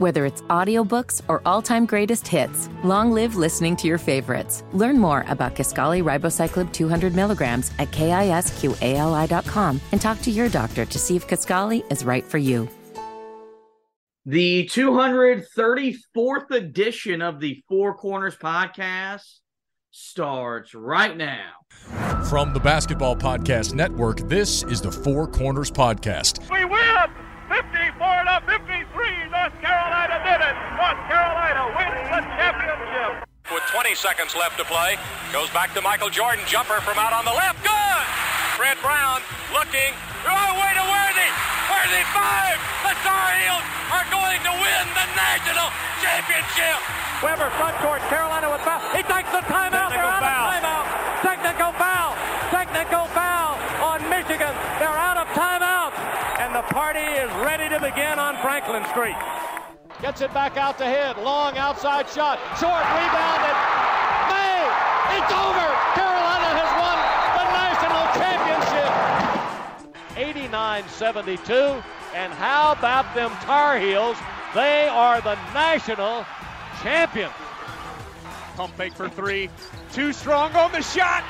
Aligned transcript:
Whether 0.00 0.24
it's 0.24 0.40
audiobooks 0.48 1.20
or 1.28 1.42
all-time 1.44 1.84
greatest 1.84 2.26
hits, 2.26 2.70
long 2.82 3.12
live 3.12 3.36
listening 3.36 3.76
to 3.76 3.86
your 3.86 3.98
favorites. 3.98 4.64
Learn 4.72 4.98
more 4.98 5.26
about 5.28 5.54
Kisqali 5.54 6.02
Ribociclib 6.02 6.72
200 6.72 7.14
milligrams 7.14 7.70
at 7.78 7.90
kisqali.com 7.90 9.78
and 9.92 10.00
talk 10.00 10.22
to 10.22 10.30
your 10.30 10.48
doctor 10.48 10.86
to 10.86 10.98
see 10.98 11.16
if 11.16 11.28
Kisqali 11.28 11.84
is 11.92 12.02
right 12.02 12.24
for 12.24 12.38
you. 12.38 12.66
The 14.24 14.70
234th 14.72 16.50
edition 16.50 17.20
of 17.20 17.38
the 17.38 17.62
Four 17.68 17.94
Corners 17.94 18.36
podcast 18.36 19.40
starts 19.90 20.74
right 20.74 21.14
now. 21.14 21.50
From 22.30 22.54
the 22.54 22.60
Basketball 22.60 23.16
Podcast 23.16 23.74
Network, 23.74 24.26
this 24.30 24.62
is 24.62 24.80
the 24.80 24.90
Four 24.90 25.26
Corners 25.26 25.70
Podcast. 25.70 26.50
We 26.50 26.64
win 26.64 26.80
54 27.50 27.98
to 28.24 28.42
53. 28.46 28.70
North 29.34 29.56
Carolina 29.60 30.16
did 30.22 30.38
it. 30.38 30.54
North 30.78 31.02
Carolina 31.10 31.66
wins 31.74 32.06
the 32.06 32.22
championship. 32.38 33.26
With 33.50 33.62
20 33.90 34.06
seconds 34.06 34.38
left 34.38 34.54
to 34.54 34.62
play, 34.70 34.94
goes 35.34 35.50
back 35.50 35.74
to 35.74 35.82
Michael 35.82 36.14
Jordan. 36.14 36.46
Jumper 36.46 36.78
from 36.86 36.94
out 36.94 37.10
on 37.10 37.26
the 37.26 37.34
left. 37.34 37.58
Good. 37.66 38.06
Fred 38.54 38.78
Brown 38.86 39.18
looking. 39.50 39.90
Oh, 40.22 40.50
way 40.62 40.70
to 40.78 40.84
Worthy. 40.86 41.30
Worthy 41.66 42.04
five. 42.14 42.54
The 42.86 42.94
Tar 43.02 43.34
Heels 43.42 43.66
are 43.90 44.06
going 44.14 44.38
to 44.46 44.52
win 44.62 44.84
the 44.94 45.06
national 45.18 45.74
championship. 45.98 46.78
Webber 47.18 47.50
front 47.58 47.74
court. 47.82 47.98
Carolina 48.06 48.46
with 48.46 48.62
foul. 48.62 48.78
He 48.94 49.02
takes 49.10 49.26
the 49.34 49.42
timeout. 49.50 49.90
They're 49.90 50.06
out 50.06 50.22
foul. 50.22 50.38
of 50.38 50.54
timeout. 50.54 50.86
Technical 51.26 51.70
foul. 51.74 52.14
Technical 52.54 53.04
foul 53.10 53.58
on 53.82 54.06
Michigan. 54.06 54.54
They're 54.78 55.00
out 55.02 55.18
of 55.18 55.26
timeout. 55.34 55.90
And 56.38 56.54
the 56.54 56.62
party 56.70 57.02
is 57.02 57.26
ready 57.42 57.66
to 57.66 57.82
begin 57.82 58.22
on 58.22 58.38
Franklin 58.38 58.86
Street. 58.94 59.18
Gets 60.02 60.22
it 60.22 60.32
back 60.32 60.56
out 60.56 60.78
to 60.78 60.86
hit. 60.86 61.18
Long 61.22 61.58
outside 61.58 62.08
shot. 62.08 62.40
Short 62.56 62.80
rebounded. 62.96 63.56
May. 64.32 64.64
It's 65.12 65.28
over. 65.28 65.66
Carolina 65.92 66.48
has 66.56 66.70
won 66.80 66.96
the 67.36 67.44
national 67.52 68.08
championship. 68.16 68.88
89-72. 70.16 71.84
And 72.14 72.32
how 72.32 72.72
about 72.72 73.14
them 73.14 73.30
Tar 73.42 73.78
Heels? 73.78 74.16
They 74.54 74.88
are 74.88 75.20
the 75.20 75.34
national 75.52 76.24
champions. 76.82 77.34
Pump 78.56 78.74
fake 78.76 78.94
for 78.94 79.10
three. 79.10 79.50
Too 79.92 80.14
strong 80.14 80.56
on 80.56 80.72
the 80.72 80.80
shot. 80.80 81.24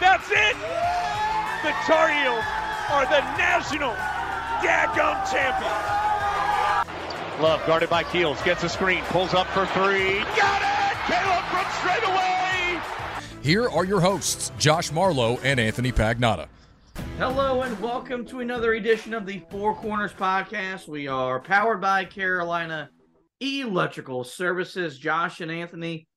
That's 0.00 0.28
it. 0.30 0.56
The 1.62 1.70
Tar 1.86 2.08
Heels 2.08 2.44
are 2.90 3.06
the 3.06 3.20
national 3.38 3.94
daggum 4.62 5.30
champions. 5.30 6.09
Love 7.40 7.64
guarded 7.66 7.88
by 7.88 8.02
Keels. 8.04 8.40
Gets 8.42 8.64
a 8.64 8.68
screen. 8.68 9.02
Pulls 9.04 9.32
up 9.32 9.46
for 9.46 9.64
three. 9.68 10.18
Got 10.36 10.60
it. 10.60 10.96
Caleb 11.06 11.44
from 11.46 11.64
straight 11.80 12.04
away. 12.06 12.78
Here 13.42 13.66
are 13.66 13.86
your 13.86 13.98
hosts, 13.98 14.52
Josh 14.58 14.92
Marlowe 14.92 15.38
and 15.38 15.58
Anthony 15.58 15.90
Pagnotta. 15.90 16.48
Hello 17.16 17.62
and 17.62 17.80
welcome 17.80 18.26
to 18.26 18.40
another 18.40 18.74
edition 18.74 19.14
of 19.14 19.24
the 19.24 19.42
Four 19.50 19.74
Corners 19.74 20.12
podcast. 20.12 20.86
We 20.86 21.08
are 21.08 21.40
powered 21.40 21.80
by 21.80 22.04
Carolina 22.04 22.90
Electrical 23.40 24.22
Services. 24.22 24.98
Josh 24.98 25.40
and 25.40 25.50
Anthony, 25.50 26.08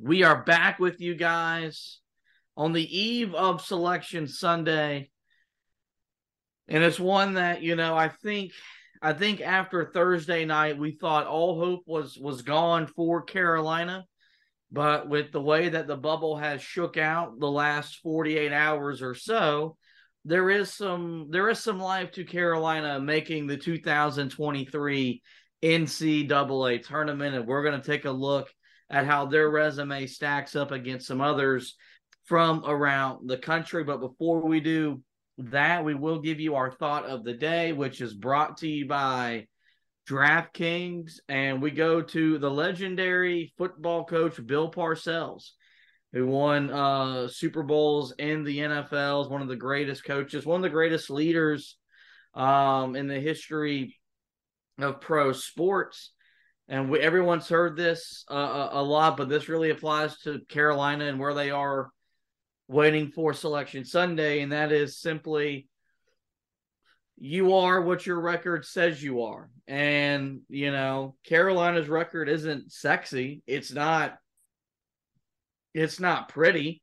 we 0.00 0.22
are 0.22 0.42
back 0.42 0.78
with 0.78 1.02
you 1.02 1.14
guys 1.14 1.98
on 2.56 2.72
the 2.72 2.98
eve 2.98 3.34
of 3.34 3.60
Selection 3.60 4.26
Sunday. 4.26 5.10
And 6.66 6.82
it's 6.82 6.98
one 6.98 7.34
that, 7.34 7.60
you 7.60 7.76
know, 7.76 7.94
I 7.94 8.08
think 8.08 8.52
I 9.04 9.12
think 9.12 9.42
after 9.42 9.84
Thursday 9.84 10.46
night 10.46 10.78
we 10.78 10.92
thought 10.92 11.26
all 11.26 11.60
hope 11.60 11.82
was 11.86 12.16
was 12.18 12.40
gone 12.40 12.86
for 12.86 13.20
Carolina. 13.20 14.06
But 14.72 15.10
with 15.10 15.30
the 15.30 15.42
way 15.42 15.68
that 15.68 15.86
the 15.86 15.96
bubble 15.96 16.38
has 16.38 16.62
shook 16.62 16.96
out 16.96 17.38
the 17.38 17.50
last 17.50 18.00
48 18.02 18.50
hours 18.50 19.02
or 19.02 19.14
so, 19.14 19.76
there 20.24 20.48
is 20.48 20.72
some 20.72 21.26
there 21.28 21.50
is 21.50 21.58
some 21.58 21.78
life 21.78 22.12
to 22.12 22.24
Carolina 22.24 22.98
making 22.98 23.46
the 23.46 23.58
2023 23.58 25.22
NCAA 25.62 26.82
tournament, 26.82 27.36
and 27.36 27.46
we're 27.46 27.62
going 27.62 27.78
to 27.78 27.86
take 27.86 28.06
a 28.06 28.10
look 28.10 28.48
at 28.88 29.04
how 29.04 29.26
their 29.26 29.50
resume 29.50 30.06
stacks 30.06 30.56
up 30.56 30.72
against 30.72 31.06
some 31.06 31.20
others 31.20 31.76
from 32.24 32.64
around 32.64 33.28
the 33.28 33.36
country. 33.36 33.84
But 33.84 34.00
before 34.00 34.46
we 34.48 34.60
do 34.60 35.02
that, 35.38 35.84
we 35.84 35.94
will 35.94 36.20
give 36.20 36.40
you 36.40 36.54
our 36.54 36.70
thought 36.70 37.06
of 37.06 37.24
the 37.24 37.34
day, 37.34 37.72
which 37.72 38.00
is 38.00 38.14
brought 38.14 38.58
to 38.58 38.68
you 38.68 38.86
by 38.86 39.46
DraftKings, 40.08 41.18
and 41.28 41.62
we 41.62 41.70
go 41.70 42.02
to 42.02 42.38
the 42.38 42.50
legendary 42.50 43.52
football 43.56 44.04
coach 44.04 44.44
Bill 44.44 44.70
Parcells, 44.70 45.50
who 46.12 46.26
won 46.26 46.70
uh, 46.70 47.28
Super 47.28 47.62
Bowls 47.62 48.12
in 48.18 48.44
the 48.44 48.58
NFL, 48.58 49.22
is 49.22 49.28
one 49.28 49.42
of 49.42 49.48
the 49.48 49.56
greatest 49.56 50.04
coaches, 50.04 50.46
one 50.46 50.56
of 50.56 50.62
the 50.62 50.68
greatest 50.68 51.10
leaders 51.10 51.76
um, 52.34 52.94
in 52.96 53.06
the 53.08 53.18
history 53.18 53.96
of 54.78 55.00
pro 55.00 55.32
sports. 55.32 56.12
And 56.68 56.90
we, 56.90 57.00
everyone's 57.00 57.48
heard 57.48 57.76
this 57.76 58.24
uh, 58.30 58.68
a, 58.72 58.80
a 58.80 58.82
lot, 58.82 59.16
but 59.16 59.28
this 59.28 59.48
really 59.48 59.70
applies 59.70 60.18
to 60.20 60.40
Carolina 60.48 61.06
and 61.06 61.18
where 61.18 61.34
they 61.34 61.50
are 61.50 61.90
waiting 62.68 63.10
for 63.10 63.32
Selection 63.32 63.84
Sunday, 63.84 64.40
and 64.40 64.52
that 64.52 64.72
is 64.72 64.98
simply 64.98 65.68
you 67.16 67.54
are 67.54 67.80
what 67.80 68.06
your 68.06 68.20
record 68.20 68.64
says 68.64 69.02
you 69.02 69.22
are. 69.22 69.48
And, 69.66 70.40
you 70.48 70.72
know, 70.72 71.14
Carolina's 71.24 71.88
record 71.88 72.28
isn't 72.28 72.72
sexy. 72.72 73.42
It's 73.46 73.72
not 73.72 74.18
it's 75.72 75.98
not 75.98 76.28
pretty, 76.28 76.82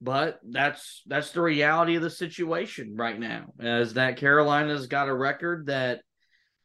but 0.00 0.40
that's 0.48 1.02
that's 1.06 1.30
the 1.30 1.40
reality 1.40 1.96
of 1.96 2.02
the 2.02 2.10
situation 2.10 2.94
right 2.96 3.18
now. 3.18 3.52
Is 3.60 3.94
that 3.94 4.16
Carolina's 4.16 4.86
got 4.86 5.08
a 5.08 5.14
record 5.14 5.66
that 5.66 6.00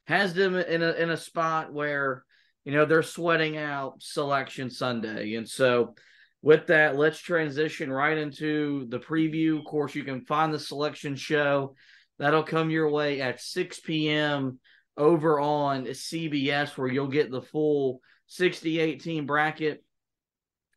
has 0.06 0.34
them 0.34 0.56
in 0.56 0.81
a 0.81 0.91
in 0.91 1.09
a 1.09 1.18
spot 1.18 1.72
where, 1.72 2.24
you 2.64 2.72
know, 2.72 2.86
they're 2.86 3.03
sweating 3.03 3.58
out 3.58 4.02
selection 4.02 4.70
Sunday. 4.70 5.36
And 5.36 5.47
so 5.47 5.96
with 6.41 6.67
that, 6.67 6.95
let's 6.95 7.19
transition 7.19 7.91
right 7.91 8.17
into 8.17 8.88
the 8.89 9.00
preview. 9.00 9.59
Of 9.59 9.66
course, 9.66 9.95
you 9.95 10.03
can 10.03 10.22
find 10.22 10.53
the 10.53 10.59
selection 10.59 11.16
show 11.16 11.75
That'll 12.19 12.44
come 12.44 12.69
your 12.69 12.89
way 12.89 13.22
at 13.22 13.41
6 13.41 13.79
p.m. 13.79 14.59
over 14.97 15.39
on 15.39 15.85
CBS, 15.85 16.78
where 16.78 16.89
you'll 16.89 17.07
get 17.07 17.31
the 17.31 17.41
full 17.41 18.01
68 18.28 19.01
team 19.01 19.25
bracket. 19.25 19.83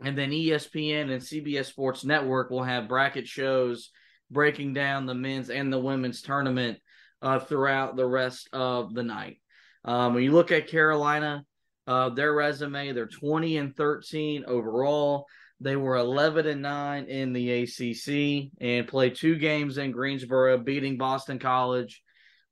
And 0.01 0.17
then 0.17 0.31
ESPN 0.31 1.11
and 1.11 1.21
CBS 1.21 1.67
Sports 1.67 2.05
Network 2.05 2.51
will 2.51 2.63
have 2.63 2.89
bracket 2.89 3.27
shows 3.27 3.91
breaking 4.31 4.73
down 4.73 5.05
the 5.05 5.15
men's 5.15 5.51
and 5.51 5.73
the 5.73 5.79
women's 5.79 6.23
tournament 6.23 6.79
uh, 7.21 7.41
throughout 7.41 7.97
the 7.97 8.07
rest 8.07 8.49
of 8.53 8.95
the 8.95 9.03
night. 9.03 9.41
Um, 9.85 10.15
when 10.15 10.23
you 10.23 10.33
look 10.33 10.53
at 10.53 10.69
Carolina, 10.69 11.45
uh, 11.89 12.11
their 12.11 12.33
resume, 12.33 12.93
they're 12.93 13.07
20 13.07 13.57
and 13.57 13.77
13 13.77 14.45
overall. 14.47 15.27
They 15.63 15.77
were 15.77 15.95
11 15.97 16.49
and 16.49 16.61
9 16.61 17.05
in 17.05 17.33
the 17.33 17.63
ACC 17.63 18.51
and 18.61 18.89
played 18.89 19.15
two 19.15 19.37
games 19.37 19.79
in 19.79 19.93
Greensboro, 19.93 20.59
beating 20.59 20.99
Boston 20.99 21.39
College 21.39 22.03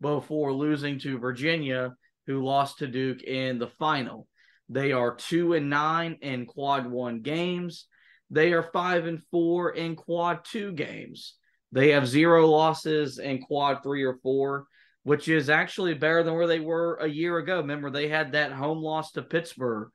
before 0.00 0.52
losing 0.52 1.00
to 1.00 1.18
Virginia, 1.18 1.94
who 2.28 2.44
lost 2.44 2.78
to 2.78 2.86
Duke 2.86 3.24
in 3.24 3.58
the 3.58 3.66
final. 3.66 4.28
They 4.68 4.92
are 4.92 5.16
2 5.16 5.54
and 5.54 5.68
9 5.68 6.18
in 6.22 6.46
quad 6.46 6.86
1 6.86 7.22
games. 7.22 7.86
They 8.30 8.52
are 8.52 8.70
5 8.72 9.06
and 9.06 9.20
4 9.32 9.70
in 9.70 9.96
quad 9.96 10.44
2 10.44 10.70
games. 10.72 11.34
They 11.72 11.90
have 11.90 12.06
zero 12.06 12.46
losses 12.46 13.18
in 13.18 13.42
quad 13.42 13.82
3 13.82 14.04
or 14.04 14.18
4, 14.22 14.66
which 15.02 15.26
is 15.26 15.50
actually 15.50 15.94
better 15.94 16.22
than 16.22 16.34
where 16.34 16.46
they 16.46 16.60
were 16.60 16.94
a 17.00 17.08
year 17.08 17.38
ago. 17.38 17.56
Remember, 17.56 17.90
they 17.90 18.06
had 18.06 18.30
that 18.32 18.52
home 18.52 18.78
loss 18.78 19.10
to 19.12 19.22
Pittsburgh 19.22 19.88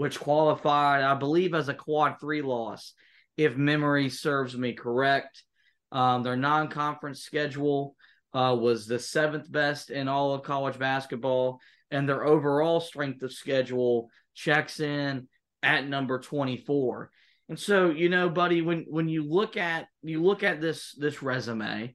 which 0.00 0.18
qualified, 0.18 1.02
I 1.02 1.12
believe, 1.12 1.52
as 1.52 1.68
a 1.68 1.74
quad 1.74 2.18
three 2.18 2.40
loss, 2.40 2.94
if 3.36 3.58
memory 3.58 4.08
serves 4.08 4.56
me 4.56 4.72
correct. 4.72 5.44
Um, 5.92 6.22
their 6.22 6.36
non 6.36 6.68
conference 6.68 7.20
schedule 7.20 7.94
uh, 8.32 8.56
was 8.58 8.86
the 8.86 8.98
seventh 8.98 9.52
best 9.52 9.90
in 9.90 10.08
all 10.08 10.32
of 10.32 10.42
college 10.42 10.78
basketball, 10.78 11.60
and 11.90 12.08
their 12.08 12.24
overall 12.24 12.80
strength 12.80 13.22
of 13.22 13.30
schedule 13.30 14.08
checks 14.34 14.80
in 14.80 15.28
at 15.62 15.86
number 15.86 16.18
24. 16.18 17.10
And 17.50 17.58
so, 17.58 17.90
you 17.90 18.08
know, 18.08 18.30
buddy, 18.30 18.62
when 18.62 18.86
when 18.88 19.06
you 19.06 19.28
look 19.28 19.58
at 19.58 19.86
you 20.02 20.22
look 20.22 20.42
at 20.42 20.62
this 20.62 20.94
this 20.96 21.22
resume, 21.22 21.94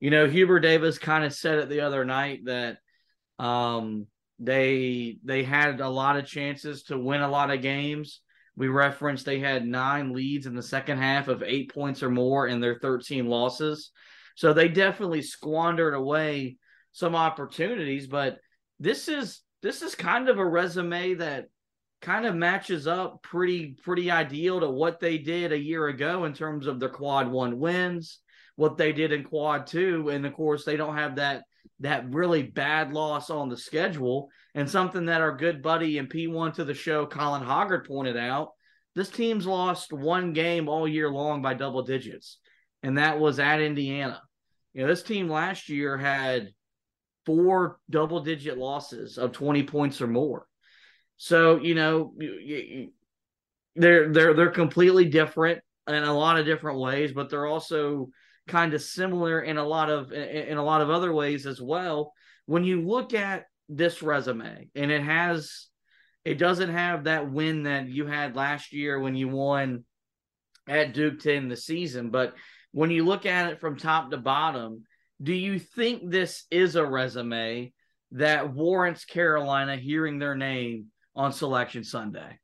you 0.00 0.08
know, 0.08 0.26
Hubert 0.26 0.60
Davis 0.60 0.96
kind 0.96 1.22
of 1.22 1.34
said 1.34 1.58
it 1.58 1.68
the 1.68 1.82
other 1.82 2.06
night 2.06 2.46
that 2.46 2.78
um 3.38 4.06
they 4.42 5.18
they 5.24 5.44
had 5.44 5.80
a 5.80 5.88
lot 5.88 6.16
of 6.16 6.26
chances 6.26 6.82
to 6.84 6.98
win 6.98 7.20
a 7.20 7.30
lot 7.30 7.50
of 7.50 7.62
games. 7.62 8.20
We 8.56 8.68
referenced 8.68 9.24
they 9.24 9.38
had 9.38 9.66
nine 9.66 10.12
leads 10.12 10.46
in 10.46 10.54
the 10.54 10.62
second 10.62 10.98
half 10.98 11.28
of 11.28 11.42
eight 11.42 11.72
points 11.72 12.02
or 12.02 12.10
more 12.10 12.48
in 12.48 12.60
their 12.60 12.78
13 12.78 13.26
losses. 13.26 13.92
So 14.34 14.52
they 14.52 14.68
definitely 14.68 15.22
squandered 15.22 15.94
away 15.94 16.56
some 16.90 17.14
opportunities, 17.14 18.06
but 18.06 18.38
this 18.80 19.08
is 19.08 19.40
this 19.62 19.80
is 19.80 19.94
kind 19.94 20.28
of 20.28 20.38
a 20.38 20.46
resume 20.46 21.14
that 21.14 21.46
kind 22.00 22.26
of 22.26 22.34
matches 22.34 22.88
up 22.88 23.22
pretty 23.22 23.76
pretty 23.84 24.10
ideal 24.10 24.58
to 24.58 24.68
what 24.68 24.98
they 24.98 25.18
did 25.18 25.52
a 25.52 25.58
year 25.58 25.86
ago 25.86 26.24
in 26.24 26.34
terms 26.34 26.66
of 26.66 26.80
their 26.80 26.88
quad 26.88 27.30
one 27.30 27.60
wins, 27.60 28.18
what 28.56 28.76
they 28.76 28.92
did 28.92 29.12
in 29.12 29.22
quad 29.22 29.68
two, 29.68 30.08
and 30.08 30.26
of 30.26 30.34
course 30.34 30.64
they 30.64 30.76
don't 30.76 30.96
have 30.96 31.16
that 31.16 31.44
that 31.82 32.12
really 32.12 32.42
bad 32.42 32.92
loss 32.92 33.30
on 33.30 33.48
the 33.48 33.56
schedule. 33.56 34.28
And 34.54 34.68
something 34.68 35.06
that 35.06 35.20
our 35.20 35.36
good 35.36 35.62
buddy 35.62 35.98
and 35.98 36.10
P1 36.10 36.54
to 36.54 36.64
the 36.64 36.74
show, 36.74 37.06
Colin 37.06 37.42
Hoggard, 37.42 37.86
pointed 37.86 38.16
out 38.16 38.50
this 38.94 39.08
team's 39.08 39.46
lost 39.46 39.92
one 39.92 40.32
game 40.32 40.68
all 40.68 40.86
year 40.86 41.10
long 41.10 41.42
by 41.42 41.54
double 41.54 41.82
digits, 41.82 42.38
and 42.82 42.98
that 42.98 43.18
was 43.18 43.38
at 43.38 43.60
Indiana. 43.60 44.20
You 44.74 44.82
know, 44.82 44.88
this 44.88 45.02
team 45.02 45.28
last 45.28 45.68
year 45.68 45.96
had 45.96 46.48
four 47.24 47.78
double 47.88 48.20
digit 48.20 48.58
losses 48.58 49.16
of 49.16 49.32
20 49.32 49.62
points 49.64 50.00
or 50.00 50.06
more. 50.06 50.46
So, 51.16 51.58
you 51.58 51.74
know, 51.74 52.14
they're 53.76 54.12
they're 54.12 54.34
they're 54.34 54.50
completely 54.50 55.06
different 55.06 55.60
in 55.88 55.94
a 55.94 56.16
lot 56.16 56.38
of 56.38 56.46
different 56.46 56.80
ways, 56.80 57.12
but 57.12 57.30
they're 57.30 57.46
also 57.46 58.10
kind 58.52 58.74
of 58.74 58.82
similar 58.82 59.40
in 59.40 59.56
a 59.56 59.64
lot 59.64 59.88
of 59.88 60.12
in 60.12 60.58
a 60.58 60.64
lot 60.64 60.82
of 60.82 60.90
other 60.90 61.12
ways 61.12 61.46
as 61.46 61.60
well. 61.60 62.12
When 62.44 62.64
you 62.64 62.82
look 62.86 63.14
at 63.14 63.46
this 63.68 64.02
resume 64.02 64.68
and 64.74 64.90
it 64.90 65.02
has 65.02 65.68
it 66.24 66.38
doesn't 66.38 66.70
have 66.70 67.04
that 67.04 67.32
win 67.32 67.62
that 67.64 67.88
you 67.88 68.06
had 68.06 68.36
last 68.36 68.72
year 68.72 69.00
when 69.00 69.16
you 69.16 69.28
won 69.28 69.84
at 70.68 70.92
Duke 70.92 71.20
to 71.20 71.34
end 71.34 71.50
the 71.50 71.56
season, 71.56 72.10
but 72.10 72.34
when 72.72 72.90
you 72.90 73.04
look 73.04 73.26
at 73.26 73.50
it 73.50 73.60
from 73.60 73.76
top 73.76 74.10
to 74.10 74.18
bottom, 74.18 74.84
do 75.20 75.32
you 75.32 75.58
think 75.58 76.02
this 76.04 76.44
is 76.50 76.76
a 76.76 76.86
resume 76.86 77.72
that 78.12 78.52
warrants 78.52 79.04
Carolina 79.04 79.76
hearing 79.76 80.18
their 80.18 80.36
name 80.36 80.88
on 81.16 81.32
Selection 81.32 81.84
Sunday? 81.84 82.38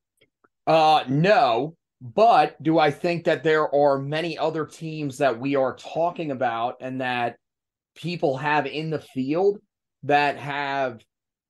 Uh, 0.67 1.05
no. 1.07 1.77
But 2.01 2.63
do 2.63 2.79
I 2.79 2.91
think 2.91 3.25
that 3.25 3.43
there 3.43 3.75
are 3.75 3.99
many 3.99 4.39
other 4.39 4.65
teams 4.65 5.19
that 5.19 5.41
we 5.41 5.57
are 5.57 5.75
talking 5.75 6.31
about 6.31 6.77
and 6.81 7.01
that 7.01 7.37
people 7.97 8.37
have 8.37 8.67
in 8.67 8.91
the 8.91 9.01
field 9.01 9.59
that 10.05 10.37
have 10.37 11.01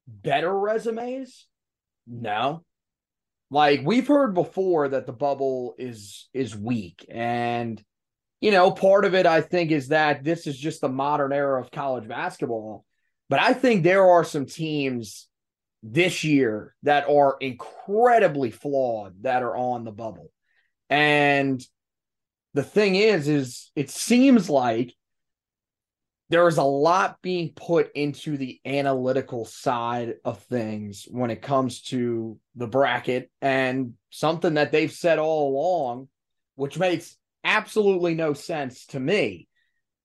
better 0.06 0.52
resumes? 0.52 1.46
No. 2.06 2.64
Like 3.50 3.82
we've 3.84 4.06
heard 4.06 4.34
before 4.34 4.88
that 4.88 5.06
the 5.06 5.12
bubble 5.12 5.74
is 5.78 6.28
is 6.32 6.56
weak 6.56 7.04
and 7.10 7.82
you 8.40 8.52
know, 8.52 8.70
part 8.70 9.04
of 9.04 9.14
it 9.14 9.26
I 9.26 9.40
think 9.40 9.70
is 9.70 9.88
that 9.88 10.22
this 10.22 10.46
is 10.46 10.56
just 10.58 10.80
the 10.80 10.88
modern 10.88 11.32
era 11.32 11.60
of 11.60 11.70
college 11.70 12.08
basketball. 12.08 12.84
But 13.28 13.40
I 13.40 13.52
think 13.52 13.82
there 13.82 14.06
are 14.06 14.24
some 14.24 14.46
teams 14.46 15.28
this 15.82 16.24
year 16.24 16.74
that 16.84 17.08
are 17.08 17.36
incredibly 17.40 18.50
flawed 18.50 19.22
that 19.22 19.42
are 19.42 19.56
on 19.56 19.84
the 19.84 19.92
bubble. 19.92 20.30
And 20.90 21.62
the 22.54 22.62
thing 22.62 22.94
is, 22.96 23.28
is 23.28 23.70
it 23.76 23.90
seems 23.90 24.48
like 24.48 24.94
there 26.30 26.46
is 26.46 26.58
a 26.58 26.62
lot 26.62 27.22
being 27.22 27.52
put 27.54 27.90
into 27.94 28.36
the 28.36 28.60
analytical 28.66 29.44
side 29.44 30.16
of 30.24 30.42
things 30.44 31.06
when 31.10 31.30
it 31.30 31.40
comes 31.40 31.80
to 31.82 32.38
the 32.54 32.66
bracket 32.66 33.30
and 33.40 33.94
something 34.10 34.54
that 34.54 34.72
they've 34.72 34.92
said 34.92 35.18
all 35.18 35.50
along, 35.50 36.08
which 36.54 36.78
makes 36.78 37.16
absolutely 37.44 38.14
no 38.14 38.34
sense 38.34 38.86
to 38.86 39.00
me, 39.00 39.48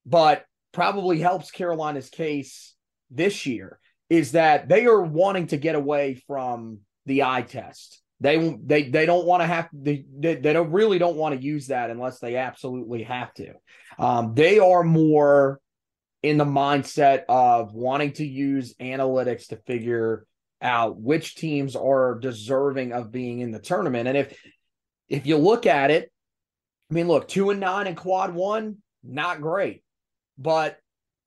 but 0.06 0.46
probably 0.72 1.20
helps 1.20 1.52
Carolina's 1.52 2.10
case 2.10 2.74
this 3.12 3.46
year 3.46 3.80
is 4.10 4.34
that 4.34 4.70
they 4.70 4.86
are 4.86 5.02
wanting 5.02 5.48
to 5.48 5.58
get 5.58 5.76
away 5.76 6.22
from 6.28 6.80
the 7.06 7.24
eye 7.24 7.42
test. 7.42 8.03
They 8.24 8.58
they 8.64 8.90
they 8.90 9.06
don't 9.06 9.26
want 9.26 9.42
to 9.42 9.48
have 9.48 9.68
they, 9.74 10.06
they, 10.18 10.36
they 10.36 10.54
don't 10.54 10.72
really 10.72 10.98
don't 10.98 11.18
want 11.18 11.36
to 11.36 11.46
use 11.46 11.68
that 11.68 11.90
unless 11.90 12.20
they 12.20 12.38
absolutely 12.38 13.04
have 13.04 13.34
to. 13.34 13.54
Um, 14.00 14.34
they 14.34 14.60
are 14.60 14.82
more 14.82 15.60
in 16.22 16.38
the 16.38 16.46
mindset 16.46 17.24
of 17.28 17.74
wanting 17.74 18.14
to 18.14 18.26
use 18.26 18.76
analytics 18.76 19.48
to 19.48 19.58
figure 19.58 20.26
out 20.62 20.98
which 20.98 21.36
teams 21.36 21.76
are 21.76 22.18
deserving 22.18 22.94
of 22.94 23.12
being 23.12 23.40
in 23.42 23.52
the 23.52 23.60
tournament. 23.60 24.08
And 24.08 24.18
if 24.18 24.40
if 25.10 25.28
you 25.28 25.36
look 25.36 25.66
at 25.66 25.92
it, 25.92 26.10
I 26.90 26.94
mean, 26.94 27.10
look, 27.10 27.28
two 27.28 27.50
and 27.50 27.60
nine 27.60 27.88
in 27.88 27.96
quad 27.96 28.34
one, 28.34 28.78
not 29.04 29.42
great. 29.42 29.84
But 30.38 30.78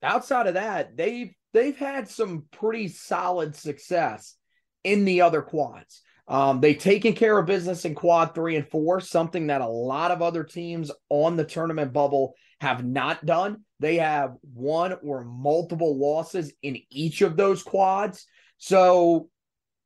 outside 0.02 0.46
of 0.46 0.54
that, 0.54 0.96
they've 0.96 1.34
they've 1.52 1.76
had 1.76 2.08
some 2.08 2.46
pretty 2.50 2.88
solid 2.88 3.54
success 3.54 4.34
in 4.82 5.04
the 5.04 5.20
other 5.20 5.42
quads. 5.42 6.00
Um, 6.28 6.60
they've 6.60 6.78
taken 6.78 7.12
care 7.12 7.38
of 7.38 7.46
business 7.46 7.84
in 7.84 7.94
quad 7.94 8.34
three 8.34 8.56
and 8.56 8.68
four, 8.68 9.00
something 9.00 9.46
that 9.46 9.60
a 9.60 9.66
lot 9.66 10.10
of 10.10 10.22
other 10.22 10.42
teams 10.42 10.90
on 11.08 11.36
the 11.36 11.44
tournament 11.44 11.92
bubble 11.92 12.34
have 12.60 12.84
not 12.84 13.24
done. 13.24 13.62
They 13.78 13.96
have 13.96 14.34
one 14.54 14.96
or 15.02 15.24
multiple 15.24 15.98
losses 15.98 16.52
in 16.62 16.78
each 16.90 17.22
of 17.22 17.36
those 17.36 17.62
quads. 17.62 18.26
So 18.58 19.28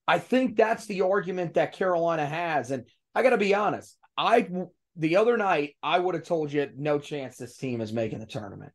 I 0.07 0.19
think 0.19 0.57
that's 0.57 0.87
the 0.87 1.03
argument 1.03 1.55
that 1.55 1.73
Carolina 1.73 2.25
has. 2.25 2.71
And 2.71 2.85
I 3.15 3.23
got 3.23 3.31
to 3.31 3.39
be 3.39 3.55
honest, 3.55 3.97
I 4.17 4.49
the 4.97 5.17
other 5.17 5.37
night 5.37 5.77
I 5.83 5.99
would 5.99 6.15
have 6.15 6.25
told 6.25 6.53
you 6.53 6.69
no 6.77 6.99
chance 6.99 7.37
this 7.37 7.57
team 7.57 7.81
is 7.81 7.93
making 7.93 8.21
the 8.21 8.27
tournament. 8.27 8.73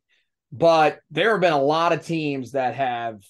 But 0.52 1.00
there 1.10 1.32
have 1.32 1.40
been 1.40 1.52
a 1.52 1.62
lot 1.62 1.92
of 1.92 2.06
teams 2.06 2.52
that 2.52 2.74
have 2.74 3.22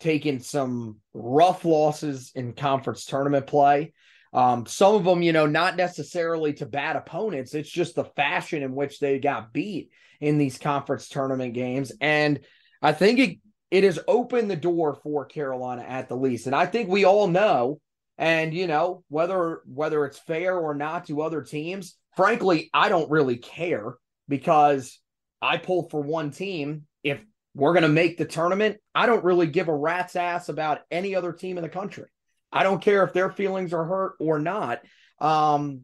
taken 0.00 0.40
some 0.40 0.98
rough 1.14 1.64
losses 1.64 2.32
in 2.34 2.52
conference 2.52 3.04
tournament 3.04 3.46
play. 3.46 3.92
Um, 4.32 4.66
some 4.66 4.94
of 4.94 5.04
them, 5.04 5.22
you 5.22 5.32
know, 5.32 5.46
not 5.46 5.76
necessarily 5.76 6.52
to 6.54 6.66
bad 6.66 6.96
opponents. 6.96 7.54
It's 7.54 7.70
just 7.70 7.94
the 7.94 8.04
fashion 8.04 8.62
in 8.62 8.74
which 8.74 9.00
they 9.00 9.18
got 9.18 9.52
beat 9.52 9.90
in 10.20 10.38
these 10.38 10.58
conference 10.58 11.08
tournament 11.08 11.54
games. 11.54 11.92
And 12.00 12.40
I 12.82 12.92
think 12.92 13.18
it 13.18 13.38
it 13.70 13.84
has 13.84 13.98
opened 14.08 14.50
the 14.50 14.56
door 14.56 14.98
for 15.02 15.26
Carolina 15.26 15.82
at 15.82 16.08
the 16.08 16.16
least. 16.16 16.46
And 16.46 16.56
I 16.56 16.66
think 16.66 16.88
we 16.88 17.04
all 17.04 17.26
know, 17.26 17.80
and 18.16 18.54
you 18.54 18.66
know, 18.66 19.04
whether 19.08 19.62
whether 19.66 20.04
it's 20.04 20.18
fair 20.18 20.56
or 20.56 20.74
not 20.74 21.06
to 21.06 21.22
other 21.22 21.42
teams, 21.42 21.96
frankly, 22.16 22.70
I 22.72 22.88
don't 22.88 23.10
really 23.10 23.36
care 23.36 23.94
because 24.28 24.98
I 25.40 25.56
pull 25.58 25.88
for 25.88 26.00
one 26.00 26.30
team. 26.30 26.86
If 27.02 27.20
we're 27.58 27.72
going 27.72 27.82
to 27.82 27.88
make 27.88 28.16
the 28.16 28.24
tournament, 28.24 28.76
I 28.94 29.06
don't 29.06 29.24
really 29.24 29.48
give 29.48 29.66
a 29.66 29.74
rat's 29.74 30.14
ass 30.14 30.48
about 30.48 30.82
any 30.92 31.16
other 31.16 31.32
team 31.32 31.58
in 31.58 31.62
the 31.62 31.68
country. 31.68 32.06
I 32.52 32.62
don't 32.62 32.80
care 32.80 33.02
if 33.02 33.12
their 33.12 33.30
feelings 33.30 33.72
are 33.72 33.84
hurt 33.84 34.12
or 34.20 34.38
not. 34.38 34.80
Um, 35.20 35.80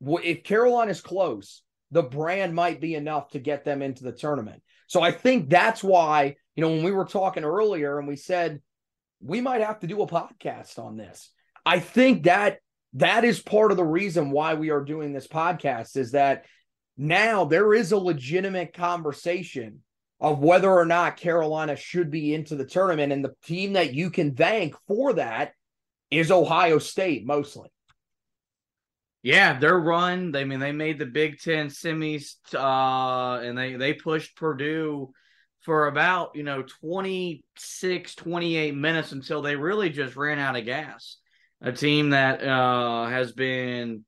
if 0.00 0.50
is 0.50 1.00
close, 1.02 1.62
the 1.90 2.02
brand 2.02 2.54
might 2.54 2.80
be 2.80 2.94
enough 2.94 3.28
to 3.30 3.40
get 3.40 3.64
them 3.66 3.82
into 3.82 4.04
the 4.04 4.12
tournament. 4.12 4.62
So 4.86 5.02
I 5.02 5.12
think 5.12 5.50
that's 5.50 5.84
why, 5.84 6.36
you 6.56 6.62
know, 6.62 6.70
when 6.70 6.82
we 6.82 6.92
were 6.92 7.04
talking 7.04 7.44
earlier 7.44 7.98
and 7.98 8.08
we 8.08 8.16
said 8.16 8.62
we 9.20 9.42
might 9.42 9.60
have 9.60 9.80
to 9.80 9.86
do 9.86 10.00
a 10.00 10.06
podcast 10.06 10.78
on 10.78 10.96
this, 10.96 11.30
I 11.66 11.78
think 11.78 12.22
that 12.22 12.60
that 12.94 13.24
is 13.24 13.38
part 13.38 13.70
of 13.70 13.76
the 13.76 13.84
reason 13.84 14.30
why 14.30 14.54
we 14.54 14.70
are 14.70 14.82
doing 14.82 15.12
this 15.12 15.28
podcast 15.28 15.98
is 15.98 16.12
that 16.12 16.46
now 16.96 17.44
there 17.44 17.74
is 17.74 17.92
a 17.92 17.98
legitimate 17.98 18.72
conversation 18.72 19.82
of 20.20 20.40
whether 20.40 20.70
or 20.70 20.84
not 20.84 21.16
Carolina 21.16 21.76
should 21.76 22.10
be 22.10 22.34
into 22.34 22.56
the 22.56 22.64
tournament. 22.64 23.12
And 23.12 23.24
the 23.24 23.34
team 23.44 23.74
that 23.74 23.94
you 23.94 24.10
can 24.10 24.34
thank 24.34 24.74
for 24.86 25.12
that 25.14 25.52
is 26.10 26.30
Ohio 26.30 26.78
State 26.78 27.26
mostly. 27.26 27.70
Yeah, 29.22 29.58
their 29.58 29.78
run. 29.78 30.34
I 30.36 30.44
mean, 30.44 30.60
they 30.60 30.72
made 30.72 30.98
the 30.98 31.06
Big 31.06 31.40
Ten 31.40 31.68
semis, 31.68 32.36
uh, 32.54 33.40
and 33.42 33.58
they 33.58 33.74
they 33.74 33.92
pushed 33.92 34.36
Purdue 34.36 35.12
for 35.60 35.88
about 35.88 36.30
you 36.34 36.44
know 36.44 36.62
26, 36.62 38.14
28 38.14 38.74
minutes 38.74 39.12
until 39.12 39.42
they 39.42 39.56
really 39.56 39.90
just 39.90 40.16
ran 40.16 40.38
out 40.38 40.56
of 40.56 40.64
gas. 40.64 41.18
A 41.60 41.72
team 41.72 42.10
that 42.10 42.42
uh, 42.42 43.06
has 43.06 43.32
been 43.32 44.04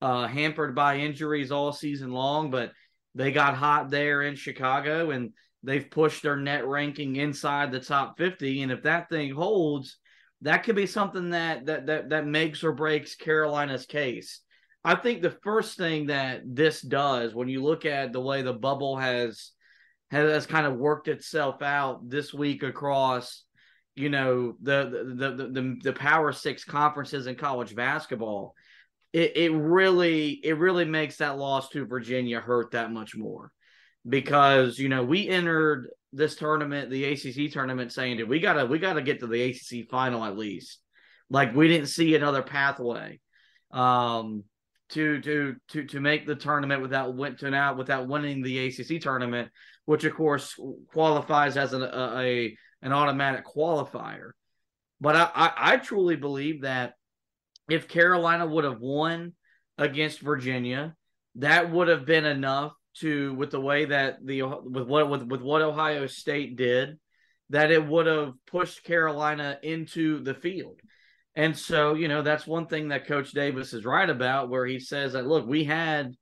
uh, 0.00 0.28
hampered 0.28 0.74
by 0.74 0.98
injuries 0.98 1.50
all 1.50 1.72
season 1.72 2.12
long, 2.12 2.50
but 2.50 2.72
they 3.16 3.32
got 3.32 3.56
hot 3.56 3.90
there 3.90 4.22
in 4.22 4.36
Chicago, 4.36 5.10
and 5.10 5.32
they've 5.62 5.90
pushed 5.90 6.22
their 6.22 6.36
net 6.36 6.66
ranking 6.66 7.16
inside 7.16 7.70
the 7.70 7.80
top 7.80 8.18
fifty. 8.18 8.62
And 8.62 8.72
if 8.72 8.82
that 8.82 9.08
thing 9.08 9.34
holds, 9.34 9.98
that 10.42 10.64
could 10.64 10.76
be 10.76 10.86
something 10.86 11.30
that 11.30 11.66
that 11.66 11.86
that 11.86 12.08
that 12.10 12.26
makes 12.26 12.64
or 12.64 12.72
breaks 12.72 13.14
Carolina's 13.14 13.86
case 13.86 14.40
I 14.84 14.96
think 14.96 15.22
the 15.22 15.36
first 15.42 15.76
thing 15.76 16.06
that 16.06 16.42
this 16.44 16.80
does 16.80 17.34
when 17.34 17.48
you 17.48 17.62
look 17.62 17.84
at 17.84 18.12
the 18.12 18.20
way 18.20 18.42
the 18.42 18.52
bubble 18.52 18.96
has 18.96 19.50
has, 20.10 20.44
kind 20.44 20.66
of 20.66 20.76
worked 20.76 21.08
itself 21.08 21.62
out 21.62 22.08
this 22.08 22.34
week 22.34 22.62
across 22.62 23.44
you 23.94 24.08
know 24.08 24.54
the 24.60 25.14
the 25.16 25.30
the 25.30 25.46
the, 25.46 25.76
the 25.82 25.92
power 25.92 26.32
six 26.32 26.64
conferences 26.64 27.26
in 27.26 27.36
college 27.36 27.74
basketball 27.74 28.54
it, 29.12 29.36
it 29.36 29.52
really 29.52 30.30
it 30.42 30.58
really 30.58 30.84
makes 30.84 31.18
that 31.18 31.38
loss 31.38 31.68
to 31.68 31.86
virginia 31.86 32.40
hurt 32.40 32.72
that 32.72 32.90
much 32.90 33.14
more 33.14 33.52
because 34.08 34.78
you 34.78 34.88
know 34.88 35.04
we 35.04 35.28
entered 35.28 35.88
this 36.12 36.34
tournament 36.34 36.90
the 36.90 37.12
acc 37.12 37.52
tournament 37.52 37.92
saying 37.92 38.18
that 38.18 38.28
we 38.28 38.40
gotta 38.40 38.66
we 38.66 38.78
gotta 38.78 39.02
get 39.02 39.20
to 39.20 39.26
the 39.26 39.50
acc 39.50 39.88
final 39.90 40.24
at 40.24 40.36
least 40.36 40.80
Like 41.30 41.54
we 41.54 41.68
didn't 41.68 41.88
see 41.88 42.14
another 42.14 42.42
pathway 42.42 43.18
um, 43.70 44.44
to 44.90 45.20
to 45.22 45.56
to 45.68 45.84
to 45.86 46.00
make 46.00 46.26
the 46.26 46.34
tournament 46.34 46.82
without 46.82 47.14
went 47.16 47.38
to 47.38 47.52
out 47.54 47.78
without 47.78 48.06
winning 48.06 48.42
the 48.42 48.66
ACC 48.66 49.00
tournament, 49.00 49.50
which 49.86 50.04
of 50.04 50.14
course 50.14 50.54
qualifies 50.92 51.56
as 51.56 51.72
an 51.72 51.82
a, 51.82 52.12
a 52.18 52.56
an 52.82 52.92
automatic 52.92 53.46
qualifier. 53.46 54.32
But 55.00 55.16
I, 55.16 55.30
I, 55.34 55.52
I 55.56 55.76
truly 55.78 56.16
believe 56.16 56.62
that 56.62 56.94
if 57.70 57.88
Carolina 57.88 58.46
would 58.46 58.64
have 58.64 58.80
won 58.80 59.32
against 59.78 60.20
Virginia, 60.20 60.94
that 61.36 61.72
would 61.72 61.88
have 61.88 62.04
been 62.04 62.26
enough 62.26 62.72
to 63.00 63.34
with 63.34 63.50
the 63.50 63.60
way 63.60 63.86
that 63.86 64.24
the 64.24 64.42
with 64.42 64.86
what 64.86 65.08
with, 65.08 65.22
with 65.22 65.42
what 65.42 65.62
Ohio 65.62 66.06
State 66.06 66.56
did, 66.56 66.98
that 67.50 67.70
it 67.70 67.86
would 67.86 68.06
have 68.06 68.34
pushed 68.46 68.84
Carolina 68.84 69.58
into 69.62 70.22
the 70.22 70.34
field. 70.34 70.80
And 71.34 71.56
so, 71.56 71.94
you 71.94 72.08
know, 72.08 72.22
that's 72.22 72.46
one 72.46 72.66
thing 72.66 72.88
that 72.88 73.06
Coach 73.06 73.32
Davis 73.32 73.72
is 73.72 73.84
right 73.84 74.08
about, 74.08 74.50
where 74.50 74.66
he 74.66 74.78
says 74.78 75.14
that 75.14 75.26
look, 75.26 75.46
we 75.46 75.64
had 75.64 76.14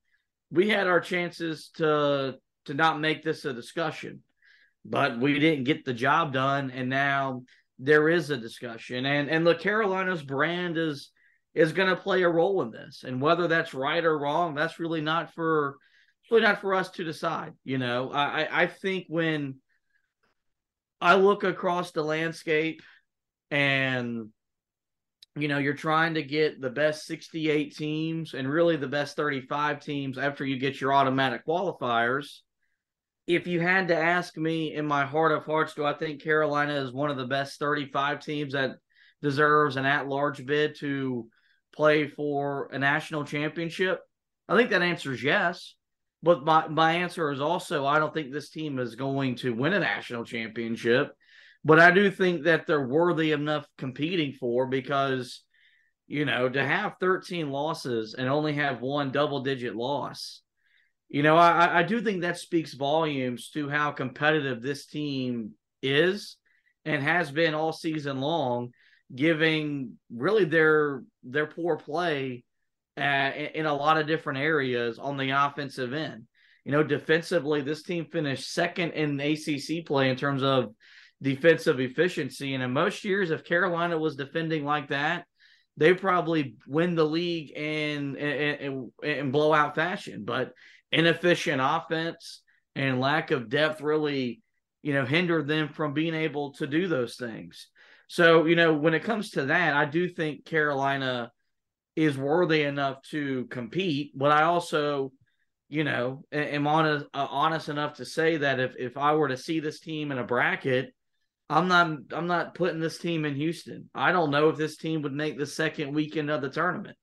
we 0.50 0.68
had 0.68 0.86
our 0.86 1.00
chances 1.00 1.70
to 1.74 2.36
to 2.66 2.74
not 2.74 3.00
make 3.00 3.22
this 3.22 3.44
a 3.44 3.52
discussion, 3.52 4.22
but 4.84 5.18
we 5.18 5.38
didn't 5.38 5.64
get 5.64 5.84
the 5.84 5.94
job 5.94 6.32
done, 6.32 6.70
and 6.70 6.88
now 6.88 7.42
there 7.78 8.08
is 8.08 8.30
a 8.30 8.36
discussion. 8.36 9.06
And 9.06 9.28
and 9.28 9.46
the 9.46 9.54
Carolina's 9.54 10.22
brand 10.22 10.78
is 10.78 11.10
is 11.54 11.72
going 11.72 11.88
to 11.88 12.00
play 12.00 12.22
a 12.22 12.28
role 12.28 12.62
in 12.62 12.70
this, 12.70 13.02
and 13.04 13.20
whether 13.20 13.48
that's 13.48 13.74
right 13.74 14.04
or 14.04 14.16
wrong, 14.16 14.54
that's 14.54 14.78
really 14.78 15.00
not 15.00 15.34
for 15.34 15.76
really 16.30 16.42
not 16.42 16.60
for 16.60 16.74
us 16.74 16.90
to 16.90 17.04
decide. 17.04 17.52
You 17.64 17.78
know, 17.78 18.10
I 18.12 18.62
I 18.62 18.66
think 18.66 19.06
when 19.08 19.56
I 21.00 21.14
look 21.14 21.44
across 21.44 21.92
the 21.92 22.02
landscape 22.02 22.82
and 23.50 24.30
you 25.36 25.48
know, 25.48 25.58
you're 25.58 25.74
trying 25.74 26.14
to 26.14 26.22
get 26.22 26.60
the 26.60 26.70
best 26.70 27.06
68 27.06 27.76
teams 27.76 28.34
and 28.34 28.48
really 28.48 28.76
the 28.76 28.88
best 28.88 29.16
35 29.16 29.80
teams 29.80 30.18
after 30.18 30.44
you 30.44 30.58
get 30.58 30.80
your 30.80 30.92
automatic 30.92 31.46
qualifiers. 31.46 32.38
If 33.26 33.46
you 33.46 33.60
had 33.60 33.88
to 33.88 33.96
ask 33.96 34.36
me 34.36 34.74
in 34.74 34.86
my 34.86 35.06
heart 35.06 35.30
of 35.30 35.44
hearts, 35.44 35.74
do 35.74 35.84
I 35.84 35.94
think 35.94 36.22
Carolina 36.22 36.74
is 36.74 36.92
one 36.92 37.10
of 37.10 37.16
the 37.16 37.26
best 37.26 37.60
35 37.60 38.20
teams 38.20 38.54
that 38.54 38.72
deserves 39.22 39.76
an 39.76 39.86
at 39.86 40.08
large 40.08 40.44
bid 40.44 40.76
to 40.80 41.28
play 41.72 42.08
for 42.08 42.68
a 42.72 42.78
national 42.78 43.24
championship? 43.24 44.00
I 44.48 44.56
think 44.56 44.70
that 44.70 44.82
answer 44.82 45.12
is 45.12 45.22
yes. 45.22 45.76
But 46.22 46.44
my, 46.44 46.68
my 46.68 46.92
answer 46.94 47.30
is 47.30 47.40
also 47.40 47.86
I 47.86 47.98
don't 47.98 48.12
think 48.12 48.32
this 48.32 48.50
team 48.50 48.78
is 48.78 48.94
going 48.94 49.36
to 49.36 49.54
win 49.54 49.72
a 49.72 49.80
national 49.80 50.24
championship 50.24 51.14
but 51.64 51.78
I 51.78 51.90
do 51.90 52.10
think 52.10 52.44
that 52.44 52.66
they're 52.66 52.86
worthy 52.86 53.32
enough 53.32 53.66
competing 53.76 54.32
for 54.32 54.66
because, 54.66 55.42
you 56.06 56.24
know, 56.24 56.48
to 56.48 56.64
have 56.64 56.96
13 57.00 57.50
losses 57.50 58.14
and 58.14 58.28
only 58.28 58.54
have 58.54 58.80
one 58.80 59.10
double 59.10 59.40
digit 59.40 59.76
loss, 59.76 60.40
you 61.08 61.22
know, 61.22 61.36
I, 61.36 61.80
I 61.80 61.82
do 61.82 62.00
think 62.00 62.22
that 62.22 62.38
speaks 62.38 62.72
volumes 62.72 63.50
to 63.50 63.68
how 63.68 63.90
competitive 63.90 64.62
this 64.62 64.86
team 64.86 65.52
is 65.82 66.36
and 66.84 67.02
has 67.02 67.30
been 67.30 67.52
all 67.52 67.72
season 67.72 68.20
long, 68.20 68.70
giving 69.14 69.98
really 70.10 70.44
their 70.44 71.02
their 71.24 71.46
poor 71.46 71.76
play 71.76 72.44
uh, 73.00 73.32
in 73.54 73.66
a 73.66 73.74
lot 73.74 73.98
of 73.98 74.06
different 74.06 74.38
areas 74.38 74.98
on 74.98 75.16
the 75.16 75.30
offensive 75.30 75.92
end. 75.92 76.24
You 76.64 76.72
know, 76.72 76.82
defensively, 76.82 77.62
this 77.62 77.82
team 77.82 78.06
finished 78.12 78.52
second 78.52 78.92
in 78.92 79.18
ACC 79.18 79.86
play 79.86 80.10
in 80.10 80.16
terms 80.16 80.42
of 80.42 80.74
defensive 81.22 81.80
efficiency. 81.80 82.54
And 82.54 82.62
in 82.62 82.72
most 82.72 83.04
years, 83.04 83.30
if 83.30 83.44
Carolina 83.44 83.98
was 83.98 84.16
defending 84.16 84.64
like 84.64 84.88
that, 84.88 85.24
they 85.76 85.94
probably 85.94 86.56
win 86.66 86.94
the 86.94 87.04
league 87.04 87.50
in, 87.56 88.16
in, 88.16 88.90
in 89.02 89.30
blowout 89.30 89.74
fashion. 89.74 90.24
But 90.24 90.52
inefficient 90.92 91.60
offense 91.64 92.42
and 92.74 93.00
lack 93.00 93.30
of 93.30 93.48
depth 93.48 93.80
really, 93.80 94.42
you 94.82 94.92
know, 94.92 95.06
hindered 95.06 95.46
them 95.46 95.68
from 95.68 95.94
being 95.94 96.14
able 96.14 96.52
to 96.54 96.66
do 96.66 96.88
those 96.88 97.16
things. 97.16 97.68
So, 98.08 98.44
you 98.44 98.56
know, 98.56 98.74
when 98.74 98.94
it 98.94 99.04
comes 99.04 99.30
to 99.30 99.46
that, 99.46 99.74
I 99.74 99.84
do 99.84 100.08
think 100.08 100.44
Carolina 100.44 101.30
is 102.04 102.16
worthy 102.16 102.62
enough 102.62 103.02
to 103.10 103.46
compete. 103.46 104.12
But 104.16 104.32
I 104.32 104.42
also, 104.42 105.12
you 105.68 105.84
know, 105.84 106.24
am 106.32 106.66
honest, 106.66 107.06
uh, 107.14 107.26
honest 107.30 107.68
enough 107.68 107.94
to 107.94 108.04
say 108.04 108.38
that 108.38 108.60
if, 108.60 108.74
if 108.78 108.96
I 108.96 109.14
were 109.14 109.28
to 109.28 109.36
see 109.36 109.60
this 109.60 109.80
team 109.80 110.12
in 110.12 110.18
a 110.18 110.24
bracket 110.24 110.92
I'm 111.50 111.66
not 111.66 111.98
I'm 112.12 112.28
not 112.28 112.54
putting 112.54 112.78
this 112.78 112.98
team 112.98 113.24
in 113.24 113.34
Houston. 113.34 113.90
I 113.92 114.12
don't 114.12 114.30
know 114.30 114.50
if 114.50 114.56
this 114.56 114.76
team 114.76 115.02
would 115.02 115.12
make 115.12 115.36
the 115.36 115.46
second 115.46 115.92
weekend 115.92 116.30
of 116.30 116.42
the 116.42 116.48
tournament. 116.48 116.96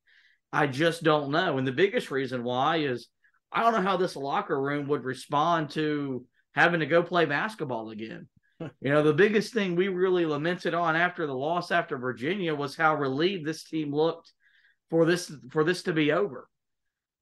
I 0.53 0.67
just 0.67 1.03
don't 1.03 1.31
know. 1.31 1.57
And 1.57 1.67
the 1.67 1.73
biggest 1.73 2.09
reason 2.11 2.45
why 2.45 2.77
is 2.77 3.09
I 3.51 3.61
don't 3.61 3.73
know 3.73 3.81
how 3.81 3.97
this 3.97 4.15
locker 4.15 4.59
room 4.59 4.87
would 4.87 5.03
respond 5.03 5.71
to 5.71 6.25
having 6.53 6.79
to 6.79 6.85
go 6.85 7.03
play 7.03 7.25
basketball 7.25 7.89
again. 7.89 8.29
you 8.61 8.69
know, 8.89 9.03
the 9.03 9.13
biggest 9.13 9.53
thing 9.53 9.75
we 9.75 9.89
really 9.89 10.25
lamented 10.25 10.73
on 10.73 10.95
after 10.95 11.27
the 11.27 11.35
loss 11.35 11.69
after 11.69 11.97
Virginia 11.97 12.55
was 12.55 12.73
how 12.73 12.95
relieved 12.95 13.45
this 13.45 13.65
team 13.65 13.93
looked 13.93 14.31
for 14.89 15.05
this 15.05 15.31
for 15.51 15.63
this 15.63 15.83
to 15.83 15.93
be 15.93 16.11
over. 16.11 16.47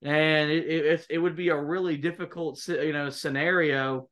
And 0.01 0.51
it 0.51 0.67
it, 0.67 1.05
it 1.09 1.17
would 1.17 1.35
be 1.35 1.49
a 1.49 1.61
really 1.61 1.97
difficult 1.97 2.65
you 2.67 2.93
know 2.93 3.09
scenario 3.09 4.09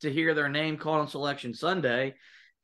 to 0.00 0.12
hear 0.12 0.34
their 0.34 0.48
name 0.48 0.76
called 0.76 1.00
on 1.00 1.08
selection 1.08 1.52
Sunday 1.54 2.14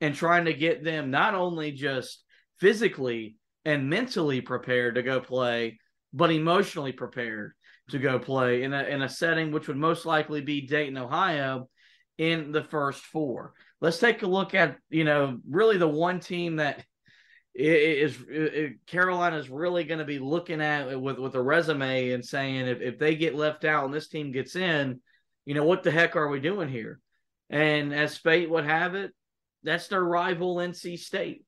and 0.01 0.15
trying 0.15 0.45
to 0.45 0.53
get 0.53 0.83
them 0.83 1.11
not 1.11 1.35
only 1.35 1.71
just 1.71 2.23
physically 2.59 3.35
and 3.65 3.89
mentally 3.89 4.41
prepared 4.41 4.95
to 4.95 5.03
go 5.03 5.19
play, 5.19 5.79
but 6.13 6.31
emotionally 6.31 6.91
prepared 6.91 7.53
to 7.89 7.99
go 7.99 8.19
play 8.19 8.63
in 8.63 8.73
a 8.73 8.83
in 8.83 9.01
a 9.01 9.09
setting 9.09 9.51
which 9.51 9.67
would 9.67 9.77
most 9.77 10.05
likely 10.05 10.41
be 10.41 10.67
Dayton, 10.67 10.97
Ohio, 10.97 11.69
in 12.17 12.51
the 12.51 12.63
first 12.63 13.01
four. 13.01 13.53
Let's 13.81 13.99
take 13.99 14.23
a 14.23 14.27
look 14.27 14.53
at 14.53 14.77
you 14.89 15.03
know 15.03 15.39
really 15.49 15.77
the 15.77 15.87
one 15.87 16.19
team 16.19 16.57
that 16.57 16.83
is, 17.57 18.17
is 18.29 18.71
Carolina 18.85 19.37
is 19.37 19.49
really 19.49 19.83
going 19.83 19.99
to 19.99 20.05
be 20.05 20.19
looking 20.19 20.61
at 20.61 21.01
with 21.01 21.17
with 21.17 21.35
a 21.35 21.41
resume 21.41 22.11
and 22.11 22.23
saying 22.23 22.67
if 22.67 22.81
if 22.81 22.99
they 22.99 23.15
get 23.15 23.35
left 23.35 23.65
out 23.65 23.85
and 23.85 23.93
this 23.93 24.07
team 24.07 24.31
gets 24.31 24.55
in, 24.55 25.01
you 25.45 25.55
know 25.55 25.63
what 25.63 25.83
the 25.83 25.91
heck 25.91 26.15
are 26.15 26.27
we 26.27 26.39
doing 26.39 26.69
here? 26.69 26.99
And 27.49 27.93
as 27.93 28.17
fate 28.17 28.49
would 28.49 28.65
have 28.65 28.93
it, 28.93 29.11
that's 29.63 29.87
their 29.87 30.03
rival 30.03 30.57
NC 30.57 30.99
State. 30.99 31.45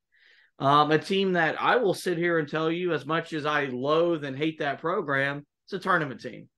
Um, 0.57 0.91
a 0.91 0.97
team 0.97 1.33
that 1.33 1.61
I 1.61 1.77
will 1.77 1.93
sit 1.93 2.17
here 2.17 2.39
and 2.39 2.49
tell 2.49 2.71
you, 2.71 2.91
as 2.93 3.05
much 3.05 3.31
as 3.31 3.45
I 3.45 3.65
loathe 3.65 4.25
and 4.25 4.35
hate 4.35 4.59
that 4.59 4.79
program, 4.79 5.45
it's 5.65 5.73
a 5.73 5.79
tournament 5.79 6.21
team. 6.21 6.49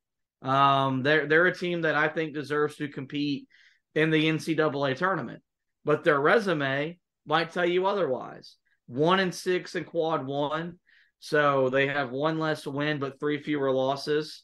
Um, 0.42 1.04
they're 1.04 1.28
they're 1.28 1.48
a 1.48 1.56
team 1.56 1.82
that 1.82 1.96
I 1.96 2.08
think 2.08 2.34
deserves 2.34 2.78
to 2.78 2.88
compete 2.88 3.48
in 3.96 4.12
the 4.12 4.30
NCAA 4.30 4.96
tournament, 4.96 5.44
but 5.84 6.06
their 6.06 6.20
resume 6.20 6.98
might 7.26 7.52
tell 7.52 7.68
you 7.68 7.86
otherwise. 7.86 8.56
One 8.92 9.22
and 9.22 9.34
six 9.34 9.76
in 9.76 9.86
quad 9.86 10.26
one, 10.26 10.78
so 11.20 11.70
they 11.70 11.88
have 11.88 12.12
one 12.12 12.40
less 12.40 12.68
win 12.68 13.00
but 13.00 13.22
three 13.22 13.42
fewer 13.42 13.72
losses. 13.72 14.44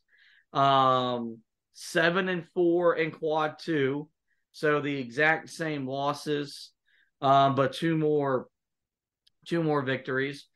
Um, 0.54 1.40
seven 1.74 2.30
and 2.30 2.48
four 2.54 2.96
in 2.96 3.12
quad 3.12 3.60
two, 3.60 4.08
so 4.54 4.80
the 4.80 4.98
exact 4.98 5.50
same 5.50 5.86
losses, 5.86 6.72
um, 7.20 7.56
but 7.56 7.74
two 7.74 7.98
more, 7.98 8.48
two 9.46 9.62
more 9.62 9.82
victories. 9.82 10.48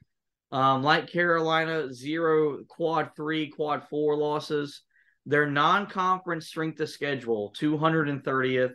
Um, 0.54 0.84
like 0.84 1.12
Carolina, 1.12 1.94
zero 1.94 2.64
quad 2.70 3.12
three, 3.18 3.50
quad 3.50 3.90
four 3.90 4.16
losses. 4.16 4.84
Their 5.26 5.52
non-conference 5.52 6.48
strength 6.48 6.80
of 6.80 6.90
schedule, 6.90 7.54
230th, 7.60 8.74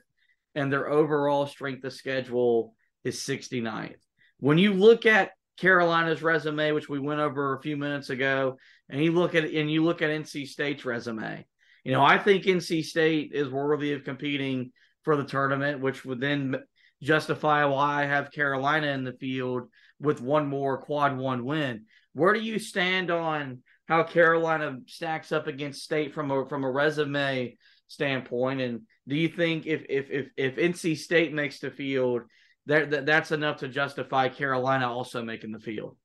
and 0.54 0.70
their 0.70 0.90
overall 0.90 1.46
strength 1.46 1.84
of 1.84 1.94
schedule 1.94 2.74
is 3.02 3.18
69th. 3.18 4.05
When 4.38 4.58
you 4.58 4.72
look 4.72 5.06
at 5.06 5.30
Carolina's 5.56 6.22
resume, 6.22 6.72
which 6.72 6.88
we 6.88 6.98
went 6.98 7.20
over 7.20 7.54
a 7.54 7.62
few 7.62 7.76
minutes 7.76 8.10
ago, 8.10 8.58
and 8.88 9.02
you 9.02 9.12
look 9.12 9.34
at 9.34 9.44
and 9.44 9.70
you 9.70 9.82
look 9.82 10.02
at 10.02 10.10
NC 10.10 10.46
State's 10.46 10.84
resume, 10.84 11.46
you 11.84 11.92
know, 11.92 12.02
I 12.02 12.18
think 12.18 12.44
NC 12.44 12.84
State 12.84 13.32
is 13.32 13.48
worthy 13.48 13.92
of 13.92 14.04
competing 14.04 14.72
for 15.02 15.16
the 15.16 15.24
tournament, 15.24 15.80
which 15.80 16.04
would 16.04 16.20
then 16.20 16.56
justify 17.02 17.64
why 17.64 18.02
I 18.02 18.06
have 18.06 18.32
Carolina 18.32 18.88
in 18.88 19.04
the 19.04 19.12
field 19.12 19.68
with 20.00 20.20
one 20.20 20.46
more 20.46 20.78
quad 20.78 21.16
one 21.16 21.44
win. 21.44 21.84
Where 22.12 22.32
do 22.32 22.40
you 22.40 22.58
stand 22.58 23.10
on 23.10 23.62
how 23.88 24.02
Carolina 24.02 24.78
stacks 24.86 25.32
up 25.32 25.46
against 25.46 25.82
State 25.82 26.14
from 26.14 26.30
a 26.30 26.46
from 26.48 26.64
a 26.64 26.70
resume 26.70 27.56
standpoint? 27.86 28.60
And 28.60 28.82
do 29.06 29.16
you 29.16 29.28
think 29.28 29.66
if 29.66 29.84
if 29.88 30.10
if 30.10 30.26
if 30.36 30.56
NC 30.56 30.96
State 30.96 31.32
makes 31.32 31.60
the 31.60 31.70
field, 31.70 32.22
that, 32.66 32.90
that 32.90 33.06
that's 33.06 33.32
enough 33.32 33.58
to 33.58 33.68
justify 33.68 34.28
Carolina 34.28 34.90
also 34.90 35.22
making 35.22 35.52
the 35.52 35.60
field? 35.60 35.96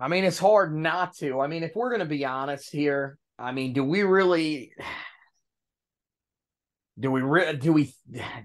I 0.00 0.08
mean, 0.08 0.24
it's 0.24 0.38
hard 0.38 0.74
not 0.74 1.16
to. 1.16 1.40
I 1.40 1.46
mean, 1.46 1.62
if 1.62 1.74
we're 1.74 1.90
going 1.90 2.00
to 2.00 2.06
be 2.06 2.24
honest 2.24 2.70
here, 2.70 3.18
I 3.38 3.52
mean, 3.52 3.72
do 3.72 3.84
we 3.84 4.02
really 4.02 4.72
do 6.98 7.10
we 7.10 7.22
re- 7.22 7.56
do 7.56 7.72
we 7.72 7.94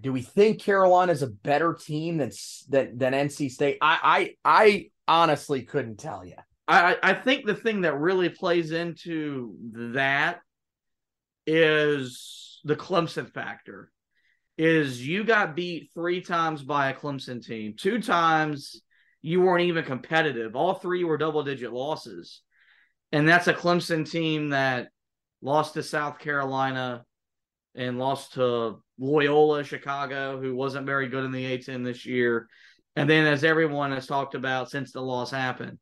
do 0.01 0.13
we 0.13 0.21
think 0.21 0.61
Carolina 0.61 1.11
is 1.11 1.21
a 1.21 1.27
better 1.27 1.73
team 1.73 2.17
than 2.17 2.31
than 2.69 2.97
than 2.97 3.13
NC 3.13 3.51
State? 3.51 3.77
I 3.81 4.35
I 4.45 4.59
I 4.63 4.89
honestly 5.07 5.63
couldn't 5.63 5.97
tell 5.97 6.25
you. 6.25 6.35
I, 6.67 6.97
I 7.03 7.13
think 7.13 7.45
the 7.45 7.53
thing 7.53 7.81
that 7.81 7.99
really 7.99 8.29
plays 8.29 8.71
into 8.71 9.55
that 9.93 10.39
is 11.45 12.59
the 12.63 12.75
Clemson 12.75 13.31
factor. 13.31 13.91
Is 14.57 15.05
you 15.05 15.23
got 15.25 15.55
beat 15.55 15.89
three 15.93 16.21
times 16.21 16.63
by 16.63 16.89
a 16.89 16.95
Clemson 16.95 17.45
team. 17.45 17.75
Two 17.77 18.01
times 18.01 18.81
you 19.21 19.41
weren't 19.41 19.65
even 19.65 19.83
competitive. 19.83 20.55
All 20.55 20.75
three 20.75 21.03
were 21.03 21.17
double 21.17 21.43
digit 21.43 21.73
losses. 21.73 22.41
And 23.11 23.27
that's 23.27 23.47
a 23.47 23.53
Clemson 23.53 24.09
team 24.09 24.49
that 24.49 24.89
lost 25.41 25.73
to 25.73 25.83
South 25.83 26.19
Carolina 26.19 27.03
and 27.75 27.99
lost 27.99 28.33
to 28.33 28.81
Loyola 28.97 29.63
Chicago, 29.63 30.39
who 30.39 30.55
wasn't 30.55 30.85
very 30.85 31.07
good 31.07 31.25
in 31.25 31.31
the 31.31 31.57
A10 31.57 31.83
this 31.83 32.05
year. 32.05 32.47
And 32.95 33.09
then, 33.09 33.27
as 33.27 33.43
everyone 33.43 33.91
has 33.91 34.07
talked 34.07 34.35
about 34.35 34.71
since 34.71 34.91
the 34.91 35.01
loss 35.01 35.31
happened, 35.31 35.79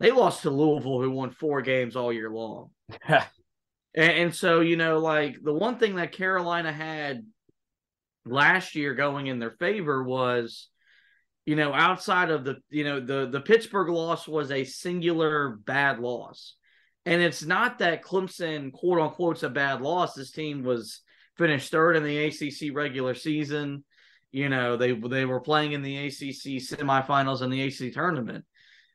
they 0.00 0.10
lost 0.10 0.42
to 0.42 0.50
Louisville, 0.50 1.00
who 1.00 1.10
won 1.10 1.30
four 1.30 1.62
games 1.62 1.96
all 1.96 2.12
year 2.12 2.30
long. 2.30 2.70
and, 3.08 3.24
and 3.94 4.34
so, 4.34 4.60
you 4.60 4.76
know, 4.76 4.98
like 4.98 5.36
the 5.42 5.52
one 5.52 5.78
thing 5.78 5.96
that 5.96 6.12
Carolina 6.12 6.72
had 6.72 7.24
last 8.26 8.74
year 8.74 8.94
going 8.94 9.28
in 9.28 9.38
their 9.38 9.52
favor 9.52 10.02
was, 10.02 10.68
you 11.44 11.56
know, 11.56 11.72
outside 11.72 12.30
of 12.30 12.44
the, 12.44 12.56
you 12.70 12.84
know, 12.84 13.00
the 13.00 13.28
the 13.30 13.40
Pittsburgh 13.40 13.88
loss 13.88 14.26
was 14.26 14.50
a 14.50 14.64
singular 14.64 15.50
bad 15.64 16.00
loss. 16.00 16.54
And 17.04 17.22
it's 17.22 17.44
not 17.44 17.78
that 17.78 18.02
Clemson, 18.02 18.72
quote 18.72 19.00
unquote, 19.00 19.42
a 19.44 19.48
bad 19.48 19.80
loss. 19.80 20.14
This 20.14 20.32
team 20.32 20.64
was 20.64 21.02
finished 21.36 21.70
third 21.70 21.96
in 21.96 22.02
the 22.02 22.24
ACC 22.24 22.74
regular 22.74 23.14
season. 23.14 23.84
You 24.32 24.48
know, 24.48 24.76
they 24.76 24.92
they 24.92 25.24
were 25.24 25.40
playing 25.40 25.72
in 25.72 25.82
the 25.82 25.96
ACC 26.06 26.60
semifinals 26.60 27.42
and 27.42 27.52
the 27.52 27.62
ACC 27.62 27.94
tournament. 27.94 28.44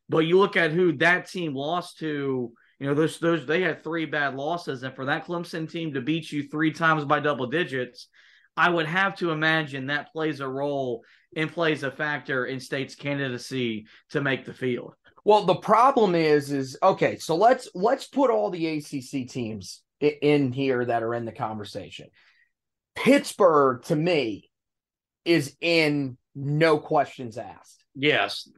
But 0.10 0.20
you 0.20 0.38
look 0.38 0.58
at 0.58 0.72
who 0.72 0.98
that 0.98 1.30
team 1.30 1.56
lost 1.56 2.00
to, 2.00 2.52
you 2.80 2.88
know, 2.88 2.94
those 2.94 3.18
those 3.20 3.46
they 3.46 3.62
had 3.62 3.82
three 3.82 4.06
bad 4.06 4.36
losses, 4.36 4.84
and 4.84 4.94
for 4.94 5.06
that 5.06 5.26
Clemson 5.26 5.72
team 5.72 5.94
to 5.94 6.02
beat 6.02 6.32
you 6.34 6.44
three 6.44 6.74
times 6.74 7.06
by 7.06 7.22
double 7.22 7.48
digits, 7.48 8.10
I 8.58 8.70
would 8.70 8.86
have 8.86 9.16
to 9.18 9.32
imagine 9.32 9.88
that 9.88 10.12
plays 10.12 10.40
a 10.40 10.48
role 10.48 11.04
and 11.36 11.52
plays 11.52 11.84
a 11.84 11.92
factor 11.92 12.46
in 12.46 12.60
state's 12.60 12.96
candidacy 12.96 13.88
to 14.10 14.22
make 14.22 14.46
the 14.46 14.54
field. 14.54 14.94
Well, 15.24 15.46
the 15.46 15.56
problem 15.56 16.16
is, 16.16 16.52
is 16.52 16.78
okay. 16.82 17.18
So 17.18 17.36
let's 17.36 17.70
let's 17.76 18.08
put 18.08 18.32
all 18.32 18.50
the 18.50 18.68
ACC 18.68 19.30
teams 19.30 19.82
in 20.00 20.52
here 20.52 20.84
that 20.86 21.04
are 21.04 21.14
in 21.14 21.26
the 21.26 21.32
conversation. 21.32 22.08
Pittsburgh, 22.96 23.84
to 23.84 23.96
me, 23.96 24.50
is 25.24 25.56
in 25.62 26.18
no 26.36 26.80
questions 26.80 27.38
asked. 27.38 27.84
Yes. 27.96 28.50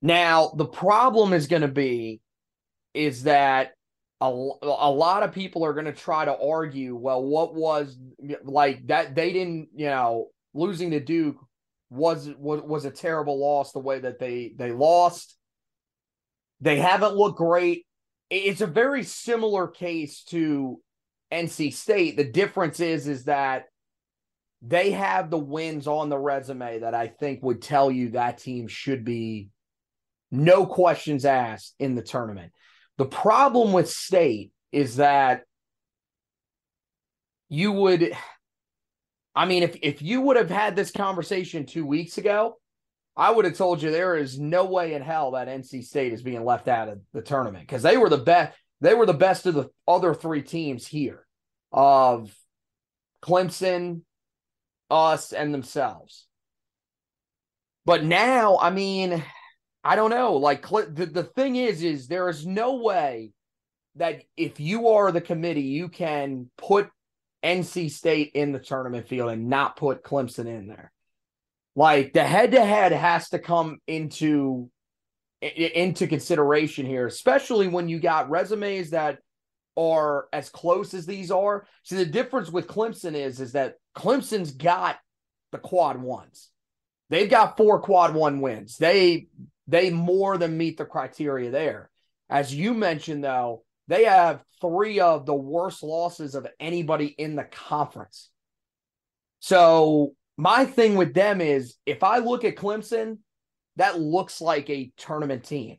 Now, 0.00 0.52
the 0.56 0.66
problem 0.66 1.32
is 1.32 1.46
going 1.46 1.62
to 1.62 1.68
be 1.68 2.20
is 2.92 3.24
that 3.24 3.72
a, 4.24 4.66
a 4.66 4.90
lot 4.90 5.22
of 5.22 5.32
people 5.32 5.64
are 5.64 5.72
going 5.72 5.86
to 5.86 5.92
try 5.92 6.24
to 6.24 6.36
argue, 6.36 6.94
well, 6.94 7.22
what 7.22 7.54
was 7.54 7.98
like 8.42 8.86
that 8.86 9.14
they 9.14 9.32
didn't, 9.32 9.68
you 9.74 9.86
know, 9.86 10.28
losing 10.52 10.90
to 10.92 11.00
Duke 11.00 11.36
was 11.90 12.30
was 12.38 12.62
was 12.62 12.84
a 12.84 12.90
terrible 12.90 13.38
loss 13.38 13.72
the 13.72 13.78
way 13.78 13.98
that 14.00 14.18
they 14.18 14.52
they 14.56 14.72
lost. 14.72 15.36
They 16.60 16.78
haven't 16.78 17.14
looked 17.14 17.38
great. 17.38 17.86
It's 18.30 18.60
a 18.60 18.66
very 18.66 19.02
similar 19.02 19.68
case 19.68 20.24
to 20.24 20.80
NC 21.32 21.74
State. 21.74 22.16
The 22.16 22.24
difference 22.24 22.80
is 22.80 23.06
is 23.06 23.24
that 23.24 23.66
they 24.62 24.92
have 24.92 25.30
the 25.30 25.38
wins 25.38 25.86
on 25.86 26.08
the 26.08 26.18
resume 26.18 26.80
that 26.80 26.94
I 26.94 27.08
think 27.08 27.42
would 27.42 27.60
tell 27.60 27.90
you 27.90 28.10
that 28.10 28.38
team 28.38 28.66
should 28.66 29.04
be 29.04 29.50
no 30.30 30.66
questions 30.66 31.24
asked 31.24 31.74
in 31.78 31.94
the 31.94 32.02
tournament. 32.02 32.52
The 32.98 33.06
problem 33.06 33.72
with 33.72 33.90
state 33.90 34.52
is 34.72 34.96
that 34.96 35.42
you 37.48 37.72
would 37.72 38.16
I 39.34 39.46
mean 39.46 39.62
if 39.62 39.76
if 39.82 40.02
you 40.02 40.20
would 40.22 40.36
have 40.36 40.50
had 40.50 40.76
this 40.76 40.90
conversation 40.90 41.66
2 41.66 41.84
weeks 41.84 42.18
ago, 42.18 42.58
I 43.16 43.30
would 43.30 43.44
have 43.44 43.56
told 43.56 43.82
you 43.82 43.90
there 43.90 44.16
is 44.16 44.38
no 44.38 44.64
way 44.64 44.94
in 44.94 45.02
hell 45.02 45.32
that 45.32 45.48
NC 45.48 45.84
State 45.84 46.12
is 46.12 46.22
being 46.22 46.44
left 46.44 46.68
out 46.68 46.88
of 46.88 47.00
the 47.12 47.22
tournament 47.22 47.66
because 47.66 47.82
they 47.82 47.96
were 47.96 48.08
the 48.08 48.18
best 48.18 48.56
they 48.80 48.94
were 48.94 49.06
the 49.06 49.14
best 49.14 49.46
of 49.46 49.54
the 49.54 49.70
other 49.86 50.14
three 50.14 50.42
teams 50.42 50.86
here 50.86 51.26
of 51.72 52.34
Clemson, 53.22 54.02
us 54.90 55.32
and 55.32 55.54
themselves. 55.54 56.26
But 57.86 58.04
now, 58.04 58.58
I 58.58 58.70
mean, 58.70 59.22
I 59.84 59.96
don't 59.96 60.10
know. 60.10 60.34
Like 60.34 60.66
the, 60.66 61.08
the 61.12 61.24
thing 61.24 61.56
is, 61.56 61.82
is 61.82 62.08
there 62.08 62.28
is 62.30 62.46
no 62.46 62.76
way 62.76 63.32
that 63.96 64.22
if 64.36 64.58
you 64.58 64.88
are 64.88 65.12
the 65.12 65.20
committee, 65.20 65.62
you 65.62 65.88
can 65.88 66.50
put 66.56 66.88
NC 67.44 67.90
State 67.90 68.32
in 68.34 68.52
the 68.52 68.58
tournament 68.58 69.06
field 69.06 69.30
and 69.30 69.48
not 69.48 69.76
put 69.76 70.02
Clemson 70.02 70.46
in 70.46 70.66
there. 70.66 70.90
Like 71.76 72.12
the 72.14 72.24
head 72.24 72.52
to 72.52 72.64
head 72.64 72.92
has 72.92 73.28
to 73.30 73.38
come 73.38 73.78
into 73.86 74.70
into 75.42 76.06
consideration 76.06 76.86
here, 76.86 77.06
especially 77.06 77.68
when 77.68 77.88
you 77.88 77.98
got 78.00 78.30
resumes 78.30 78.90
that 78.90 79.18
are 79.76 80.26
as 80.32 80.48
close 80.48 80.94
as 80.94 81.04
these 81.04 81.30
are. 81.30 81.66
See, 81.82 81.96
the 81.96 82.06
difference 82.06 82.50
with 82.50 82.68
Clemson 82.68 83.14
is 83.14 83.40
is 83.40 83.52
that 83.52 83.74
Clemson's 83.94 84.52
got 84.52 84.96
the 85.52 85.58
quad 85.58 86.00
ones. 86.00 86.48
They've 87.10 87.28
got 87.28 87.56
four 87.58 87.80
quad 87.80 88.14
one 88.14 88.40
wins. 88.40 88.78
They 88.78 89.26
they 89.66 89.90
more 89.90 90.36
than 90.38 90.58
meet 90.58 90.76
the 90.76 90.84
criteria 90.84 91.50
there. 91.50 91.90
As 92.28 92.54
you 92.54 92.74
mentioned, 92.74 93.24
though, 93.24 93.64
they 93.88 94.04
have 94.04 94.42
three 94.60 95.00
of 95.00 95.26
the 95.26 95.34
worst 95.34 95.82
losses 95.82 96.34
of 96.34 96.46
anybody 96.58 97.06
in 97.06 97.36
the 97.36 97.44
conference. 97.44 98.30
So 99.40 100.14
my 100.36 100.64
thing 100.64 100.96
with 100.96 101.14
them 101.14 101.40
is 101.40 101.76
if 101.84 102.02
I 102.02 102.18
look 102.18 102.44
at 102.44 102.56
Clemson, 102.56 103.18
that 103.76 104.00
looks 104.00 104.40
like 104.40 104.70
a 104.70 104.90
tournament 104.96 105.44
team. 105.44 105.76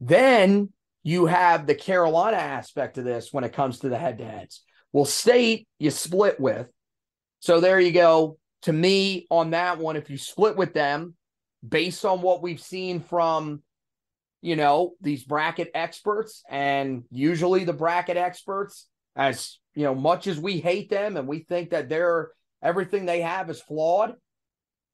Then 0.00 0.72
you 1.02 1.26
have 1.26 1.66
the 1.66 1.74
Carolina 1.74 2.36
aspect 2.36 2.98
of 2.98 3.04
this 3.04 3.32
when 3.32 3.44
it 3.44 3.52
comes 3.52 3.80
to 3.80 3.88
the 3.88 3.98
head 3.98 4.18
to 4.18 4.24
heads. 4.24 4.62
Well, 4.92 5.04
state 5.04 5.66
you 5.78 5.90
split 5.90 6.38
with. 6.38 6.68
So 7.40 7.60
there 7.60 7.80
you 7.80 7.92
go. 7.92 8.38
To 8.62 8.72
me, 8.72 9.26
on 9.30 9.50
that 9.50 9.78
one, 9.78 9.96
if 9.96 10.10
you 10.10 10.18
split 10.18 10.56
with 10.56 10.74
them, 10.74 11.16
based 11.66 12.04
on 12.04 12.22
what 12.22 12.42
we've 12.42 12.60
seen 12.60 13.00
from, 13.00 13.62
you 14.40 14.56
know, 14.56 14.92
these 15.00 15.24
bracket 15.24 15.70
experts, 15.74 16.42
and 16.48 17.04
usually 17.10 17.64
the 17.64 17.72
bracket 17.72 18.16
experts, 18.16 18.88
as 19.14 19.58
you 19.74 19.84
know, 19.84 19.94
much 19.94 20.26
as 20.26 20.38
we 20.38 20.58
hate 20.58 20.90
them 20.90 21.16
and 21.16 21.28
we 21.28 21.40
think 21.40 21.70
that 21.70 21.88
they're 21.88 22.30
everything 22.62 23.06
they 23.06 23.20
have 23.20 23.50
is 23.50 23.60
flawed, 23.60 24.14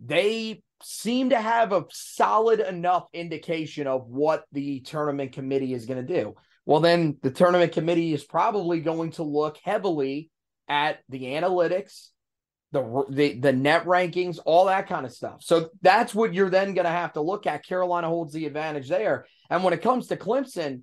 they 0.01 0.63
seem 0.83 1.31
to 1.31 1.41
have 1.41 1.73
a 1.73 1.85
solid 1.91 2.61
enough 2.61 3.09
indication 3.13 3.87
of 3.87 4.07
what 4.09 4.45
the 4.53 4.81
tournament 4.81 5.33
committee 5.33 5.75
is 5.75 5.87
going 5.87 6.05
to 6.05 6.15
do. 6.15 6.35
Well, 6.67 6.81
then 6.81 7.17
the 7.23 7.31
tournament 7.31 7.73
committee 7.73 8.13
is 8.13 8.25
probably 8.25 8.81
going 8.81 9.13
to 9.13 9.23
look 9.23 9.59
heavily 9.65 10.31
at 10.69 10.99
the 11.09 11.25
analytics, 11.25 12.09
the 12.73 13.05
the 13.09 13.39
the 13.39 13.53
net 13.53 13.85
rankings, 13.87 14.39
all 14.45 14.67
that 14.67 14.89
kind 14.89 15.07
of 15.07 15.13
stuff. 15.13 15.43
So 15.43 15.71
that's 15.81 16.15
what 16.15 16.35
you're 16.35 16.51
then 16.51 16.75
going 16.75 16.85
to 16.85 16.91
have 16.91 17.15
to 17.15 17.21
look 17.21 17.47
at. 17.47 17.65
Carolina 17.65 18.09
holds 18.09 18.33
the 18.33 18.47
advantage 18.47 18.89
there. 18.89 19.27
And 19.49 19.65
when 19.65 19.73
it 19.73 19.83
comes 19.83 20.09
to 20.09 20.17
Clemson, 20.17 20.83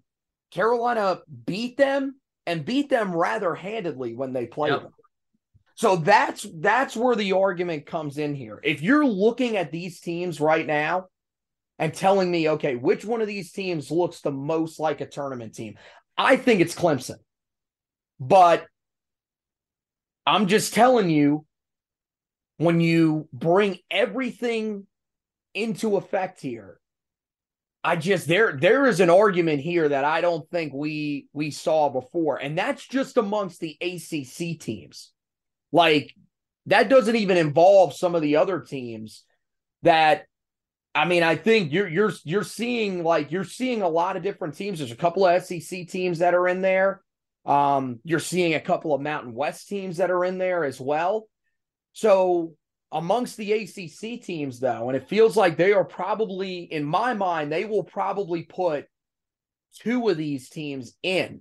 Carolina 0.52 1.20
beat 1.46 1.78
them 1.78 2.16
and 2.48 2.66
beat 2.66 2.90
them 2.90 3.16
rather 3.16 3.54
handedly 3.54 4.16
when 4.16 4.34
they 4.34 4.48
played 4.48 4.72
yep. 4.72 4.82
them. 4.84 4.92
So 5.76 5.98
that's 5.98 6.48
that's 6.56 6.96
where 6.96 7.16
the 7.16 7.34
argument 7.34 7.86
comes 7.86 8.18
in 8.18 8.34
here. 8.34 8.60
If 8.64 8.82
you're 8.82 9.06
looking 9.06 9.58
at 9.58 9.72
these 9.72 10.00
teams 10.00 10.40
right 10.40 10.66
now 10.66 11.08
and 11.78 11.94
telling 11.94 12.32
me, 12.32 12.50
okay, 12.52 12.76
which 12.76 13.04
one 13.04 13.22
of 13.22 13.28
these 13.28 13.52
teams 13.52 13.92
looks 13.92 14.22
the 14.22 14.32
most 14.32 14.80
like 14.80 15.02
a 15.02 15.06
tournament 15.06 15.54
team? 15.54 15.76
I 16.18 16.38
think 16.38 16.62
it's 16.62 16.74
Clemson. 16.74 17.18
But 18.20 18.66
I'm 20.26 20.48
just 20.48 20.74
telling 20.74 21.10
you, 21.10 21.46
when 22.58 22.80
you 22.80 23.28
bring 23.34 23.80
everything 23.90 24.88
into 25.54 25.98
effect 25.98 26.42
here, 26.42 26.80
I 27.84 27.96
just 27.96 28.28
there 28.28 28.58
there 28.60 28.88
is 28.88 29.00
an 29.00 29.10
argument 29.10 29.62
here 29.62 29.90
that 29.90 30.04
I 30.06 30.22
don't 30.22 30.50
think 30.50 30.74
we 30.74 31.28
we 31.34 31.52
saw 31.52 31.90
before, 31.90 32.38
and 32.38 32.58
that's 32.58 32.86
just 32.88 33.18
amongst 33.18 33.60
the 33.60 33.78
ACC 33.80 34.60
teams. 34.60 35.12
Like 35.72 36.14
that 36.66 36.90
doesn't 36.90 37.16
even 37.16 37.38
involve 37.38 37.94
some 37.94 38.16
of 38.16 38.22
the 38.22 38.38
other 38.38 38.62
teams 38.62 39.24
that 39.84 40.26
I 40.96 41.04
mean, 41.06 41.24
I 41.24 41.36
think 41.36 41.74
you're 41.74 41.90
you're 41.90 42.14
you're 42.24 42.44
seeing 42.44 43.04
like 43.04 43.32
you're 43.32 43.44
seeing 43.44 43.82
a 43.82 43.90
lot 43.90 44.16
of 44.16 44.24
different 44.24 44.56
teams. 44.56 44.80
There's 44.80 44.92
a 44.92 44.96
couple 44.96 45.26
of 45.26 45.44
SEC 45.44 45.88
teams 45.88 46.20
that 46.20 46.34
are 46.34 46.48
in 46.48 46.62
there. 46.62 47.02
Um, 47.46 48.00
you're 48.04 48.20
seeing 48.20 48.56
a 48.56 48.62
couple 48.62 48.96
of 48.96 49.02
Mountain 49.02 49.34
West 49.36 49.68
teams 49.68 49.98
that 49.98 50.10
are 50.10 50.24
in 50.24 50.38
there 50.38 50.64
as 50.64 50.80
well. 50.80 51.28
So 51.96 52.56
amongst 52.92 53.38
the 53.38 53.54
ACC 53.54 54.22
teams, 54.22 54.60
though, 54.60 54.90
and 54.90 54.98
it 54.98 55.08
feels 55.08 55.38
like 55.38 55.56
they 55.56 55.72
are 55.72 55.86
probably, 55.86 56.60
in 56.60 56.84
my 56.84 57.14
mind, 57.14 57.50
they 57.52 57.64
will 57.64 57.86
probably 57.86 58.44
put 58.44 58.86
two 59.80 60.10
of 60.10 60.18
these 60.18 60.50
teams 60.50 60.94
in. 61.04 61.40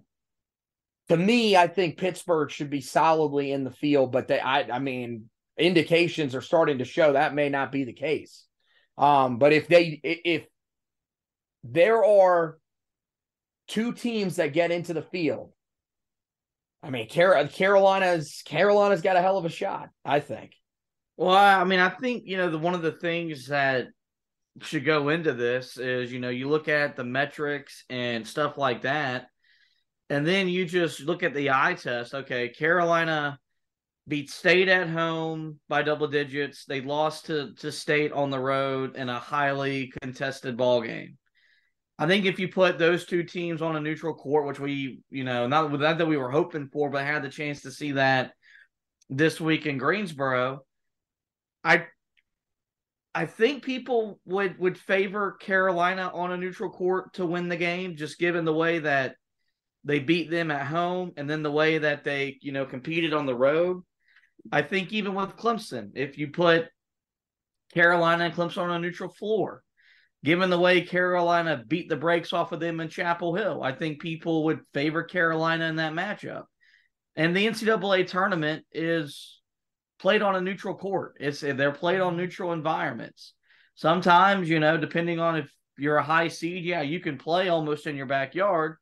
To 1.09 1.17
me, 1.17 1.57
I 1.57 1.67
think 1.67 1.99
Pittsburgh 1.99 2.53
should 2.53 2.71
be 2.71 2.81
solidly 2.81 3.51
in 3.51 3.65
the 3.65 3.73
field, 3.73 4.13
but 4.13 4.29
they, 4.29 4.39
I, 4.39 4.61
I 4.77 4.79
mean, 4.79 5.29
indications 5.59 6.37
are 6.37 6.41
starting 6.41 6.79
to 6.79 6.85
show 6.85 7.13
that 7.13 7.35
may 7.35 7.49
not 7.49 7.73
be 7.73 7.83
the 7.83 7.93
case. 7.93 8.47
Um, 8.97 9.39
but 9.39 9.53
if 9.53 9.67
they, 9.67 10.01
if 10.05 10.45
there 11.65 12.05
are 12.05 12.59
two 13.67 13.93
teams 13.93 14.37
that 14.37 14.53
get 14.53 14.71
into 14.71 14.95
the 14.95 15.03
field, 15.03 15.51
I 16.85 16.91
mean, 16.91 17.09
Carolina's 17.09 18.43
Carolina's 18.45 19.01
got 19.01 19.17
a 19.17 19.23
hell 19.23 19.39
of 19.39 19.47
a 19.47 19.51
shot, 19.51 19.89
I 20.05 20.21
think. 20.21 20.53
Well, 21.17 21.35
I 21.35 21.65
mean, 21.65 21.81
I 21.81 21.89
think 21.89 22.25
you 22.27 22.37
know 22.37 22.51
the 22.51 22.59
one 22.59 22.75
of 22.75 22.83
the 22.83 22.93
things 22.93 23.47
that 23.49 23.87
should 24.61 24.85
go 24.85 25.09
into 25.09 25.33
this 25.33 25.79
is 25.79 26.13
you 26.13 26.21
know 26.21 26.29
you 26.29 26.49
look 26.49 26.69
at 26.69 26.95
the 26.95 27.05
metrics 27.05 27.85
and 27.89 28.27
stuff 28.27 28.59
like 28.59 28.83
that, 28.83 29.29
and 30.11 30.27
then 30.27 30.49
you 30.49 30.67
just 30.67 31.01
look 31.01 31.23
at 31.23 31.35
the 31.35 31.51
eye 31.51 31.75
test. 31.75 32.13
Okay, 32.13 32.51
Carolina 32.51 33.39
beat 34.07 34.29
State 34.29 34.69
at 34.69 34.91
home 34.91 35.59
by 35.69 35.83
double 35.83 36.09
digits. 36.09 36.67
They 36.67 36.83
lost 36.83 37.27
to 37.27 37.55
to 37.61 37.73
State 37.73 38.13
on 38.13 38.29
the 38.29 38.41
road 38.41 38.97
in 38.97 39.09
a 39.09 39.19
highly 39.19 39.91
contested 40.03 40.59
ball 40.59 40.83
game. 40.83 41.17
I 41.99 42.07
think 42.07 42.25
if 42.25 42.39
you 42.39 42.49
put 42.49 42.79
those 42.79 43.07
two 43.07 43.23
teams 43.23 43.63
on 43.63 43.77
a 43.77 43.81
neutral 43.81 44.15
court, 44.15 44.47
which 44.47 44.59
we, 44.59 45.01
you 45.11 45.23
know, 45.25 45.47
not, 45.47 45.71
that 45.79 46.09
we 46.09 46.17
were 46.17 46.31
hoping 46.31 46.69
for, 46.73 46.91
but 46.91 47.05
had 47.05 47.23
the 47.23 47.29
chance 47.29 47.63
to 47.63 47.71
see 47.71 47.93
that 47.93 48.33
this 49.09 49.41
week 49.41 49.67
in 49.67 49.79
Greensboro, 49.79 50.61
I 51.63 51.87
I 53.15 53.27
think 53.27 53.63
people 53.63 54.19
would 54.27 54.59
would 54.59 54.77
favor 54.77 55.33
Carolina 55.41 56.11
on 56.13 56.33
a 56.33 56.37
neutral 56.37 56.71
court 56.71 57.15
to 57.15 57.27
win 57.27 57.49
the 57.49 57.57
game, 57.57 57.97
just 57.97 58.19
given 58.19 58.45
the 58.45 58.53
way 58.53 58.81
that 58.81 59.15
they 59.85 60.01
beat 60.01 60.31
them 60.31 60.51
at 60.51 60.67
home 60.67 61.13
and 61.17 61.31
then 61.31 61.43
the 61.43 61.53
way 61.53 61.79
that 61.79 62.03
they, 62.05 62.39
you 62.41 62.51
know, 62.53 62.65
competed 62.65 63.13
on 63.13 63.27
the 63.27 63.35
road. 63.35 63.83
I 64.51 64.63
think 64.63 64.93
even 64.93 65.15
with 65.15 65.37
Clemson, 65.37 65.93
if 65.95 66.19
you 66.19 66.29
put 66.29 66.67
Carolina 67.73 68.25
and 68.25 68.35
Clemson 68.35 68.59
on 68.59 68.71
a 68.71 68.79
neutral 68.79 69.13
floor, 69.13 69.64
given 70.25 70.49
the 70.49 70.59
way 70.59 70.81
Carolina 70.81 71.63
beat 71.69 71.89
the 71.89 71.97
brakes 71.97 72.33
off 72.33 72.53
of 72.53 72.59
them 72.59 72.81
in 72.81 72.89
Chapel 72.89 73.35
Hill, 73.35 73.63
I 73.63 73.73
think 73.73 74.01
people 74.01 74.45
would 74.45 74.61
favor 74.73 75.03
Carolina 75.03 75.67
in 75.67 75.77
that 75.77 75.93
matchup. 75.93 76.45
And 77.15 77.37
the 77.37 77.47
NCAA 77.47 78.09
tournament 78.09 78.65
is 78.73 79.41
played 80.01 80.23
on 80.23 80.35
a 80.35 80.41
neutral 80.41 80.75
court. 80.75 81.17
It's 81.21 81.41
they're 81.41 81.73
played 81.73 82.01
on 82.01 82.13
mm-hmm. 82.13 82.23
neutral 82.23 82.53
environments. 82.53 83.35
Sometimes, 83.75 84.49
you 84.49 84.61
know, 84.61 84.79
depending 84.79 85.21
on 85.21 85.37
if 85.37 85.53
you're 85.77 85.99
a 85.99 86.03
high 86.03 86.29
seed, 86.29 86.65
yeah, 86.65 86.81
you 86.81 87.01
can 87.01 87.19
play 87.19 87.49
almost 87.49 87.87
in 87.87 87.95
your 87.95 88.07
backyard, 88.07 88.77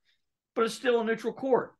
but 0.54 0.64
it's 0.64 0.74
still 0.74 1.00
a 1.00 1.04
neutral 1.04 1.32
court. 1.32 1.72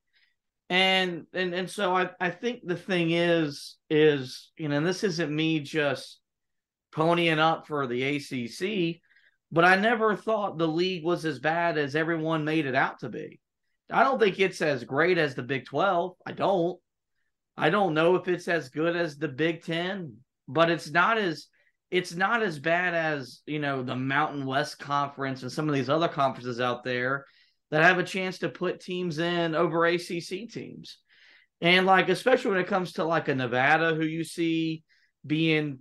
And 0.71 1.27
and 1.33 1.55
and 1.55 1.71
so 1.71 1.95
I, 1.95 2.11
I 2.19 2.31
think 2.31 2.63
the 2.65 2.77
thing 2.77 3.13
is 3.13 3.77
is 3.91 4.51
you 4.57 4.69
know 4.69 4.81
this 4.81 5.05
isn't 5.05 5.35
me 5.35 5.61
just 5.61 6.19
ponying 6.95 7.39
up 7.39 7.67
for 7.67 7.87
the 7.87 8.03
ACC, 8.17 9.01
but 9.53 9.67
I 9.67 9.77
never 9.77 10.17
thought 10.17 10.57
the 10.57 10.67
league 10.67 11.05
was 11.05 11.27
as 11.27 11.39
bad 11.39 11.77
as 11.77 11.95
everyone 11.95 12.47
made 12.47 12.65
it 12.65 12.75
out 12.75 13.01
to 13.01 13.11
be. 13.11 13.39
I 13.91 14.03
don't 14.03 14.19
think 14.19 14.41
it's 14.41 14.63
as 14.63 14.83
great 14.83 15.19
as 15.19 15.35
the 15.35 15.43
Big 15.43 15.67
12. 15.67 16.17
I 16.27 16.33
don't. 16.33 16.81
I 17.55 17.69
don't 17.69 17.93
know 17.93 18.17
if 18.17 18.29
it's 18.29 18.49
as 18.49 18.71
good 18.71 18.97
as 18.97 19.19
the 19.19 19.29
Big 19.29 19.63
Ten, 19.63 20.17
but 20.49 20.71
it's 20.71 20.91
not 20.91 21.19
as 21.19 21.49
it's 21.91 22.15
not 22.15 22.43
as 22.43 22.59
bad 22.59 22.95
as 22.95 23.43
you 23.45 23.59
know 23.59 23.83
the 23.83 23.95
Mountain 23.95 24.47
West 24.47 24.79
Conference 24.79 25.43
and 25.43 25.53
some 25.53 25.69
of 25.69 25.75
these 25.75 25.91
other 25.91 26.09
conferences 26.09 26.59
out 26.59 26.83
there 26.83 27.27
that 27.71 27.83
have 27.83 27.99
a 27.99 28.05
chance 28.05 28.39
to 28.39 28.49
put 28.49 28.81
teams 28.81 29.19
in 29.19 29.55
over 29.55 29.85
ACC 29.85 30.49
teams. 30.51 30.97
And 31.61 31.85
like 31.85 32.09
especially 32.09 32.53
when 32.53 32.61
it 32.61 32.67
comes 32.69 32.95
to 32.95 33.05
like 33.05 33.29
a 33.29 33.35
Nevada 33.35 33.95
who 33.95 34.05
you 34.05 34.25
see 34.25 34.83
being 35.27 35.81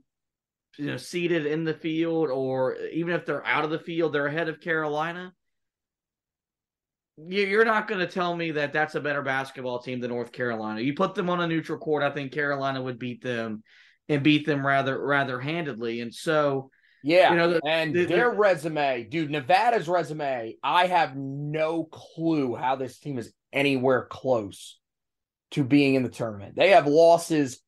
you 0.78 0.86
know 0.86 0.98
seated 0.98 1.46
in 1.46 1.64
the 1.64 1.74
field 1.74 2.30
or 2.30 2.76
even 2.94 3.14
if 3.14 3.26
they're 3.26 3.46
out 3.46 3.64
of 3.64 3.72
the 3.72 3.80
field 3.80 4.14
they're 4.14 4.28
ahead 4.28 4.50
of 4.50 4.62
Carolina 4.62 5.34
you're 7.28 7.66
not 7.66 7.88
going 7.88 8.00
to 8.00 8.12
tell 8.12 8.36
me 8.36 8.52
that 8.52 8.74
that's 8.74 8.96
a 8.96 9.02
better 9.02 9.22
basketball 9.22 9.80
team 9.80 10.00
than 10.00 10.10
North 10.10 10.32
Carolina. 10.32 10.82
You 10.82 10.94
put 10.94 11.16
them 11.16 11.30
on 11.30 11.42
a 11.42 11.48
neutral 11.48 11.78
court, 11.78 12.04
I 12.04 12.10
think 12.10 12.32
Carolina 12.32 12.82
would 12.82 13.00
beat 13.00 13.22
them 13.22 13.64
and 14.10 14.24
beat 14.24 14.46
them 14.46 14.66
rather 14.66 15.00
rather 15.00 15.40
handedly. 15.40 16.02
And 16.02 16.14
so, 16.14 16.72
yeah, 17.04 17.32
you 17.32 17.38
know, 17.38 17.54
the, 17.54 17.62
and 17.66 17.94
the, 17.94 18.06
their 18.06 18.32
the, 18.32 18.38
resume, 18.38 19.04
dude, 19.04 19.32
Nevada's 19.32 19.88
resume, 19.88 20.56
I 20.64 20.88
have 20.88 21.16
no 21.16 21.84
clue 21.84 22.56
how 22.56 22.76
this 22.76 22.98
team 23.00 23.18
is 23.18 23.32
anywhere 23.54 24.08
close 24.10 24.80
to 25.52 25.64
being 25.64 25.96
in 25.96 26.04
the 26.04 26.10
tournament. 26.10 26.56
They 26.56 26.70
have 26.70 26.88
losses 26.88 27.60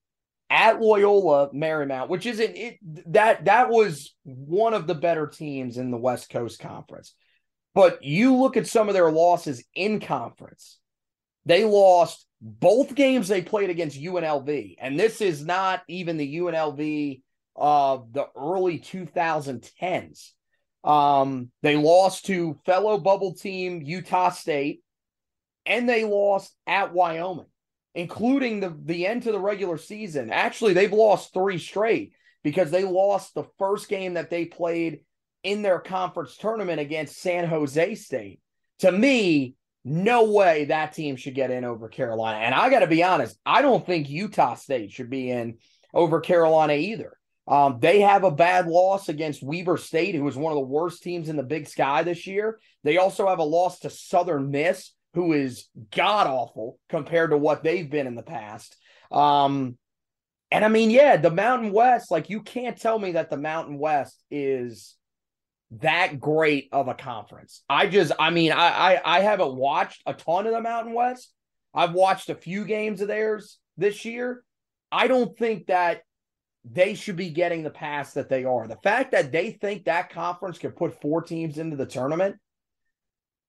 at 0.53 0.79
Loyola 0.79 1.49
Marymount, 1.51 2.09
which 2.09 2.27
isn't 2.27 2.55
it 2.55 2.77
that 3.11 3.45
that 3.45 3.69
was 3.69 4.13
one 4.23 4.75
of 4.75 4.85
the 4.85 4.93
better 4.93 5.25
teams 5.25 5.77
in 5.77 5.89
the 5.89 5.97
West 5.97 6.29
Coast 6.29 6.59
Conference. 6.59 7.15
But 7.73 8.03
you 8.03 8.35
look 8.35 8.55
at 8.55 8.67
some 8.67 8.87
of 8.87 8.93
their 8.93 9.11
losses 9.11 9.63
in 9.73 9.99
conference. 9.99 10.77
They 11.47 11.65
lost 11.65 12.27
both 12.39 12.93
games 12.93 13.27
they 13.27 13.41
played 13.41 13.71
against 13.71 13.99
UNLV. 13.99 14.75
And 14.79 14.99
this 14.99 15.21
is 15.21 15.43
not 15.43 15.81
even 15.87 16.17
the 16.17 16.37
UNLV 16.37 17.21
of 17.55 18.13
the 18.13 18.27
early 18.37 18.77
2010s. 18.77 20.29
Um, 20.83 21.49
they 21.63 21.77
lost 21.77 22.27
to 22.27 22.59
fellow 22.63 22.99
bubble 22.99 23.33
team 23.33 23.81
Utah 23.81 24.29
State, 24.29 24.81
and 25.65 25.89
they 25.89 26.03
lost 26.03 26.53
at 26.67 26.93
Wyoming, 26.93 27.47
including 27.95 28.59
the, 28.59 28.75
the 28.83 29.05
end 29.05 29.23
to 29.23 29.31
the 29.31 29.39
regular 29.39 29.77
season. 29.77 30.31
Actually, 30.31 30.73
they've 30.73 30.93
lost 30.93 31.33
three 31.33 31.57
straight 31.57 32.13
because 32.43 32.71
they 32.71 32.83
lost 32.83 33.33
the 33.33 33.45
first 33.57 33.89
game 33.89 34.15
that 34.15 34.29
they 34.29 34.45
played 34.45 35.01
in 35.43 35.61
their 35.61 35.79
conference 35.79 36.37
tournament 36.37 36.79
against 36.79 37.19
San 37.19 37.47
Jose 37.47 37.95
State. 37.95 38.39
To 38.79 38.91
me, 38.91 39.55
no 39.85 40.31
way 40.31 40.65
that 40.65 40.93
team 40.93 41.15
should 41.15 41.35
get 41.35 41.51
in 41.51 41.65
over 41.65 41.89
Carolina. 41.89 42.39
And 42.39 42.55
I 42.55 42.69
got 42.69 42.79
to 42.79 42.87
be 42.87 43.03
honest, 43.03 43.37
I 43.45 43.61
don't 43.61 43.85
think 43.85 44.09
Utah 44.09 44.55
State 44.55 44.91
should 44.91 45.09
be 45.09 45.29
in 45.29 45.57
over 45.93 46.21
Carolina 46.21 46.73
either. 46.73 47.17
Um, 47.45 47.79
they 47.81 47.99
have 47.99 48.23
a 48.23 48.31
bad 48.31 48.67
loss 48.67 49.09
against 49.09 49.43
Weber 49.43 49.77
State, 49.77 50.15
who 50.15 50.27
is 50.27 50.35
one 50.37 50.53
of 50.53 50.57
the 50.57 50.65
worst 50.65 51.03
teams 51.03 51.27
in 51.27 51.35
the 51.35 51.43
Big 51.43 51.67
Sky 51.67 52.03
this 52.03 52.25
year. 52.25 52.59
They 52.85 52.97
also 52.97 53.27
have 53.27 53.39
a 53.39 53.43
loss 53.43 53.79
to 53.79 53.89
Southern 53.89 54.49
Miss, 54.49 54.91
who 55.13 55.33
is 55.33 55.67
god 55.91 56.27
awful 56.27 56.79
compared 56.89 57.31
to 57.31 57.37
what 57.37 57.63
they've 57.63 57.89
been 57.89 58.07
in 58.07 58.15
the 58.15 58.23
past. 58.23 58.75
Um, 59.11 59.77
and 60.51 60.63
I 60.63 60.67
mean, 60.67 60.89
yeah, 60.89 61.17
the 61.17 61.31
Mountain 61.31 61.71
West, 61.71 62.11
like 62.11 62.29
you 62.29 62.41
can't 62.41 62.79
tell 62.79 62.99
me 62.99 63.13
that 63.13 63.29
the 63.29 63.37
Mountain 63.37 63.77
West 63.79 64.23
is 64.29 64.95
that 65.81 66.19
great 66.19 66.69
of 66.71 66.87
a 66.87 66.93
conference. 66.93 67.63
I 67.67 67.87
just, 67.87 68.11
I 68.19 68.29
mean, 68.29 68.51
I, 68.51 68.95
I, 68.95 69.17
I 69.17 69.19
haven't 69.21 69.55
watched 69.55 70.01
a 70.05 70.13
ton 70.13 70.45
of 70.45 70.53
the 70.53 70.61
Mountain 70.61 70.93
West. 70.93 71.33
I've 71.73 71.93
watched 71.93 72.29
a 72.29 72.35
few 72.35 72.65
games 72.65 73.01
of 73.01 73.07
theirs 73.07 73.57
this 73.77 74.05
year. 74.05 74.43
I 74.91 75.07
don't 75.07 75.35
think 75.37 75.67
that 75.67 76.01
they 76.65 76.93
should 76.93 77.15
be 77.15 77.29
getting 77.29 77.63
the 77.63 77.69
pass 77.69 78.13
that 78.13 78.29
they 78.29 78.45
are. 78.45 78.67
The 78.67 78.77
fact 78.83 79.11
that 79.11 79.31
they 79.31 79.51
think 79.51 79.85
that 79.85 80.11
conference 80.11 80.59
could 80.59 80.75
put 80.75 81.01
four 81.01 81.21
teams 81.21 81.57
into 81.57 81.75
the 81.75 81.85
tournament 81.85 82.37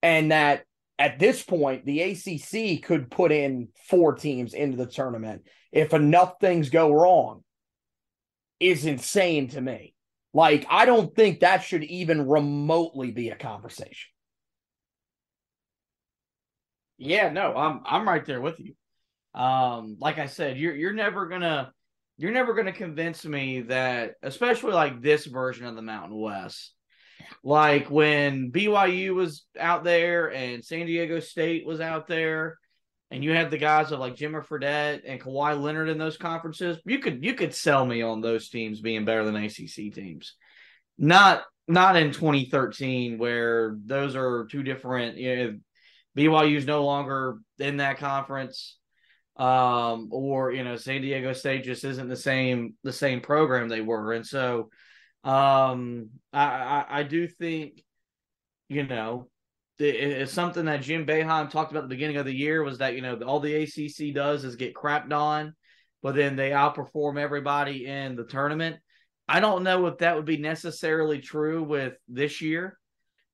and 0.02 0.32
that 0.32 0.64
at 0.98 1.18
this 1.18 1.42
point 1.42 1.84
the 1.84 2.00
ACC 2.02 2.82
could 2.82 3.10
put 3.10 3.32
in 3.32 3.68
four 3.88 4.14
teams 4.14 4.54
into 4.54 4.76
the 4.76 4.86
tournament 4.86 5.42
if 5.72 5.92
enough 5.92 6.34
things 6.40 6.70
go 6.70 6.92
wrong 6.92 7.42
is 8.60 8.86
insane 8.86 9.48
to 9.48 9.60
me. 9.60 9.94
Like, 10.32 10.66
I 10.68 10.84
don't 10.84 11.14
think 11.14 11.40
that 11.40 11.62
should 11.62 11.84
even 11.84 12.28
remotely 12.28 13.10
be 13.10 13.30
a 13.30 13.36
conversation. 13.36 14.10
Yeah, 16.96 17.30
no, 17.30 17.54
I'm 17.54 17.80
I'm 17.84 18.08
right 18.08 18.24
there 18.24 18.40
with 18.40 18.60
you. 18.60 18.74
Um, 19.34 19.96
like 20.00 20.18
I 20.18 20.26
said, 20.26 20.58
you're 20.58 20.74
you're 20.74 20.92
never 20.92 21.26
gonna 21.26 21.72
you're 22.16 22.32
never 22.32 22.54
gonna 22.54 22.72
convince 22.72 23.24
me 23.24 23.62
that, 23.62 24.14
especially 24.22 24.72
like 24.72 25.02
this 25.02 25.26
version 25.26 25.66
of 25.66 25.74
the 25.74 25.82
Mountain 25.82 26.18
West, 26.18 26.72
like 27.42 27.90
when 27.90 28.50
BYU 28.52 29.14
was 29.14 29.44
out 29.58 29.84
there 29.84 30.32
and 30.32 30.64
San 30.64 30.86
Diego 30.86 31.20
State 31.20 31.66
was 31.66 31.80
out 31.80 32.06
there, 32.06 32.58
and 33.10 33.22
you 33.22 33.32
had 33.32 33.50
the 33.50 33.58
guys 33.58 33.92
of 33.92 34.00
like 34.00 34.16
Jimmer 34.16 34.44
Fredette 34.44 35.02
and 35.06 35.20
Kawhi 35.20 35.60
Leonard 35.60 35.88
in 35.88 35.98
those 35.98 36.16
conferences, 36.16 36.78
you 36.84 36.98
could 36.98 37.24
you 37.24 37.34
could 37.34 37.54
sell 37.54 37.84
me 37.86 38.02
on 38.02 38.20
those 38.20 38.48
teams 38.48 38.80
being 38.80 39.04
better 39.04 39.24
than 39.24 39.36
ACC 39.36 39.92
teams. 39.94 40.34
Not 40.98 41.42
not 41.68 41.96
in 41.96 42.12
2013 42.12 43.18
where 43.18 43.76
those 43.84 44.16
are 44.16 44.46
two 44.50 44.62
different. 44.62 45.16
You 45.16 45.36
know, 45.36 45.58
BYU's 46.16 46.66
no 46.66 46.84
longer 46.84 47.38
in 47.58 47.78
that 47.78 47.98
conference. 47.98 48.78
um, 49.36 50.08
or 50.12 50.52
you 50.52 50.62
know, 50.64 50.76
San 50.76 51.02
Diego 51.02 51.32
State 51.32 51.64
just 51.64 51.84
isn't 51.84 52.08
the 52.08 52.16
same 52.16 52.74
the 52.84 52.92
same 52.92 53.20
program 53.20 53.68
they 53.68 53.80
were, 53.80 54.12
and 54.12 54.26
so 54.26 54.70
um, 55.24 56.10
I, 56.32 56.44
I, 56.44 56.86
I 56.90 57.02
do 57.02 57.26
think 57.26 57.82
you 58.68 58.86
know 58.86 59.28
it's 59.78 60.32
something 60.32 60.66
that 60.66 60.82
Jim 60.82 61.04
Boeheim 61.04 61.50
talked 61.50 61.72
about 61.72 61.84
at 61.84 61.88
the 61.88 61.94
beginning 61.94 62.16
of 62.16 62.26
the 62.26 62.34
year 62.34 62.62
was 62.62 62.78
that 62.78 62.94
you 62.94 63.00
know 63.00 63.16
all 63.26 63.40
the 63.40 63.54
ACC 63.54 64.14
does 64.14 64.44
is 64.44 64.56
get 64.56 64.74
crapped 64.74 65.12
on, 65.12 65.54
but 66.02 66.14
then 66.14 66.36
they 66.36 66.50
outperform 66.50 67.18
everybody 67.18 67.86
in 67.86 68.14
the 68.14 68.24
tournament. 68.24 68.76
I 69.26 69.40
don't 69.40 69.64
know 69.64 69.86
if 69.86 69.98
that 69.98 70.16
would 70.16 70.26
be 70.26 70.36
necessarily 70.36 71.20
true 71.20 71.62
with 71.62 71.94
this 72.08 72.40
year. 72.40 72.78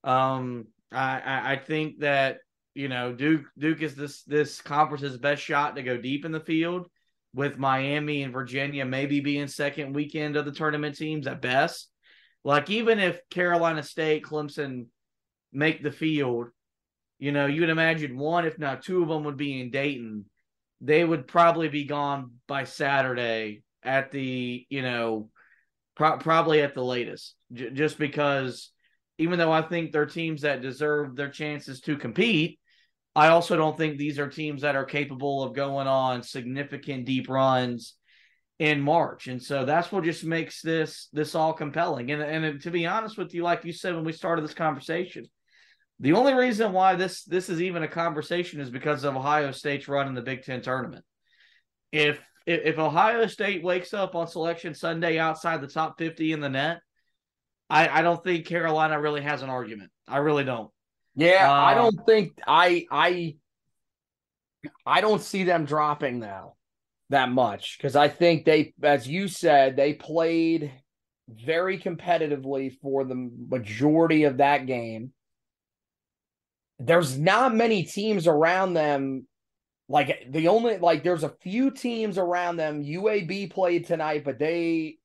Um, 0.04 0.68
I, 0.92 1.20
I, 1.20 1.52
I 1.52 1.56
think 1.56 1.98
that 2.00 2.38
you 2.74 2.88
know 2.88 3.12
Duke 3.12 3.44
Duke 3.58 3.82
is 3.82 3.94
this 3.94 4.22
this 4.22 4.62
conference's 4.62 5.18
best 5.18 5.42
shot 5.42 5.76
to 5.76 5.82
go 5.82 5.98
deep 5.98 6.24
in 6.24 6.32
the 6.32 6.40
field, 6.40 6.88
with 7.34 7.58
Miami 7.58 8.22
and 8.22 8.32
Virginia 8.32 8.84
maybe 8.84 9.20
being 9.20 9.46
second 9.46 9.94
weekend 9.94 10.36
of 10.36 10.44
the 10.44 10.52
tournament 10.52 10.96
teams 10.96 11.26
at 11.26 11.40
best. 11.40 11.88
Like 12.44 12.70
even 12.70 12.98
if 12.98 13.20
Carolina 13.28 13.82
State, 13.82 14.24
Clemson 14.24 14.86
make 15.52 15.82
the 15.82 15.92
field, 15.92 16.48
you 17.18 17.32
know, 17.32 17.46
you 17.46 17.60
would 17.60 17.70
imagine 17.70 18.16
one, 18.16 18.46
if 18.46 18.58
not 18.58 18.82
two 18.82 19.02
of 19.02 19.08
them, 19.08 19.24
would 19.24 19.36
be 19.36 19.60
in 19.60 19.70
Dayton. 19.70 20.24
They 20.80 21.04
would 21.04 21.26
probably 21.26 21.68
be 21.68 21.84
gone 21.84 22.32
by 22.48 22.64
Saturday 22.64 23.62
at 23.82 24.10
the, 24.10 24.66
you 24.70 24.82
know, 24.82 25.28
pro- 25.94 26.18
probably 26.18 26.62
at 26.62 26.74
the 26.74 26.84
latest, 26.84 27.34
j- 27.52 27.70
just 27.70 27.98
because 27.98 28.70
even 29.18 29.38
though 29.38 29.52
I 29.52 29.60
think 29.60 29.92
they're 29.92 30.06
teams 30.06 30.42
that 30.42 30.62
deserve 30.62 31.14
their 31.14 31.28
chances 31.28 31.82
to 31.82 31.98
compete, 31.98 32.58
I 33.14 33.28
also 33.28 33.56
don't 33.56 33.76
think 33.76 33.98
these 33.98 34.18
are 34.18 34.28
teams 34.28 34.62
that 34.62 34.76
are 34.76 34.84
capable 34.84 35.42
of 35.42 35.54
going 35.54 35.86
on 35.86 36.22
significant 36.22 37.06
deep 37.06 37.28
runs 37.28 37.94
in 38.58 38.80
March. 38.80 39.26
And 39.26 39.42
so 39.42 39.64
that's 39.64 39.90
what 39.90 40.04
just 40.04 40.22
makes 40.24 40.60
this 40.62 41.08
this 41.12 41.34
all 41.34 41.52
compelling. 41.52 42.10
And 42.12 42.22
and 42.22 42.60
to 42.62 42.70
be 42.70 42.86
honest 42.86 43.18
with 43.18 43.34
you, 43.34 43.42
like 43.42 43.64
you 43.64 43.72
said 43.72 43.94
when 43.94 44.04
we 44.04 44.12
started 44.12 44.42
this 44.42 44.54
conversation, 44.54 45.24
the 45.98 46.12
only 46.12 46.34
reason 46.34 46.72
why 46.72 46.94
this 46.94 47.24
this 47.24 47.48
is 47.48 47.60
even 47.60 47.82
a 47.82 47.88
conversation 47.88 48.60
is 48.60 48.70
because 48.70 49.02
of 49.02 49.16
Ohio 49.16 49.50
State's 49.50 49.88
run 49.88 50.08
in 50.08 50.14
the 50.14 50.22
Big 50.22 50.44
Ten 50.44 50.62
tournament. 50.62 51.04
If 51.90 52.20
if, 52.46 52.78
Ohio 52.78 53.26
State 53.26 53.62
wakes 53.62 53.94
up 53.94 54.14
on 54.14 54.26
Selection 54.26 54.74
Sunday 54.74 55.18
outside 55.18 55.60
the 55.60 55.68
top 55.68 55.98
fifty 55.98 56.32
in 56.32 56.40
the 56.40 56.48
net, 56.48 56.80
I, 57.68 57.88
I 57.88 58.02
don't 58.02 58.22
think 58.24 58.46
Carolina 58.46 59.00
really 59.00 59.20
has 59.20 59.42
an 59.42 59.50
argument. 59.50 59.90
I 60.08 60.18
really 60.18 60.44
don't. 60.44 60.70
Yeah, 61.14 61.50
I 61.50 61.74
um, 61.74 61.78
don't 61.94 62.06
think 62.06 62.32
I 62.46 62.86
I 62.90 63.36
I 64.86 65.00
don't 65.00 65.22
see 65.22 65.44
them 65.44 65.64
dropping 65.64 66.20
now 66.20 66.54
that 67.08 67.30
much 67.30 67.76
because 67.76 67.96
I 67.96 68.08
think 68.08 68.44
they, 68.44 68.74
as 68.82 69.08
you 69.08 69.26
said, 69.26 69.76
they 69.76 69.94
played 69.94 70.70
very 71.28 71.78
competitively 71.78 72.78
for 72.80 73.04
the 73.04 73.30
majority 73.48 74.24
of 74.24 74.38
that 74.38 74.66
game 74.66 75.12
there's 76.80 77.18
not 77.18 77.54
many 77.54 77.82
teams 77.84 78.26
around 78.26 78.72
them. 78.72 79.26
Like 79.88 80.26
the 80.30 80.48
only 80.48 80.78
like 80.78 81.02
there's 81.02 81.24
a 81.24 81.34
few 81.42 81.70
teams 81.70 82.16
around 82.16 82.56
them. 82.56 82.82
UAB 82.82 83.50
played 83.50 83.86
tonight, 83.86 84.24
but 84.24 84.38
they 84.38 84.96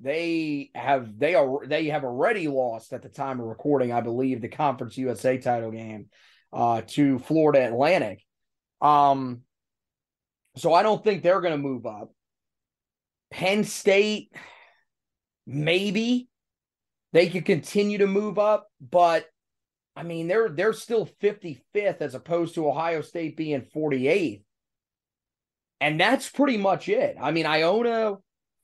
they 0.00 0.70
have 0.74 1.18
they 1.18 1.34
are 1.34 1.66
they 1.66 1.86
have 1.86 2.04
already 2.04 2.48
lost 2.48 2.92
at 2.92 3.02
the 3.02 3.08
time 3.08 3.40
of 3.40 3.46
recording, 3.46 3.92
I 3.92 4.00
believe, 4.00 4.40
the 4.40 4.48
Conference 4.48 4.96
USA 4.96 5.38
title 5.38 5.70
game 5.70 6.06
uh 6.52 6.82
to 6.88 7.18
Florida 7.18 7.66
Atlantic. 7.66 8.24
Um 8.80 9.42
so 10.56 10.72
I 10.72 10.82
don't 10.82 11.04
think 11.04 11.22
they're 11.22 11.40
gonna 11.40 11.58
move 11.58 11.86
up. 11.86 12.12
Penn 13.30 13.64
State, 13.64 14.32
maybe 15.46 16.28
they 17.12 17.28
could 17.28 17.44
continue 17.44 17.98
to 17.98 18.06
move 18.06 18.38
up, 18.38 18.68
but 18.80 19.26
I 19.96 20.02
mean, 20.02 20.28
they're 20.28 20.48
they're 20.48 20.72
still 20.72 21.08
55th 21.22 22.00
as 22.00 22.14
opposed 22.14 22.54
to 22.54 22.68
Ohio 22.68 23.02
State 23.02 23.36
being 23.36 23.62
48th. 23.62 24.42
And 25.80 26.00
that's 26.00 26.28
pretty 26.28 26.56
much 26.58 26.88
it. 26.88 27.16
I 27.20 27.30
mean, 27.30 27.46
Iona 27.46 28.16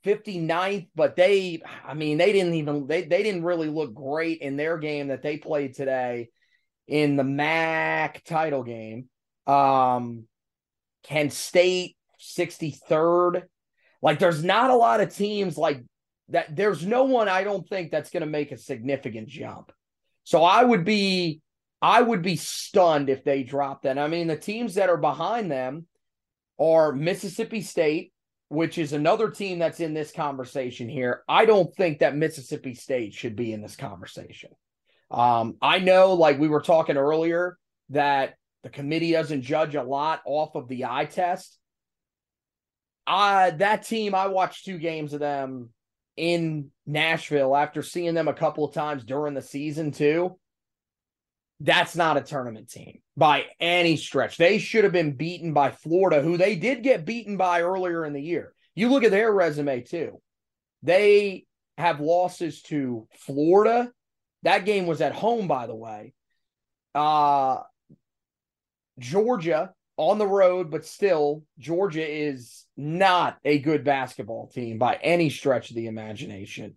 59th, 0.07 0.89
but 0.95 1.17
they 1.17 1.61
I 1.85 1.95
mean, 1.95 2.19
they 2.19 2.33
didn't 2.33 2.55
even 2.55 2.87
they 2.87 3.03
they 3.03 3.23
didn't 3.23 3.45
really 3.45 3.69
look 3.69 3.93
great 3.93 4.41
in 4.41 4.57
their 4.57 4.79
game 4.79 5.09
that 5.09 5.23
they 5.23 5.37
played 5.37 5.75
today 5.75 6.29
in 6.87 7.17
the 7.17 7.25
MAC 7.25 8.23
title 8.25 8.63
game. 8.63 9.09
Um 9.47 10.25
Kent 11.03 11.33
State 11.33 11.97
63rd. 12.21 13.43
Like 14.03 14.19
there's 14.19 14.45
not 14.45 14.71
a 14.71 14.77
lot 14.77 15.01
of 15.01 15.15
teams 15.15 15.59
like 15.59 15.83
that 16.29 16.55
there's 16.55 16.85
no 16.85 17.05
one 17.05 17.29
I 17.29 17.45
don't 17.45 17.69
think 17.69 17.91
that's 17.91 18.11
going 18.11 18.23
to 18.23 18.27
make 18.27 18.53
a 18.53 18.59
significant 18.59 19.29
jump. 19.29 19.73
So 20.25 20.43
I 20.43 20.63
would 20.65 20.85
be 20.85 21.41
I 21.83 22.01
would 22.01 22.23
be 22.23 22.37
stunned 22.37 23.11
if 23.11 23.25
they 23.25 23.43
dropped 23.43 23.85
that. 23.85 23.99
I 23.99 24.09
mean, 24.09 24.27
the 24.27 24.37
teams 24.37 24.75
that 24.75 24.89
are 24.89 24.97
behind 24.97 25.51
them 25.51 25.87
are 26.59 26.93
Mississippi 26.93 27.61
State, 27.61 28.13
which 28.49 28.79
is 28.79 28.93
another 28.93 29.31
team 29.31 29.59
that's 29.59 29.81
in 29.81 29.95
this 29.95 30.13
conversation 30.13 30.89
here. 30.89 31.23
I 31.29 31.47
don't 31.47 31.75
think 31.75 31.99
that 31.99 32.17
Mississippi 32.17 32.75
State 32.75 33.15
should 33.15 33.37
be 33.37 33.53
in 33.53 33.61
this 33.61 33.77
conversation. 33.77 34.51
Um, 35.11 35.57
I 35.61 35.79
know, 35.79 36.15
like 36.15 36.39
we 36.39 36.49
were 36.49 36.61
talking 36.61 36.97
earlier, 36.97 37.59
that 37.91 38.35
the 38.63 38.69
committee 38.71 39.13
doesn't 39.13 39.43
judge 39.43 39.75
a 39.75 39.83
lot 39.83 40.23
off 40.25 40.55
of 40.55 40.69
the 40.69 40.87
eye 40.87 41.07
test. 41.07 41.59
Uh, 43.07 43.53
that 43.53 43.87
team, 43.87 44.15
I 44.15 44.27
watched 44.27 44.65
two 44.65 44.79
games 44.79 45.13
of 45.13 45.21
them 45.21 45.71
in 46.17 46.71
Nashville 46.87 47.55
after 47.55 47.83
seeing 47.83 48.15
them 48.15 48.27
a 48.27 48.35
couple 48.35 48.65
of 48.65 48.75
times 48.75 49.05
during 49.05 49.35
the 49.35 49.43
season 49.43 49.93
too. 49.93 50.39
That's 51.61 51.97
not 51.97 52.17
a 52.17 52.23
tournament 52.23 52.71
team 52.71 53.01
by 53.17 53.47
any 53.61 53.97
stretch. 53.97 54.37
They 54.37 54.59
should 54.59 54.85
have 54.85 54.93
been 54.93 55.17
beaten 55.17 55.53
by 55.53 55.71
Florida, 55.71 56.23
who 56.23 56.37
they 56.37 56.57
did 56.57 56.83
get 56.83 57.07
beaten 57.07 57.37
by 57.37 57.63
earlier 57.63 58.05
in 58.05 58.13
the 58.13 58.21
year. 58.21 58.53
You 58.75 58.91
look 58.91 59.05
at 59.05 59.11
their 59.11 59.33
resume 59.33 59.81
too. 59.81 60.21
They 60.83 61.47
have 61.79 62.01
losses 62.01 62.63
to 62.63 63.09
Florida. 63.19 63.91
That 64.43 64.67
game 64.67 64.87
was 64.87 65.01
at 65.01 65.15
home, 65.15 65.49
by 65.49 65.67
the 65.67 65.75
way. 65.75 66.13
Uh 66.95 67.61
Georgia, 68.99 69.75
on 69.97 70.19
the 70.19 70.27
road, 70.27 70.71
but 70.71 70.85
still, 70.85 71.45
Georgia 71.59 72.07
is 72.07 72.65
not 72.77 73.39
a 73.45 73.59
good 73.59 73.85
basketball 73.85 74.49
team 74.49 74.79
by 74.79 74.97
any 74.97 75.31
stretch 75.31 75.71
of 75.71 75.77
the 75.77 75.87
imagination. 75.87 76.75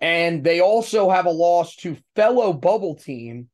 And 0.00 0.44
they 0.44 0.60
also 0.60 1.10
have 1.10 1.26
a 1.26 1.30
loss 1.30 1.76
to 1.76 1.96
fellow 2.16 2.52
bubble 2.52 2.96
team 2.96 3.48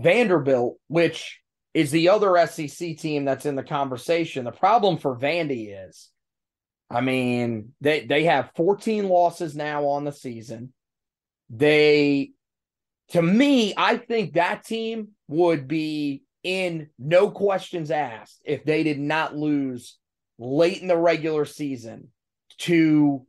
Vanderbilt, 0.00 0.78
which 0.88 1.40
is 1.74 1.90
the 1.90 2.08
other 2.08 2.46
SEC 2.46 2.96
team 2.96 3.24
that's 3.24 3.46
in 3.46 3.54
the 3.54 3.62
conversation. 3.62 4.44
The 4.44 4.52
problem 4.52 4.98
for 4.98 5.16
Vandy 5.16 5.88
is, 5.88 6.10
I 6.90 7.00
mean, 7.00 7.72
they 7.80 8.06
they 8.06 8.24
have 8.24 8.50
14 8.56 9.08
losses 9.08 9.54
now 9.54 9.84
on 9.86 10.04
the 10.04 10.12
season. 10.12 10.72
They 11.48 12.32
to 13.10 13.22
me, 13.22 13.74
I 13.76 13.96
think 13.96 14.34
that 14.34 14.64
team 14.64 15.08
would 15.28 15.68
be 15.68 16.22
in 16.42 16.88
no 16.98 17.30
questions 17.30 17.90
asked 17.90 18.40
if 18.44 18.64
they 18.64 18.82
did 18.82 18.98
not 18.98 19.36
lose 19.36 19.98
late 20.38 20.80
in 20.80 20.88
the 20.88 20.96
regular 20.96 21.44
season 21.44 22.08
to 22.58 23.26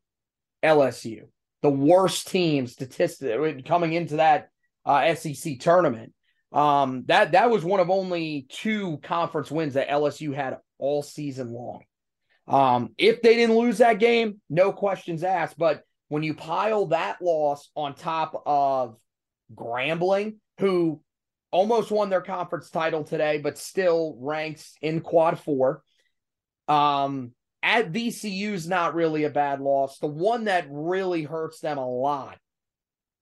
LSU, 0.64 1.24
the 1.62 1.70
worst 1.70 2.28
team 2.28 2.68
statistic 2.68 3.66
coming 3.66 3.94
into 3.94 4.18
that 4.18 4.50
uh, 4.86 5.14
SEC 5.16 5.60
tournament. 5.60 6.14
Um, 6.52 7.04
that 7.08 7.32
that 7.32 7.50
was 7.50 7.64
one 7.64 7.80
of 7.80 7.90
only 7.90 8.46
two 8.50 9.00
conference 9.04 9.50
wins 9.50 9.76
that 9.76 9.90
LSU 9.90 10.34
had 10.34 10.58
all 10.78 11.02
season 11.02 11.52
long. 11.52 11.84
Um, 12.48 12.94
if 12.98 13.22
they 13.22 13.36
didn't 13.36 13.56
lose 13.56 13.78
that 13.78 14.00
game, 14.00 14.42
no 14.50 14.74
questions 14.74 15.24
asked. 15.24 15.58
But 15.58 15.84
when 16.10 16.24
you 16.24 16.34
pile 16.34 16.88
that 16.88 17.22
loss 17.22 17.70
on 17.76 17.96
top 17.96 18.44
of 18.46 18.98
Grambling, 19.56 20.36
who 20.60 21.02
almost 21.52 21.92
won 21.92 22.10
their 22.10 22.22
conference 22.22 22.70
title 22.70 23.04
today, 23.04 23.38
but 23.38 23.58
still 23.58 24.18
ranks 24.20 24.76
in 24.82 25.02
quad 25.02 25.40
four. 25.40 25.84
Um, 26.68 27.32
at 27.64 27.92
VCU's 27.92 28.68
not 28.68 28.96
really 28.96 29.24
a 29.24 29.30
bad 29.30 29.62
loss. 29.62 30.00
The 30.00 30.08
one 30.08 30.46
that 30.46 30.66
really 30.70 31.24
hurts 31.24 31.60
them 31.60 31.78
a 31.78 31.88
lot, 31.88 32.38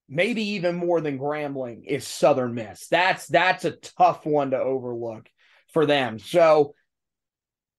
maybe 0.10 0.44
even 0.50 0.76
more 0.76 1.00
than 1.02 1.20
Grambling, 1.20 1.86
is 1.86 2.06
Southern 2.06 2.56
Miss. 2.56 2.88
That's 2.88 3.28
that's 3.28 3.66
a 3.66 3.72
tough 3.72 4.26
one 4.26 4.52
to 4.52 4.60
overlook 4.60 5.30
for 5.74 5.86
them. 5.86 6.20
So, 6.20 6.74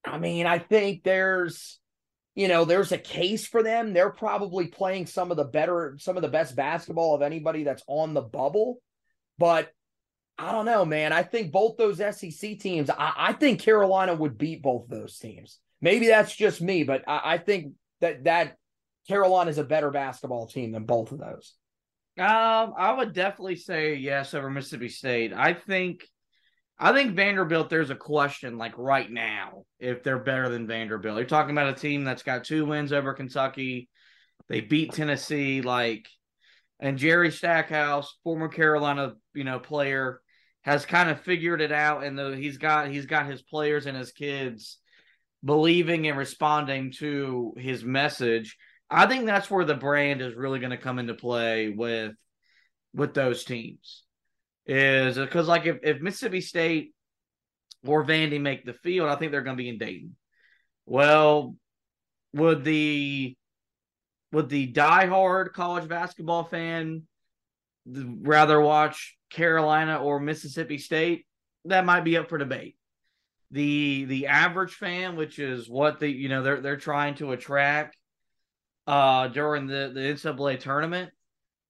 I 0.05 0.19
mean, 0.19 0.47
I 0.47 0.59
think 0.59 1.03
there's 1.03 1.81
you 2.35 2.49
know, 2.49 2.65
there's 2.65 2.93
a 2.93 2.99
case 2.99 3.47
for 3.47 3.63
them. 3.63 3.93
They're 3.93 4.11
probably 4.11 4.69
playing 4.69 5.07
some 5.07 5.31
of 5.31 5.37
the 5.37 5.45
better, 5.45 5.97
some 5.99 6.17
of 6.17 6.23
the 6.23 6.29
best 6.29 6.55
basketball 6.55 7.15
of 7.15 7.23
anybody 7.23 7.65
that's 7.65 7.83
on 7.87 8.15
the 8.15 8.23
bubble. 8.23 8.81
But 9.37 9.71
I 10.39 10.53
don't 10.53 10.65
know, 10.65 10.85
man. 10.85 11.13
I 11.13 11.23
think 11.23 11.53
both 11.53 11.77
those 11.77 11.99
SEC 11.99 12.59
teams, 12.59 12.89
I, 12.89 13.13
I, 13.17 13.33
think 13.35 13.61
Carolina 13.61 14.15
would 14.15 14.39
beat 14.39 14.63
both 14.63 14.85
of 14.85 14.91
those 14.91 15.19
teams. 15.19 15.59
maybe 15.83 16.07
that's 16.07 16.35
just 16.35 16.63
me, 16.63 16.83
but 16.83 17.03
I, 17.07 17.21
I 17.35 17.39
think 17.39 17.75
that 18.01 18.25
that 18.25 18.57
Carolina 19.07 19.51
is 19.51 19.59
a 19.59 19.65
better 19.65 19.91
basketball 19.91 20.47
team 20.47 20.73
than 20.73 20.85
both 20.85 21.13
of 21.13 21.19
those. 21.19 21.55
Um, 22.21 22.75
I 22.77 22.93
would 22.93 23.15
definitely 23.15 23.57
say 23.57 23.95
yes 23.95 24.35
over 24.35 24.51
Mississippi 24.51 24.91
State. 24.91 25.33
I 25.33 25.55
think, 25.55 26.07
I 26.79 26.93
think 26.93 27.17
Vanderbilt. 27.17 27.71
There's 27.71 27.91
a 27.91 27.97
question 27.97 28.59
like 28.59 28.77
right 28.77 29.11
now 29.11 29.65
if 29.79 30.03
they're 30.03 30.19
better 30.19 30.51
than 30.51 30.67
Vanderbilt. 30.67 31.17
You're 31.17 31.25
talking 31.25 31.53
about 31.53 31.71
a 31.71 31.81
team 31.81 32.05
that's 32.05 32.23
got 32.23 32.45
two 32.45 32.67
wins 32.67 32.93
over 32.93 33.15
Kentucky. 33.15 33.89
They 34.49 34.61
beat 34.61 34.93
Tennessee, 34.93 35.63
like, 35.63 36.09
and 36.79 36.99
Jerry 36.99 37.31
Stackhouse, 37.31 38.19
former 38.23 38.49
Carolina, 38.49 39.15
you 39.33 39.45
know, 39.45 39.59
player, 39.59 40.21
has 40.63 40.85
kind 40.85 41.09
of 41.09 41.21
figured 41.21 41.61
it 41.61 41.73
out, 41.73 42.05
and 42.05 42.19
the, 42.19 42.37
he's 42.37 42.59
got 42.59 42.89
he's 42.89 43.07
got 43.07 43.27
his 43.27 43.41
players 43.41 43.87
and 43.87 43.97
his 43.97 44.13
kids 44.13 44.79
believing 45.43 46.07
and 46.07 46.19
responding 46.19 46.93
to 46.99 47.55
his 47.57 47.83
message. 47.83 48.59
I 48.91 49.07
think 49.07 49.27
that's 49.27 49.51
where 49.51 49.65
the 49.65 49.75
brand 49.75 50.21
is 50.21 50.35
really 50.35 50.59
going 50.59 50.71
to 50.71 50.77
come 50.77 50.99
into 50.99 51.15
play 51.15 51.69
with 51.69 52.13
with 52.93 53.15
those 53.15 53.45
teams. 53.45 54.03
Is 54.67 55.17
because 55.17 55.49
like 55.49 55.67
if, 55.67 55.79
if 55.83 56.01
Mississippi 56.01 56.41
State 56.41 56.93
or 57.87 58.05
Vandy 58.05 58.41
make 58.41 58.65
the 58.65 58.75
field, 58.75 59.09
I 59.09 59.17
think 59.17 59.33
they're 59.33 59.43
going 59.43 59.57
to 59.57 59.63
be 59.63 59.69
in 59.69 59.79
Dayton. 59.79 60.17
Well, 60.87 61.57
would 62.33 62.65
the 62.65 63.37
would 64.33 64.49
the 64.49 64.73
diehard 64.73 65.53
college 65.53 65.89
basketball 65.89 66.45
fan 66.45 67.03
rather 67.87 68.61
watch 68.61 69.17
Carolina 69.31 70.03
or 70.03 70.21
Mississippi 70.21 70.79
State? 70.79 71.27
That 71.65 71.85
might 71.85 72.05
be 72.05 72.17
up 72.17 72.29
for 72.29 72.39
debate. 72.39 72.77
The 73.53 74.05
the 74.05 74.27
average 74.27 74.75
fan, 74.75 75.17
which 75.17 75.39
is 75.39 75.69
what 75.69 76.01
the 76.01 76.09
you 76.09 76.29
know 76.29 76.43
they're 76.43 76.61
they're 76.61 76.77
trying 76.77 77.15
to 77.17 77.33
attract 77.33 77.97
uh 78.91 79.29
during 79.29 79.67
the 79.67 79.93
the 79.95 80.01
NCAA 80.01 80.59
tournament, 80.59 81.11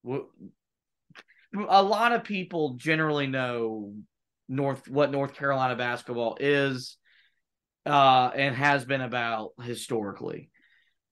a 0.07 1.83
lot 1.83 2.13
of 2.13 2.25
people 2.25 2.75
generally 2.75 3.27
know 3.27 3.95
North 4.49 4.89
what 4.89 5.11
North 5.11 5.35
Carolina 5.35 5.77
basketball 5.77 6.39
is 6.41 6.97
uh 7.85 8.31
and 8.35 8.55
has 8.55 8.85
been 8.85 9.03
about 9.03 9.51
historically. 9.63 10.51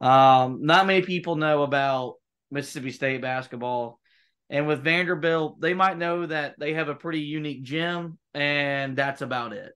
Um, 0.00 0.60
not 0.62 0.86
many 0.86 1.02
people 1.02 1.36
know 1.36 1.62
about 1.62 2.14
Mississippi 2.50 2.92
State 2.92 3.20
basketball. 3.20 4.00
And 4.50 4.66
with 4.66 4.82
Vanderbilt, 4.82 5.60
they 5.60 5.74
might 5.74 5.98
know 5.98 6.24
that 6.24 6.54
they 6.58 6.74
have 6.74 6.88
a 6.88 6.94
pretty 6.94 7.20
unique 7.20 7.62
gym, 7.62 8.18
and 8.32 8.96
that's 8.96 9.20
about 9.20 9.52
it. 9.52 9.72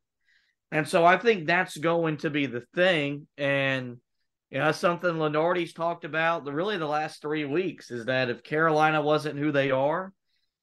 And 0.70 0.88
so 0.88 1.04
I 1.04 1.18
think 1.18 1.46
that's 1.46 1.76
going 1.76 2.18
to 2.18 2.30
be 2.30 2.46
the 2.46 2.62
thing. 2.74 3.26
And 3.36 3.98
you 4.52 4.58
know, 4.58 4.70
something 4.70 5.14
Lunardi's 5.14 5.72
talked 5.72 6.04
about 6.04 6.44
the 6.44 6.52
really 6.52 6.76
the 6.76 6.86
last 6.86 7.22
three 7.22 7.46
weeks 7.46 7.90
is 7.90 8.04
that 8.04 8.28
if 8.28 8.42
Carolina 8.42 9.00
wasn't 9.00 9.38
who 9.38 9.50
they 9.50 9.70
are, 9.70 10.12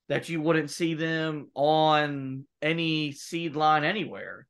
that 0.10 0.30
you 0.30 0.40
wouldn't 0.40 0.70
see 0.70 0.94
them 0.94 1.50
on 1.56 2.46
any 2.62 3.12
seed 3.14 3.56
line 3.56 3.84
anywhere. 3.84 4.46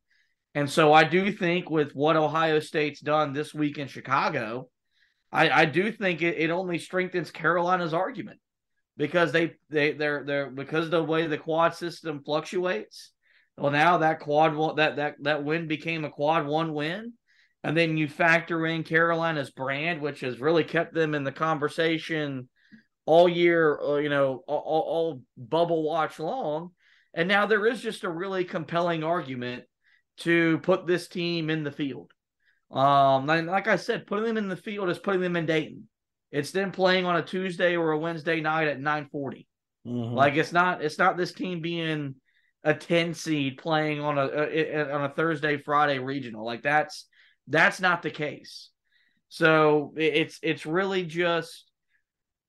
And 0.56 0.70
so 0.70 0.92
I 0.92 1.06
do 1.06 1.32
think 1.32 1.70
with 1.70 1.94
what 1.94 2.18
Ohio 2.18 2.60
State's 2.60 3.00
done 3.00 3.32
this 3.32 3.54
week 3.54 3.78
in 3.78 3.88
Chicago, 3.88 4.68
I, 5.32 5.50
I 5.50 5.66
do 5.66 5.90
think 5.90 6.22
it, 6.22 6.38
it 6.38 6.50
only 6.50 6.78
strengthens 6.78 7.32
Carolina's 7.32 7.94
argument 7.94 8.42
because 8.98 9.32
they 9.32 9.54
they 9.70 9.94
they're 9.94 10.26
they're 10.26 10.50
because 10.50 10.90
the 10.90 11.02
way 11.02 11.28
the 11.28 11.38
quad 11.38 11.76
system 11.76 12.24
fluctuates. 12.26 13.12
Well, 13.58 13.72
now 13.72 14.00
that 14.00 14.20
quad 14.20 14.54
one 14.54 14.76
that 14.76 14.98
that 14.98 15.16
that 15.22 15.46
win 15.46 15.70
became 15.70 16.04
a 16.04 16.10
quad 16.10 16.46
one 16.46 16.74
win, 16.74 17.14
and 17.64 17.76
then 17.76 17.98
you 17.98 18.08
factor 18.08 18.66
in 18.66 18.84
Carolina's 18.84 19.52
brand, 19.52 20.02
which 20.02 20.22
has 20.22 20.40
really 20.40 20.64
kept 20.64 20.94
them 20.94 21.14
in 21.14 21.24
the 21.24 21.32
conversation 21.32 22.48
all 23.06 23.28
year, 23.28 23.80
uh, 23.82 23.96
you 23.96 24.10
know, 24.10 24.44
all, 24.48 24.62
all 24.66 25.22
bubble 25.38 25.84
watch 25.84 26.20
long. 26.20 26.72
And 27.14 27.28
now 27.28 27.48
there 27.48 27.66
is 27.66 27.82
just 27.82 28.04
a 28.04 28.10
really 28.10 28.46
compelling 28.46 29.04
argument 29.04 29.64
to 30.20 30.60
put 30.60 30.86
this 30.86 31.08
team 31.08 31.50
in 31.50 31.64
the 31.64 31.72
field. 31.72 32.12
Um, 32.72 33.26
like 33.26 33.68
I 33.68 33.78
said, 33.78 34.06
putting 34.06 34.26
them 34.26 34.38
in 34.38 34.48
the 34.48 34.56
field 34.56 34.90
is 34.90 35.00
putting 35.00 35.22
them 35.22 35.36
in 35.36 35.48
Dayton. 35.48 35.90
It's 36.32 36.52
them 36.52 36.72
playing 36.72 37.06
on 37.06 37.16
a 37.16 37.24
Tuesday 37.24 37.76
or 37.76 37.92
a 37.92 37.98
Wednesday 37.98 38.42
night 38.42 38.68
at 38.68 38.80
940. 38.80 39.48
Mm-hmm. 39.88 40.14
Like 40.14 40.36
it's 40.36 40.52
not 40.52 40.84
it's 40.84 41.00
not 41.00 41.18
this 41.18 41.34
team 41.34 41.62
being 41.62 42.16
a 42.64 42.74
10 42.74 43.16
seed 43.16 43.58
playing 43.58 44.02
on 44.02 44.18
a, 44.18 44.28
a, 44.28 44.94
on 44.94 45.06
a 45.06 45.10
Thursday 45.10 45.58
Friday 45.58 45.98
regional. 45.98 46.46
Like 46.46 46.62
that's 46.62 47.08
that's 47.50 47.82
not 47.82 48.02
the 48.02 48.12
case. 48.12 48.70
So 49.30 49.94
it's 49.98 50.40
it's 50.42 50.66
really 50.66 51.04
just 51.04 51.66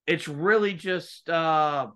it's 0.07 0.27
really 0.27 0.73
just 0.73 1.29
uh 1.29 1.87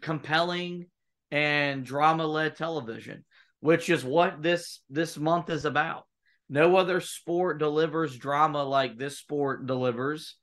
compelling 0.00 0.86
and 1.30 1.84
drama 1.84 2.26
led 2.26 2.56
television, 2.56 3.24
which 3.60 3.90
is 3.90 4.04
what 4.04 4.42
this 4.42 4.80
this 4.90 5.18
month 5.18 5.50
is 5.50 5.64
about. 5.64 6.04
No 6.48 6.76
other 6.76 7.00
sport 7.00 7.58
delivers 7.58 8.16
drama 8.16 8.62
like 8.62 8.96
this 8.96 9.18
sport 9.18 9.66
delivers. 9.66 10.36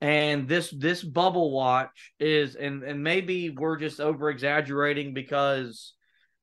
And 0.00 0.46
this 0.46 0.70
this 0.70 1.02
bubble 1.02 1.52
watch 1.52 2.12
is 2.20 2.54
and 2.54 2.82
and 2.82 3.02
maybe 3.02 3.50
we're 3.50 3.78
just 3.78 4.00
over 4.00 4.28
exaggerating 4.28 5.14
because 5.14 5.94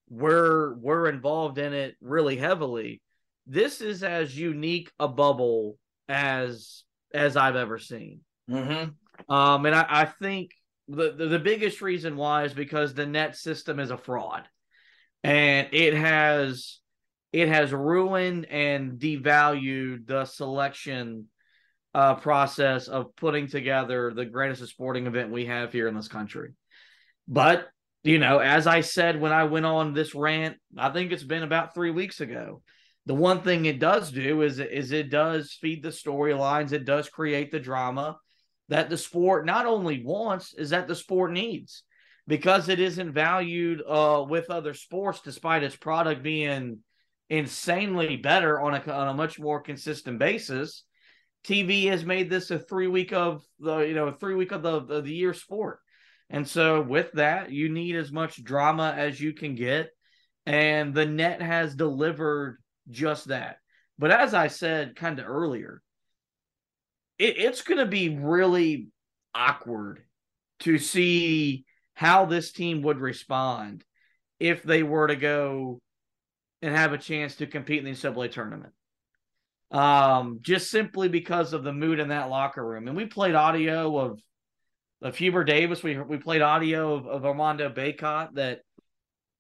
we're 0.10 0.74
we're 0.76 1.08
involved 1.08 1.60
in 1.60 1.74
it 1.74 1.96
really 2.02 2.38
heavily. 2.38 3.03
This 3.46 3.82
is 3.82 4.04
as 4.04 4.38
unique 4.38 4.92
a 5.00 5.08
bubble 5.08 5.78
as 6.08 6.84
as 7.14 7.38
I've 7.38 7.56
ever 7.56 7.78
seen. 7.78 8.22
Mm-hmm. 8.50 9.34
Um, 9.34 9.66
and 9.66 9.76
I, 9.76 9.86
I 9.88 10.06
think 10.06 10.52
the, 10.88 11.14
the 11.14 11.28
the 11.28 11.40
biggest 11.40 11.82
reason 11.82 12.16
why 12.16 12.46
is 12.46 12.54
because 12.54 12.94
the 12.94 13.06
net 13.06 13.36
system 13.36 13.80
is 13.80 13.92
a 13.92 13.98
fraud, 13.98 14.48
and 15.24 15.68
it 15.72 15.94
has 15.94 16.80
it 17.32 17.48
has 17.48 17.74
ruined 17.74 18.46
and 18.46 19.00
devalued 19.00 20.08
the 20.08 20.26
selection 20.26 21.28
uh, 21.94 22.16
process 22.16 22.88
of 22.88 23.16
putting 23.16 23.48
together 23.48 24.14
the 24.16 24.26
greatest 24.26 24.66
sporting 24.68 25.08
event 25.08 25.32
we 25.32 25.46
have 25.46 25.72
here 25.72 25.88
in 25.88 25.96
this 25.96 26.08
country. 26.08 26.54
But, 27.28 27.68
you 28.04 28.20
know, 28.20 28.40
as 28.40 28.68
I 28.68 28.82
said 28.82 29.20
when 29.20 29.32
I 29.32 29.46
went 29.46 29.66
on 29.66 29.94
this 29.94 30.14
rant, 30.14 30.58
I 30.78 30.90
think 30.90 31.12
it's 31.12 31.24
been 31.24 31.44
about 31.44 31.74
three 31.74 31.92
weeks 31.92 32.22
ago. 32.22 32.62
The 33.06 33.14
one 33.14 33.42
thing 33.42 33.66
it 33.66 33.80
does 33.80 34.12
do 34.12 34.42
is, 34.44 34.60
is 34.60 34.92
it 34.92 35.10
does 35.10 35.58
feed 35.60 35.84
the 35.84 35.90
storylines, 35.90 36.72
it 36.72 36.86
does 36.86 37.10
create 37.10 37.52
the 37.52 37.60
drama 37.60 38.18
that 38.70 38.90
the 38.90 38.98
sport 38.98 39.46
not 39.46 39.66
only 39.66 40.04
wants, 40.04 40.54
is 40.54 40.70
that 40.70 40.88
the 40.88 40.96
sport 40.96 41.32
needs 41.32 41.84
because 42.28 42.70
it 42.70 42.80
isn't 42.80 43.12
valued 43.12 43.84
uh, 43.88 44.24
with 44.28 44.50
other 44.50 44.74
sports 44.74 45.22
despite 45.22 45.64
its 45.64 45.76
product 45.76 46.24
being 46.24 46.80
insanely 47.30 48.18
better 48.18 48.60
on 48.62 48.74
a 48.76 48.92
on 48.92 49.10
a 49.10 49.14
much 49.14 49.40
more 49.40 49.62
consistent 49.62 50.20
basis. 50.20 50.84
TV 51.46 51.90
has 51.90 52.06
made 52.06 52.30
this 52.30 52.52
a 52.52 52.60
three 52.60 52.88
week 52.88 53.12
of 53.12 53.44
the 53.60 53.80
you 53.80 53.94
know 53.94 54.12
three 54.12 54.36
week 54.36 54.54
of 54.54 54.64
the 54.64 54.76
of 54.76 55.04
the 55.04 55.14
year 55.14 55.34
sport, 55.34 55.80
and 56.30 56.48
so 56.48 56.82
with 56.82 57.12
that 57.14 57.52
you 57.52 57.68
need 57.68 57.96
as 57.96 58.12
much 58.12 58.44
drama 58.44 58.94
as 58.98 59.20
you 59.20 59.34
can 59.34 59.56
get, 59.56 59.90
and 60.46 60.94
the 60.94 61.06
net 61.06 61.42
has 61.42 61.76
delivered 61.76 62.63
just 62.90 63.28
that. 63.28 63.58
But 63.98 64.12
as 64.12 64.34
I 64.34 64.48
said 64.48 64.96
kind 64.96 65.20
of 65.20 65.28
earlier, 65.28 65.82
it, 67.18 67.38
it's 67.38 67.62
going 67.62 67.80
to 67.80 67.86
be 67.86 68.18
really 68.18 68.88
awkward 69.34 70.04
to 70.62 70.78
see 70.78 71.66
how 71.94 72.26
this 72.26 72.52
team 72.52 72.82
would 72.84 73.00
respond 73.00 73.84
if 74.40 74.64
they 74.64 74.84
were 74.84 75.08
to 75.08 75.16
go 75.16 75.80
and 76.62 76.76
have 76.76 76.94
a 76.94 76.98
chance 76.98 77.36
to 77.36 77.48
compete 77.48 77.80
in 77.80 77.86
the 77.86 77.92
NCAA 77.92 78.32
tournament. 78.32 78.74
Um, 79.72 80.40
just 80.42 80.70
simply 80.70 81.10
because 81.10 81.54
of 81.54 81.64
the 81.64 81.74
mood 81.74 82.00
in 82.00 82.10
that 82.10 82.30
locker 82.30 82.66
room. 82.66 82.88
And 82.88 82.96
we 82.96 83.06
played 83.06 83.36
audio 83.36 83.98
of 83.98 84.20
of 85.02 85.18
Hubert 85.18 85.46
Davis. 85.46 85.84
We 85.84 85.98
we 85.98 86.18
played 86.18 86.42
audio 86.42 86.94
of, 86.94 87.08
of 87.08 87.26
Armando 87.26 87.70
Bacot 87.70 88.36
that 88.36 88.62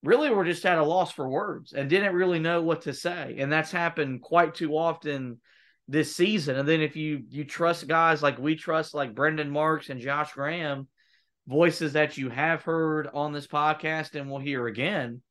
really 0.03 0.29
were 0.29 0.45
just 0.45 0.65
at 0.65 0.77
a 0.77 0.83
loss 0.83 1.11
for 1.11 1.27
words 1.27 1.73
and 1.73 1.89
didn't 1.89 2.13
really 2.13 2.39
know 2.39 2.61
what 2.61 2.81
to 2.81 2.93
say. 2.93 3.35
And 3.39 3.51
that's 3.51 3.71
happened 3.71 4.21
quite 4.21 4.53
too 4.53 4.77
often 4.77 5.39
this 5.87 6.15
season. 6.15 6.57
And 6.57 6.67
then 6.67 6.81
if 6.81 6.95
you 6.95 7.23
you 7.29 7.45
trust 7.45 7.87
guys 7.87 8.21
like 8.21 8.37
we 8.37 8.55
trust, 8.55 8.93
like 8.93 9.15
Brendan 9.15 9.49
Marks 9.49 9.89
and 9.89 10.01
Josh 10.01 10.33
Graham, 10.33 10.87
voices 11.47 11.93
that 11.93 12.17
you 12.17 12.29
have 12.29 12.63
heard 12.63 13.07
on 13.13 13.33
this 13.33 13.47
podcast 13.47 14.19
and 14.19 14.29
will 14.29 14.39
hear 14.39 14.67
again, 14.67 15.21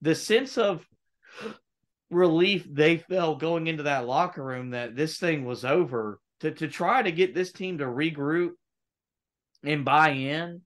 the 0.00 0.14
sense 0.14 0.58
of 0.58 0.86
relief 2.10 2.66
they 2.70 2.98
felt 2.98 3.40
going 3.40 3.66
into 3.66 3.84
that 3.84 4.06
locker 4.06 4.42
room 4.42 4.70
that 4.70 4.96
this 4.96 5.18
thing 5.18 5.44
was 5.44 5.64
over 5.64 6.20
to, 6.40 6.50
to 6.52 6.68
try 6.68 7.02
to 7.02 7.12
get 7.12 7.34
this 7.34 7.52
team 7.52 7.78
to 7.78 7.84
regroup 7.84 8.52
and 9.64 9.84
buy 9.84 10.10
in 10.10 10.62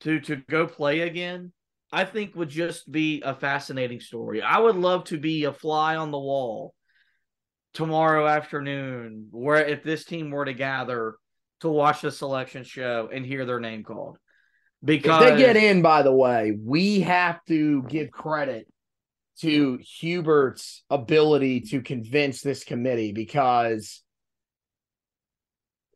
to 0.00 0.20
to 0.20 0.36
go 0.36 0.66
play 0.66 1.00
again 1.00 1.52
i 1.92 2.04
think 2.04 2.34
would 2.34 2.48
just 2.48 2.90
be 2.90 3.22
a 3.22 3.34
fascinating 3.34 4.00
story 4.00 4.42
i 4.42 4.58
would 4.58 4.76
love 4.76 5.04
to 5.04 5.18
be 5.18 5.44
a 5.44 5.52
fly 5.52 5.96
on 5.96 6.10
the 6.10 6.18
wall 6.18 6.74
tomorrow 7.74 8.26
afternoon 8.26 9.28
where 9.30 9.64
if 9.64 9.82
this 9.82 10.04
team 10.04 10.30
were 10.30 10.46
to 10.46 10.54
gather 10.54 11.16
to 11.60 11.68
watch 11.68 12.02
the 12.02 12.10
selection 12.10 12.64
show 12.64 13.08
and 13.12 13.24
hear 13.24 13.44
their 13.44 13.60
name 13.60 13.82
called. 13.82 14.18
Because 14.84 15.22
if 15.22 15.30
they 15.30 15.36
get 15.38 15.56
in, 15.56 15.82
by 15.82 16.02
the 16.02 16.12
way, 16.12 16.56
we 16.62 17.00
have 17.00 17.42
to 17.46 17.82
give 17.82 18.10
credit 18.10 18.66
to 19.40 19.78
Hubert's 20.00 20.84
ability 20.90 21.60
to 21.60 21.80
convince 21.80 22.40
this 22.40 22.64
committee 22.64 23.12
because 23.12 24.02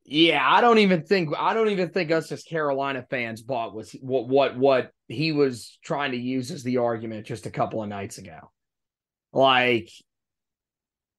yeah, 0.05 0.45
I 0.45 0.61
don't 0.61 0.79
even 0.79 1.05
think 1.05 1.31
I 1.39 1.55
don't 1.55 1.69
even 1.69 1.91
think 1.91 2.11
us 2.11 2.33
as 2.33 2.43
Carolina 2.43 3.05
fans 3.09 3.43
bought 3.43 3.75
was 3.75 3.93
what 4.01 4.29
what 4.29 4.59
what 4.59 4.91
he 5.11 5.33
was 5.33 5.79
trying 5.83 6.13
to 6.13 6.19
use 6.19 6.51
as 6.51 6.63
the 6.63 6.79
argument 6.79 7.27
just 7.27 7.47
a 7.47 7.51
couple 7.51 7.83
of 7.83 7.89
nights 7.89 8.19
ago. 8.19 8.51
Like 9.33 9.91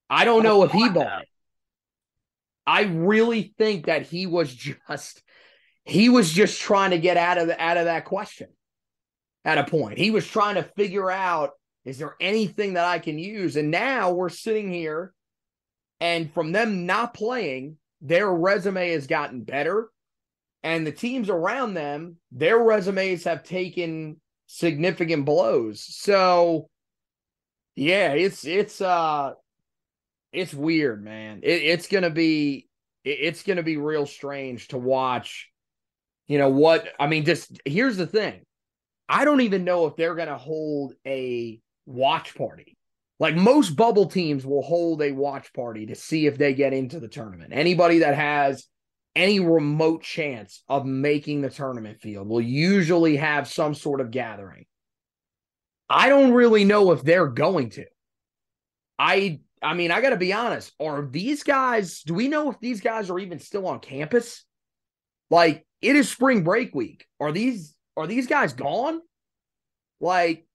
I 0.10 0.26
don't 0.26 0.44
know 0.44 0.64
if 0.64 0.72
he 0.72 0.90
bought 0.90 1.24
it. 1.24 1.28
I 2.66 2.84
really 2.84 3.54
think 3.58 3.88
that 3.88 4.08
he 4.08 4.28
was 4.28 4.54
just 4.54 5.22
he 5.84 6.10
was 6.10 6.32
just 6.32 6.62
trying 6.62 6.92
to 6.92 7.00
get 7.00 7.18
out 7.18 7.38
of 7.38 7.50
out 7.50 7.78
of 7.78 7.86
that 7.86 8.06
question 8.06 8.48
at 9.44 9.58
a 9.58 9.64
point. 9.64 9.98
He 9.98 10.12
was 10.12 10.28
trying 10.28 10.56
to 10.56 10.64
figure 10.64 11.10
out 11.12 11.52
is 11.84 11.98
there 11.98 12.16
anything 12.22 12.74
that 12.74 12.86
I 12.86 13.00
can 13.00 13.18
use? 13.18 13.56
And 13.56 13.72
now 13.72 14.12
we're 14.12 14.30
sitting 14.30 14.72
here 14.72 15.14
and 16.00 16.32
from 16.32 16.52
them 16.52 16.86
not 16.86 17.14
playing, 17.14 17.78
their 18.02 18.32
resume 18.32 18.92
has 18.92 19.08
gotten 19.08 19.44
better 19.44 19.90
and 20.64 20.86
the 20.86 20.92
teams 20.92 21.30
around 21.30 21.74
them, 21.74 22.18
their 22.32 22.58
resumes 22.58 23.24
have 23.24 23.44
taken 23.44 24.20
significant 24.48 25.26
blows. 25.26 25.84
So 25.84 26.70
yeah, 27.76 28.14
it's 28.14 28.46
it's 28.46 28.82
uh 28.82 29.32
it's 30.32 30.54
weird, 30.54 31.04
man. 31.04 31.40
It, 31.44 31.64
it's 31.64 31.88
gonna 31.88 32.10
be 32.10 32.68
it, 33.04 33.18
it's 33.22 33.44
gonna 33.44 33.64
be 33.64 33.78
real 33.78 34.06
strange 34.06 34.70
to 34.70 34.78
watch. 34.78 35.50
You 36.28 36.38
know 36.38 36.50
what? 36.50 36.88
I 37.00 37.08
mean, 37.08 37.26
just 37.26 37.60
here's 37.66 37.98
the 37.98 38.08
thing. 38.08 38.42
I 39.10 39.26
don't 39.26 39.42
even 39.42 39.64
know 39.64 39.88
if 39.88 39.96
they're 39.96 40.16
gonna 40.16 40.38
hold 40.38 40.94
a 41.06 41.60
watch 41.86 42.36
party. 42.36 42.78
Like 43.20 43.36
most 43.36 43.72
bubble 43.72 44.08
teams 44.08 44.46
will 44.46 44.64
hold 44.64 45.02
a 45.02 45.12
watch 45.12 45.54
party 45.54 45.88
to 45.88 45.96
see 45.96 46.26
if 46.26 46.38
they 46.38 46.54
get 46.54 46.74
into 46.74 47.00
the 47.00 47.08
tournament. 47.08 47.52
Anybody 47.54 48.00
that 48.00 48.16
has 48.16 48.68
any 49.16 49.40
remote 49.40 50.04
chance 50.04 50.64
of 50.70 50.86
making 50.86 51.42
the 51.42 51.50
tournament 51.50 52.00
field 52.00 52.28
will 52.28 52.42
usually 52.42 53.18
have 53.18 53.48
some 53.48 53.74
sort 53.74 54.02
of 54.02 54.12
gathering. 54.12 54.66
I 55.90 56.10
don't 56.10 56.34
really 56.34 56.64
know 56.64 56.92
if 56.92 57.04
they're 57.04 57.28
going 57.28 57.72
to. 57.72 57.86
I 58.98 59.42
I 59.62 59.74
mean, 59.74 59.92
I 59.92 60.02
got 60.02 60.10
to 60.12 60.18
be 60.18 60.34
honest. 60.34 60.74
Are 60.80 61.06
these 61.06 61.44
guys, 61.44 62.02
do 62.02 62.16
we 62.16 62.28
know 62.28 62.50
if 62.50 62.60
these 62.60 62.82
guys 62.82 63.10
are 63.12 63.20
even 63.20 63.40
still 63.40 63.68
on 63.68 63.80
campus? 63.80 64.44
Like, 65.30 65.66
it 65.82 65.96
is 65.96 66.10
spring 66.10 66.44
break 66.44 66.74
week. 66.74 67.06
Are 67.20 67.32
these 67.32 67.76
are 67.98 68.08
these 68.08 68.28
guys 68.28 68.54
gone? 68.54 69.02
Like 70.00 70.48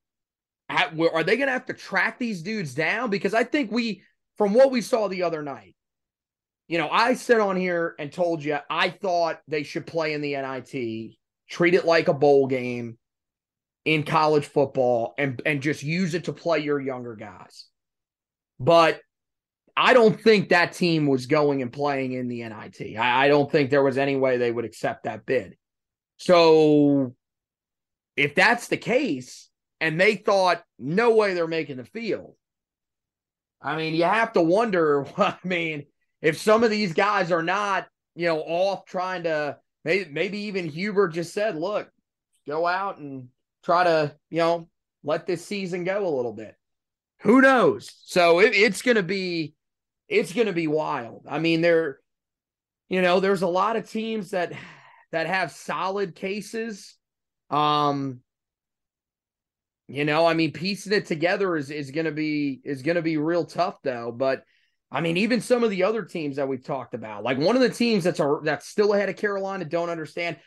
are 0.68 1.22
they 1.22 1.36
going 1.36 1.46
to 1.46 1.52
have 1.52 1.66
to 1.66 1.74
track 1.74 2.18
these 2.18 2.42
dudes 2.42 2.74
down 2.74 3.09
because 3.11 3.34
I 3.34 3.44
think 3.44 3.70
we 3.70 4.02
from 4.36 4.52
what 4.52 4.70
we 4.70 4.80
saw 4.80 5.09
the 5.09 5.22
other 5.22 5.42
night. 5.42 5.76
You 6.68 6.78
know, 6.78 6.88
I 6.88 7.14
said 7.14 7.40
on 7.40 7.56
here 7.56 7.94
and 7.98 8.12
told 8.12 8.42
you 8.42 8.58
I 8.68 8.90
thought 8.90 9.40
they 9.46 9.62
should 9.62 9.86
play 9.86 10.14
in 10.14 10.20
the 10.20 10.32
NIT, 10.32 11.16
treat 11.48 11.74
it 11.74 11.84
like 11.84 12.08
a 12.08 12.14
bowl 12.14 12.46
game 12.46 12.98
in 13.84 14.02
college 14.02 14.46
football 14.46 15.14
and 15.16 15.40
and 15.46 15.62
just 15.62 15.84
use 15.84 16.14
it 16.14 16.24
to 16.24 16.32
play 16.32 16.58
your 16.58 16.80
younger 16.80 17.14
guys. 17.14 17.66
But 18.58 19.00
I 19.76 19.92
don't 19.92 20.20
think 20.20 20.48
that 20.48 20.72
team 20.72 21.06
was 21.06 21.26
going 21.26 21.62
and 21.62 21.72
playing 21.72 22.12
in 22.12 22.28
the 22.28 22.42
NIT. 22.42 22.96
I, 22.96 23.26
I 23.26 23.28
don't 23.28 23.50
think 23.50 23.70
there 23.70 23.82
was 23.82 23.98
any 23.98 24.16
way 24.16 24.36
they 24.36 24.50
would 24.50 24.64
accept 24.64 25.04
that 25.04 25.26
bid. 25.26 25.56
So 26.16 27.14
if 28.16 28.34
that's 28.34 28.68
the 28.68 28.78
case, 28.78 29.50
and 29.80 30.00
they 30.00 30.16
thought 30.16 30.64
no 30.78 31.14
way 31.14 31.34
they're 31.34 31.46
making 31.46 31.76
the 31.76 31.84
field. 31.84 32.34
I 33.60 33.76
mean, 33.76 33.94
you 33.94 34.04
have 34.04 34.32
to 34.32 34.40
wonder. 34.42 35.06
I 35.18 35.36
mean, 35.44 35.86
if 36.22 36.38
some 36.38 36.64
of 36.64 36.70
these 36.70 36.92
guys 36.92 37.30
are 37.32 37.42
not, 37.42 37.86
you 38.14 38.26
know, 38.26 38.40
off 38.40 38.86
trying 38.86 39.24
to 39.24 39.58
maybe 39.84 40.10
maybe 40.10 40.38
even 40.40 40.68
Hubert 40.68 41.08
just 41.08 41.32
said, 41.32 41.56
"Look, 41.56 41.90
go 42.46 42.66
out 42.66 42.98
and 42.98 43.28
try 43.62 43.84
to, 43.84 44.14
you 44.30 44.38
know, 44.38 44.68
let 45.04 45.26
this 45.26 45.44
season 45.44 45.84
go 45.84 46.06
a 46.06 46.16
little 46.16 46.32
bit." 46.32 46.54
Who 47.20 47.40
knows? 47.40 47.90
So 48.04 48.40
it, 48.40 48.54
it's 48.54 48.82
going 48.82 48.96
to 48.96 49.02
be 49.02 49.54
it's 50.08 50.32
going 50.32 50.46
to 50.46 50.52
be 50.52 50.68
wild. 50.68 51.26
I 51.28 51.38
mean, 51.38 51.60
there 51.60 51.98
you 52.88 53.02
know, 53.02 53.20
there's 53.20 53.42
a 53.42 53.48
lot 53.48 53.76
of 53.76 53.90
teams 53.90 54.30
that 54.30 54.52
that 55.12 55.26
have 55.26 55.50
solid 55.52 56.14
cases. 56.14 56.94
Um 57.50 58.20
you 59.88 60.04
know, 60.04 60.26
I 60.26 60.34
mean, 60.34 60.52
piecing 60.52 60.92
it 60.92 61.06
together 61.06 61.56
is 61.56 61.70
is 61.70 61.92
going 61.92 62.06
to 62.06 62.12
be 62.12 62.60
is 62.64 62.82
going 62.82 62.96
to 62.96 63.02
be 63.02 63.18
real 63.18 63.44
tough 63.44 63.80
though. 63.82 64.10
But 64.10 64.42
I 64.97 65.03
mean, 65.03 65.18
even 65.18 65.42
some 65.42 65.62
of 65.62 65.68
the 65.68 65.82
other 65.82 66.03
teams 66.03 66.36
that 66.36 66.49
we've 66.49 66.64
talked 66.64 66.94
about, 66.94 67.22
like 67.22 67.36
one 67.36 67.55
of 67.55 67.61
the 67.61 67.68
teams 67.68 68.03
that's 68.03 68.18
a, 68.18 68.38
that's 68.42 68.66
still 68.66 68.94
ahead 68.94 69.11
of 69.11 69.16
Carolina, 69.16 69.66
don't 69.66 69.90
understand. 69.90 70.38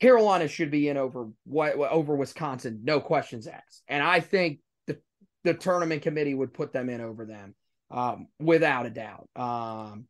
Carolina 0.00 0.48
should 0.48 0.72
be 0.72 0.88
in 0.88 0.96
over 0.96 1.28
what 1.44 1.76
over 1.76 2.16
Wisconsin, 2.16 2.80
no 2.82 2.98
questions 2.98 3.46
asked. 3.46 3.84
And 3.86 4.02
I 4.02 4.18
think 4.18 4.58
the 4.88 4.98
the 5.44 5.54
tournament 5.54 6.02
committee 6.02 6.34
would 6.34 6.52
put 6.52 6.72
them 6.72 6.90
in 6.90 7.00
over 7.00 7.24
them, 7.24 7.54
um, 7.92 8.26
without 8.40 8.86
a 8.86 8.90
doubt. 8.90 9.28
Um, 9.36 10.06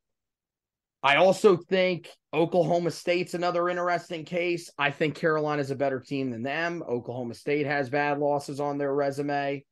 I 1.03 1.17
also 1.17 1.59
think 1.59 2.09
Oklahoma 2.33 2.91
State's 2.91 3.35
another 3.35 3.69
interesting 3.69 4.25
case. 4.25 4.71
I 4.79 4.91
think 4.91 5.17
Carolina's 5.17 5.71
a 5.71 5.77
better 5.77 6.01
team 6.01 6.31
than 6.31 6.43
them. 6.43 6.83
Oklahoma 6.89 7.35
State 7.35 7.67
has 7.67 7.91
bad 7.91 8.21
losses 8.21 8.59
on 8.59 8.79
their 8.79 8.95
resume. 8.95 9.67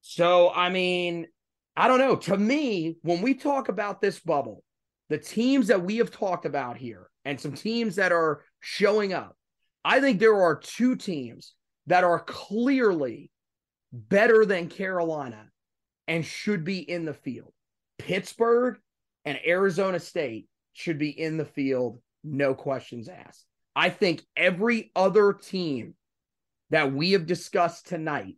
So, 0.00 0.50
I 0.50 0.70
mean, 0.70 1.28
I 1.76 1.88
don't 1.88 1.98
know. 1.98 2.16
To 2.16 2.36
me, 2.36 2.96
when 3.02 3.22
we 3.22 3.34
talk 3.34 3.68
about 3.68 4.00
this 4.00 4.18
bubble, 4.18 4.62
the 5.08 5.18
teams 5.18 5.68
that 5.68 5.82
we 5.82 5.98
have 5.98 6.10
talked 6.10 6.46
about 6.46 6.76
here 6.76 7.10
and 7.24 7.40
some 7.40 7.52
teams 7.52 7.96
that 7.96 8.12
are 8.12 8.42
showing 8.60 9.12
up, 9.12 9.36
I 9.84 10.00
think 10.00 10.18
there 10.18 10.42
are 10.42 10.56
two 10.56 10.96
teams 10.96 11.54
that 11.86 12.04
are 12.04 12.20
clearly 12.20 13.30
better 13.92 14.44
than 14.44 14.68
Carolina 14.68 15.46
and 16.08 16.24
should 16.24 16.64
be 16.64 16.78
in 16.78 17.04
the 17.04 17.14
field 17.14 17.52
Pittsburgh 17.98 18.78
and 19.24 19.38
Arizona 19.46 19.98
State 19.98 20.48
should 20.72 20.98
be 20.98 21.08
in 21.10 21.36
the 21.36 21.44
field, 21.44 22.00
no 22.22 22.54
questions 22.54 23.08
asked. 23.08 23.44
I 23.74 23.90
think 23.90 24.22
every 24.36 24.90
other 24.94 25.32
team 25.32 25.94
that 26.70 26.92
we 26.92 27.12
have 27.12 27.26
discussed 27.26 27.86
tonight, 27.86 28.36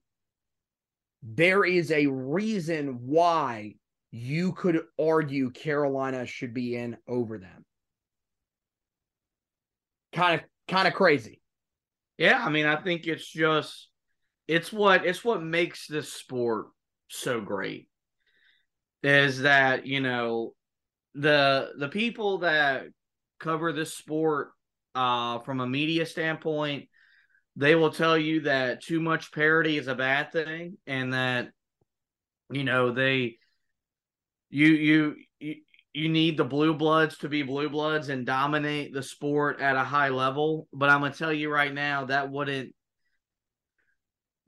there 1.22 1.64
is 1.64 1.90
a 1.90 2.06
reason 2.06 3.00
why 3.06 3.74
you 4.10 4.52
could 4.52 4.80
argue 4.98 5.50
Carolina 5.50 6.26
should 6.26 6.54
be 6.54 6.76
in 6.76 6.96
over 7.06 7.38
them. 7.38 7.64
Kind 10.12 10.40
of 10.40 10.46
kind 10.66 10.88
of 10.88 10.94
crazy. 10.94 11.40
Yeah, 12.16 12.42
I 12.44 12.50
mean, 12.50 12.66
I 12.66 12.76
think 12.76 13.06
it's 13.06 13.26
just 13.26 13.88
it's 14.46 14.72
what 14.72 15.04
it's 15.04 15.24
what 15.24 15.42
makes 15.42 15.86
this 15.86 16.12
sport 16.12 16.66
so 17.08 17.40
great 17.40 17.88
is 19.02 19.42
that, 19.42 19.86
you 19.86 20.00
know, 20.00 20.54
the 21.14 21.70
the 21.78 21.88
people 21.88 22.38
that 22.38 22.86
cover 23.38 23.72
this 23.72 23.94
sport 23.94 24.50
uh, 24.94 25.38
from 25.40 25.60
a 25.60 25.66
media 25.66 26.06
standpoint, 26.06 26.88
they 27.58 27.74
will 27.74 27.90
tell 27.90 28.16
you 28.16 28.42
that 28.42 28.84
too 28.84 29.00
much 29.00 29.32
parity 29.32 29.78
is 29.78 29.88
a 29.88 29.94
bad 29.96 30.30
thing, 30.30 30.78
and 30.86 31.12
that 31.12 31.50
you 32.50 32.62
know 32.62 32.92
they 32.92 33.36
you 34.48 34.68
you 34.68 35.16
you, 35.40 35.54
you 35.92 36.08
need 36.08 36.36
the 36.36 36.44
blue 36.44 36.72
bloods 36.72 37.18
to 37.18 37.28
be 37.28 37.42
blue 37.42 37.68
bloods 37.68 38.10
and 38.10 38.24
dominate 38.24 38.94
the 38.94 39.02
sport 39.02 39.60
at 39.60 39.74
a 39.74 39.82
high 39.82 40.10
level. 40.10 40.68
But 40.72 40.88
I'm 40.88 41.00
gonna 41.00 41.12
tell 41.12 41.32
you 41.32 41.50
right 41.50 41.74
now 41.74 42.04
that 42.04 42.30
wouldn't 42.30 42.72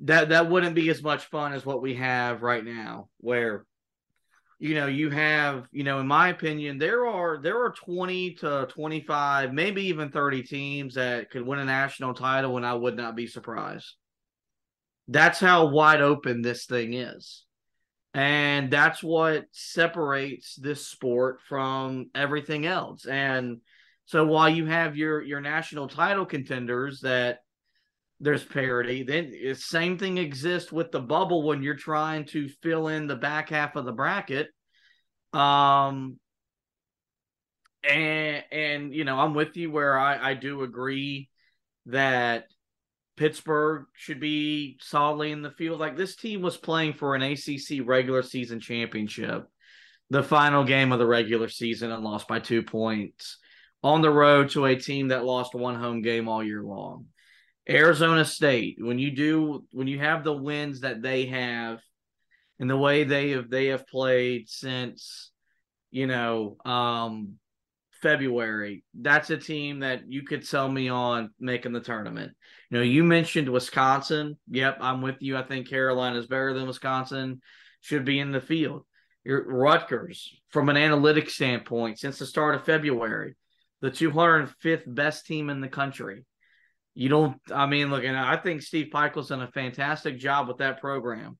that 0.03 0.29
that 0.29 0.49
wouldn't 0.49 0.77
be 0.77 0.89
as 0.89 1.03
much 1.03 1.25
fun 1.25 1.53
as 1.53 1.67
what 1.67 1.83
we 1.83 1.97
have 1.97 2.43
right 2.43 2.65
now, 2.65 3.09
where 3.19 3.67
you 4.61 4.75
know 4.75 4.87
you 4.87 5.09
have 5.09 5.67
you 5.73 5.83
know 5.83 6.01
in 6.01 6.07
my 6.07 6.29
opinion 6.29 6.77
there 6.77 7.07
are 7.07 7.39
there 7.39 7.65
are 7.65 7.73
20 7.73 8.35
to 8.35 8.69
25 8.71 9.55
maybe 9.55 9.85
even 9.85 10.11
30 10.11 10.43
teams 10.43 10.95
that 10.95 11.31
could 11.31 11.47
win 11.47 11.59
a 11.59 11.65
national 11.65 12.13
title 12.13 12.59
and 12.59 12.67
i 12.67 12.75
would 12.75 12.97
not 12.97 13.17
be 13.17 13.27
surprised. 13.27 13.97
That's 15.09 15.41
how 15.41 15.67
wide 15.67 16.03
open 16.03 16.41
this 16.41 16.67
thing 16.67 16.95
is. 16.95 17.45
And 18.15 18.71
that's 18.71 19.03
what 19.03 19.47
separates 19.51 20.55
this 20.55 20.87
sport 20.87 21.41
from 21.49 22.11
everything 22.15 22.67
else. 22.67 23.07
And 23.07 23.61
so 24.05 24.27
while 24.27 24.49
you 24.49 24.67
have 24.67 24.97
your 24.97 25.23
your 25.23 25.41
national 25.41 25.89
title 25.89 26.27
contenders 26.27 27.01
that 27.01 27.39
there's 28.21 28.45
parity. 28.45 29.03
Then 29.03 29.31
the 29.31 29.55
same 29.55 29.97
thing 29.99 30.19
exists 30.19 30.71
with 30.71 30.93
the 30.93 31.01
bubble 31.01 31.43
when 31.43 31.63
you're 31.63 31.75
trying 31.75 32.27
to 32.27 32.49
fill 32.63 32.89
in 32.89 33.07
the 33.07 33.17
back 33.17 33.49
half 33.49 33.77
of 33.77 33.87
the 33.87 33.93
bracket. 33.93 34.49
Um, 35.33 36.19
and 37.83 38.45
and 38.53 38.95
you 38.95 39.05
know, 39.05 39.19
I'm 39.19 39.35
with 39.35 39.57
you 39.57 39.71
where 39.71 39.99
I 39.99 40.31
I 40.31 40.35
do 40.35 40.63
agree 40.63 41.31
that 41.87 42.45
Pittsburgh 43.17 43.87
should 43.95 44.21
be 44.21 44.79
solidly 44.81 45.33
in 45.33 45.43
the 45.43 45.51
field. 45.53 45.81
Like 45.81 45.97
this 45.97 46.17
team 46.17 46.43
was 46.43 46.59
playing 46.59 46.95
for 46.95 47.15
an 47.15 47.23
ACC 47.23 47.81
regular 47.85 48.23
season 48.23 48.61
championship, 48.61 49.47
the 50.11 50.23
final 50.23 50.65
game 50.65 50.93
of 50.93 50.99
the 50.99 51.07
regular 51.07 51.49
season, 51.49 51.91
and 51.91 52.05
lost 52.05 52.29
by 52.29 52.39
two 52.39 52.63
points 52.63 53.39
on 53.83 54.03
the 54.03 54.11
road 54.11 54.51
to 54.51 54.67
a 54.67 54.77
team 54.77 55.09
that 55.09 55.25
lost 55.25 55.55
one 55.55 55.75
home 55.75 56.03
game 56.03 56.29
all 56.29 56.45
year 56.45 56.63
long. 56.63 57.07
Arizona 57.69 58.25
State, 58.25 58.79
when 58.81 58.99
you 58.99 59.11
do 59.11 59.65
when 59.73 59.87
you 59.87 59.99
have 59.99 60.25
the 60.25 60.33
wins 60.33 60.81
that 60.81 61.03
they 61.03 61.27
have 61.27 61.81
and 62.59 62.69
the 62.69 62.77
way 62.77 63.05
they 63.05 63.31
have 63.31 63.51
they 63.51 63.67
have 63.67 63.87
played 63.87 64.49
since 64.49 65.31
you 65.91 66.07
know 66.07 66.57
um 66.65 67.35
February, 68.03 68.83
that's 68.95 69.31
a 69.31 69.37
team 69.37 69.81
that 69.81 70.11
you 70.11 70.23
could 70.23 70.47
sell 70.47 70.69
me 70.69 70.89
on 70.89 71.31
making 71.39 71.73
the 71.73 71.81
tournament. 71.81 72.33
You 72.71 72.79
know, 72.79 72.85
you 72.85 73.05
mentioned 73.05 73.49
Wisconsin. 73.49 74.39
Yep, 74.51 74.79
I'm 74.81 75.03
with 75.03 75.17
you. 75.21 75.37
I 75.37 75.43
think 75.43 75.69
Carolina 75.69 76.19
is 76.19 76.27
better 76.27 76.55
than 76.55 76.67
Wisconsin. 76.67 77.43
Should 77.83 78.05
be 78.05 78.19
in 78.19 78.33
the 78.33 78.41
field. 78.41 78.85
Rutgers, 79.27 80.35
from 80.49 80.71
an 80.71 80.77
analytics 80.77 81.31
standpoint, 81.31 81.99
since 81.99 82.19
the 82.19 82.27
start 82.27 82.55
of 82.55 82.65
February, 82.65 83.37
the 83.83 83.91
205th 83.91 84.83
best 84.87 85.27
team 85.27 85.51
in 85.51 85.61
the 85.61 85.69
country. 85.69 86.25
You 87.01 87.09
don't, 87.09 87.41
I 87.51 87.65
mean, 87.65 87.89
look, 87.89 88.05
and 88.05 88.15
I 88.15 88.37
think 88.37 88.61
Steve 88.61 88.89
Pikiell's 88.93 89.31
done 89.31 89.41
a 89.41 89.51
fantastic 89.53 90.19
job 90.19 90.49
with 90.49 90.59
that 90.59 90.83
program. 90.83 91.39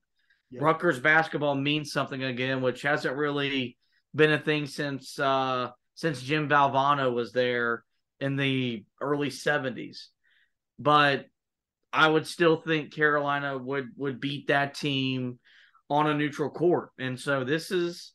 Yep. 0.49 0.63
Rutgers 0.63 0.99
basketball 0.99 1.53
means 1.53 1.91
something 1.91 2.23
again, 2.23 2.63
which 2.63 2.81
hasn't 2.81 3.15
really 3.15 3.77
been 4.15 4.31
a 4.31 4.39
thing 4.39 4.65
since 4.65 5.19
uh 5.19 5.69
since 5.93 6.23
Jim 6.23 6.49
Valvano 6.49 7.13
was 7.13 7.31
there 7.31 7.83
in 8.19 8.37
the 8.37 8.83
early 8.99 9.29
70s. 9.29 10.05
But 10.79 11.27
I 11.93 12.07
would 12.07 12.25
still 12.25 12.59
think 12.59 12.91
Carolina 12.91 13.55
would 13.55 13.89
would 13.97 14.19
beat 14.19 14.47
that 14.47 14.73
team 14.73 15.37
on 15.91 16.07
a 16.07 16.15
neutral 16.15 16.49
court. 16.49 16.89
And 16.97 17.19
so 17.19 17.43
this 17.43 17.69
is 17.69 18.13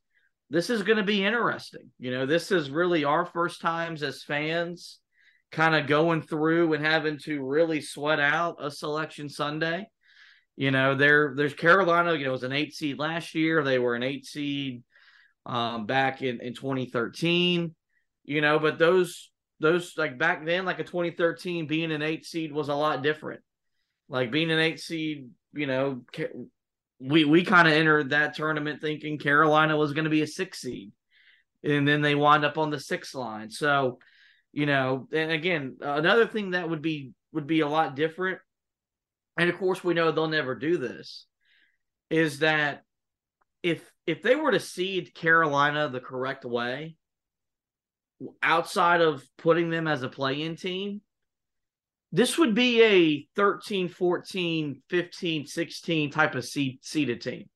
this 0.51 0.69
is 0.69 0.83
going 0.83 0.99
to 0.99 1.05
be 1.05 1.25
interesting. 1.25 1.93
You 2.01 2.11
know, 2.11 2.27
this 2.27 2.51
is 2.51 2.71
really 2.71 3.05
our 3.05 3.25
first 3.25 3.61
times 3.61 4.03
as 4.03 4.25
fans 4.25 4.99
kind 5.53 5.75
of 5.75 5.87
going 5.87 6.23
through 6.23 6.75
and 6.75 6.85
having 6.85 7.19
to 7.19 7.43
really 7.43 7.81
sweat 7.81 8.21
out 8.21 8.57
a 8.61 8.71
selection 8.71 9.29
Sunday. 9.29 9.89
You 10.57 10.71
know, 10.71 10.95
there 10.95 11.35
there's 11.37 11.55
Carolina, 11.55 12.15
you 12.15 12.25
know, 12.25 12.33
was 12.33 12.43
an 12.43 12.53
eight 12.53 12.75
seed 12.75 12.99
last 12.99 13.35
year. 13.35 13.63
They 13.63 13.79
were 13.79 13.95
an 13.95 14.03
eight 14.03 14.25
seed 14.25 14.83
um, 15.45 15.87
back 15.87 16.23
in, 16.23 16.41
in 16.41 16.55
2013. 16.55 17.75
You 18.25 18.41
know, 18.41 18.59
but 18.59 18.79
those 18.79 19.31
those 19.61 19.95
like 19.97 20.19
back 20.19 20.45
then, 20.45 20.65
like 20.65 20.79
a 20.79 20.85
2013 20.85 21.67
being 21.67 21.93
an 21.93 22.03
eight 22.03 22.25
seed 22.25 22.53
was 22.53 22.69
a 22.69 22.75
lot 22.75 23.03
different. 23.03 23.41
Like 24.09 24.31
being 24.31 24.51
an 24.51 24.59
eight 24.59 24.81
seed, 24.81 25.31
you 25.53 25.67
know, 25.67 26.03
we 27.01 27.25
we 27.25 27.45
kind 27.45 27.69
of 27.69 27.75
entered 27.75 28.11
that 28.11 28.35
tournament 28.35 28.81
thinking 28.81 29.19
Carolina 29.19 29.77
was 29.77 29.93
going 29.93 30.05
to 30.05 30.11
be 30.11 30.23
a 30.23 30.27
six 30.27 30.61
seed, 30.61 30.93
and 31.63 31.87
then 31.87 32.01
they 32.01 32.15
wind 32.15 32.45
up 32.45 32.59
on 32.59 32.71
the 32.71 32.81
six 32.81 33.15
line. 33.15 33.51
So, 33.51 33.99
you 34.57 34.67
know, 34.67 35.07
and 35.13 35.31
again, 35.31 35.77
another 35.81 36.27
thing 36.27 36.51
that 36.51 36.69
would 36.69 36.83
be 36.83 37.13
would 37.33 37.47
be 37.47 37.61
a 37.61 37.69
lot 37.69 37.95
different 37.95 38.39
and 39.37 39.51
of 39.51 39.59
course 39.59 39.85
we 39.85 39.95
know 39.95 40.11
they'll 40.11 40.29
never 40.29 40.55
do 40.55 40.79
this, 40.79 41.27
is 42.11 42.41
that 42.41 42.83
if 43.63 43.91
if 44.07 44.23
they 44.23 44.37
were 44.37 44.53
to 44.53 44.61
seed 44.61 45.15
Carolina 45.15 45.89
the 45.89 46.01
correct 46.01 46.45
way, 46.45 46.97
outside 48.43 49.01
of 49.01 49.25
putting 49.37 49.69
them 49.71 49.87
as 49.87 50.03
a 50.03 50.09
play-in 50.09 50.57
team, 50.57 51.03
this 52.13 52.39
would 52.39 52.55
be 52.55 52.83
a 52.83 53.29
13, 53.37 53.89
14, 53.89 54.83
15, 54.89 55.47
16 55.47 56.11
type 56.11 56.35
of 56.35 56.45
seed, 56.45 56.79
seeded 56.83 57.21
team. 57.21 57.49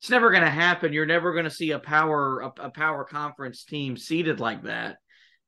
It's 0.00 0.10
never 0.10 0.30
going 0.30 0.42
to 0.42 0.50
happen. 0.50 0.92
You're 0.92 1.06
never 1.06 1.32
going 1.32 1.44
to 1.44 1.50
see 1.50 1.70
a 1.70 1.78
power 1.78 2.40
a, 2.40 2.66
a 2.66 2.70
power 2.70 3.04
conference 3.04 3.64
team 3.64 3.96
seeded 3.96 4.40
like 4.40 4.64
that. 4.64 4.96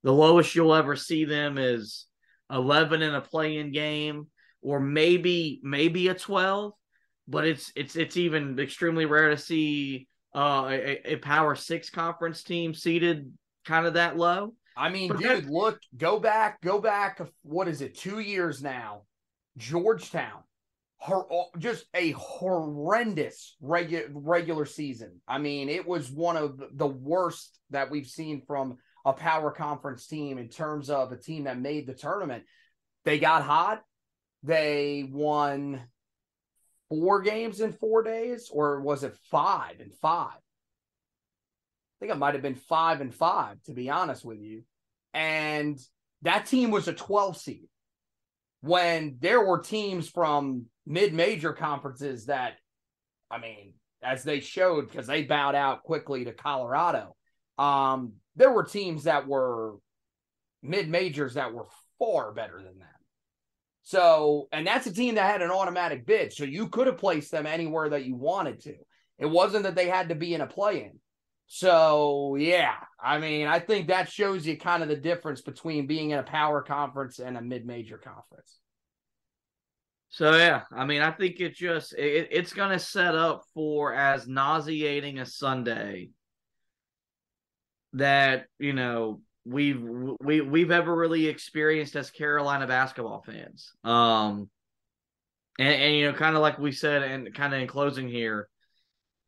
The 0.03 0.12
lowest 0.12 0.55
you'll 0.55 0.74
ever 0.74 0.96
see 0.96 1.24
them 1.24 1.59
is 1.59 2.07
11 2.50 3.03
in 3.03 3.14
a 3.14 3.20
play-in 3.20 3.72
game 3.72 4.26
or 4.62 4.80
maybe 4.80 5.61
maybe 5.62 6.09
a 6.09 6.14
12 6.14 6.72
but 7.28 7.46
it's 7.46 7.72
it's 7.76 7.96
it's 7.96 8.16
even 8.16 8.59
extremely 8.59 9.07
rare 9.07 9.30
to 9.30 9.36
see 9.36 10.07
uh, 10.34 10.68
a, 10.70 11.12
a 11.12 11.16
power 11.16 11.55
six 11.55 11.90
conference 11.90 12.42
team 12.42 12.74
seeded 12.74 13.32
kind 13.64 13.86
of 13.86 13.94
that 13.94 14.16
low. 14.16 14.55
I 14.76 14.88
mean 14.88 15.09
but 15.09 15.18
dude 15.18 15.48
look 15.48 15.78
go 15.96 16.18
back 16.18 16.61
go 16.62 16.80
back 16.80 17.20
what 17.42 17.68
is 17.68 17.80
it 17.80 17.96
two 17.96 18.20
years 18.20 18.62
now 18.62 19.03
georgetown 19.57 20.42
her, 21.03 21.22
just 21.59 21.84
a 21.94 22.12
horrendous 22.12 23.57
regular 23.61 24.07
regular 24.12 24.64
season. 24.64 25.20
I 25.26 25.38
mean 25.38 25.68
it 25.68 25.86
was 25.86 26.11
one 26.11 26.36
of 26.36 26.62
the 26.74 26.86
worst 26.86 27.59
that 27.70 27.90
we've 27.90 28.07
seen 28.07 28.42
from 28.46 28.78
a 29.05 29.12
power 29.12 29.50
conference 29.50 30.07
team 30.07 30.38
in 30.38 30.48
terms 30.48 30.90
of 30.90 31.12
a 31.12 31.16
team 31.16 31.44
that 31.44 31.59
made 31.59 31.86
the 31.86 31.94
tournament 31.94 32.44
they 33.05 33.18
got 33.18 33.42
hot 33.42 33.82
they 34.42 35.09
won 35.11 35.80
four 36.88 37.22
games 37.22 37.61
in 37.61 37.72
four 37.72 38.03
days, 38.03 38.50
or 38.53 38.80
was 38.80 39.03
it 39.03 39.16
five 39.30 39.80
and 39.80 39.94
five? 39.94 40.34
I 40.34 41.98
think 42.00 42.12
it 42.12 42.18
might 42.18 42.34
have 42.34 42.42
been 42.42 42.55
five 42.55 43.00
and 43.00 43.14
five, 43.14 43.62
to 43.64 43.72
be 43.72 43.88
honest 43.88 44.24
with 44.24 44.40
you. 44.40 44.64
And 45.14 45.78
that 46.22 46.46
team 46.46 46.70
was 46.70 46.88
a 46.88 46.92
12 46.92 47.36
seed 47.36 47.68
when 48.61 49.16
there 49.20 49.40
were 49.40 49.61
teams 49.61 50.09
from 50.09 50.66
mid 50.86 51.14
major 51.14 51.53
conferences 51.53 52.26
that, 52.26 52.55
I 53.30 53.38
mean, 53.38 53.74
as 54.03 54.22
they 54.24 54.40
showed, 54.40 54.90
because 54.90 55.07
they 55.07 55.22
bowed 55.22 55.55
out 55.55 55.84
quickly 55.84 56.24
to 56.24 56.32
Colorado, 56.32 57.14
um, 57.59 58.14
there 58.37 58.51
were 58.51 58.64
teams 58.64 59.05
that 59.05 59.26
were 59.26 59.76
mid 60.62 60.89
majors 60.89 61.35
that 61.35 61.53
were 61.53 61.66
far 61.99 62.33
better 62.33 62.59
than 62.59 62.78
that. 62.78 62.89
So, 63.83 64.49
and 64.53 64.66
that's 64.66 64.87
a 64.87 64.95
team 64.95 65.16
that 65.16 65.30
had 65.30 65.43
an 65.43 65.51
automatic 65.51 66.07
bid. 66.07 66.33
So 66.33 66.45
you 66.45 66.68
could 66.68 66.87
have 66.87 66.99
placed 66.99 67.33
them 67.33 67.47
anywhere 67.47 67.91
that 67.91 68.05
you 68.05 68.14
wanted 68.14 68.61
to. 68.61 68.74
It 69.18 69.26
wasn't 69.26 69.64
that 69.64 69.74
they 69.74 69.89
had 69.89 70.09
to 70.09 70.14
be 70.14 70.35
in 70.35 70.41
a 70.41 70.47
play 70.47 70.85
in. 70.85 70.99
So, 71.47 72.37
yeah, 72.37 72.74
I 73.03 73.18
mean, 73.18 73.47
I 73.47 73.59
think 73.59 73.89
that 73.89 74.11
shows 74.11 74.47
you 74.47 74.57
kind 74.57 74.83
of 74.83 74.89
the 74.89 74.97
difference 74.97 75.43
between 75.43 75.87
being 75.87 76.11
in 76.11 76.18
a 76.18 76.22
power 76.22 76.62
conference 76.62 77.18
and 77.18 77.37
a 77.37 77.43
mid 77.43 77.66
major 77.66 77.99
conference. 77.99 78.59
So, 80.09 80.37
yeah, 80.37 80.62
I 80.74 80.87
mean, 80.87 81.03
I 81.03 81.11
think 81.11 81.41
it 81.41 81.55
just, 81.55 81.95
it, 81.95 82.28
it's 82.30 82.53
going 82.53 82.70
to 82.70 82.78
set 82.78 83.14
up 83.14 83.45
for 83.55 83.93
as 83.95 84.28
nauseating 84.28 85.18
a 85.18 85.26
Sunday 85.26 86.11
that, 87.95 88.47
you 88.59 88.72
know, 88.72 89.20
we've 89.45 89.82
we 90.20 90.40
we've 90.40 90.70
ever 90.70 90.95
really 90.95 91.26
experienced 91.26 91.97
as 91.97 92.11
Carolina 92.11 92.66
basketball 92.66 93.22
fans. 93.22 93.72
Um, 93.84 94.49
and, 95.59 95.74
and 95.74 95.95
you 95.97 96.11
know, 96.11 96.16
kind 96.16 96.36
of 96.36 96.43
like 96.43 96.59
we 96.59 96.72
said, 96.72 97.03
and 97.03 97.34
kind 97.34 97.55
of 97.55 97.61
in 97.61 97.66
closing 97.66 98.09
here, 98.09 98.49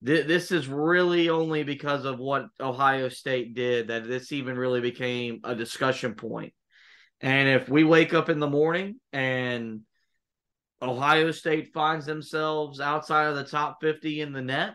th- 0.04 0.26
this 0.26 0.50
is 0.50 0.68
really 0.68 1.28
only 1.28 1.62
because 1.62 2.04
of 2.04 2.18
what 2.18 2.46
Ohio 2.60 3.08
State 3.08 3.54
did 3.54 3.88
that 3.88 4.08
this 4.08 4.32
even 4.32 4.56
really 4.56 4.80
became 4.80 5.40
a 5.44 5.54
discussion 5.54 6.14
point. 6.14 6.52
And 7.20 7.48
if 7.48 7.68
we 7.68 7.84
wake 7.84 8.14
up 8.14 8.28
in 8.28 8.38
the 8.38 8.48
morning 8.48 9.00
and 9.12 9.80
Ohio 10.82 11.30
State 11.30 11.72
finds 11.72 12.06
themselves 12.06 12.80
outside 12.80 13.26
of 13.28 13.36
the 13.36 13.44
top 13.44 13.78
50 13.80 14.20
in 14.20 14.32
the 14.32 14.42
net, 14.42 14.74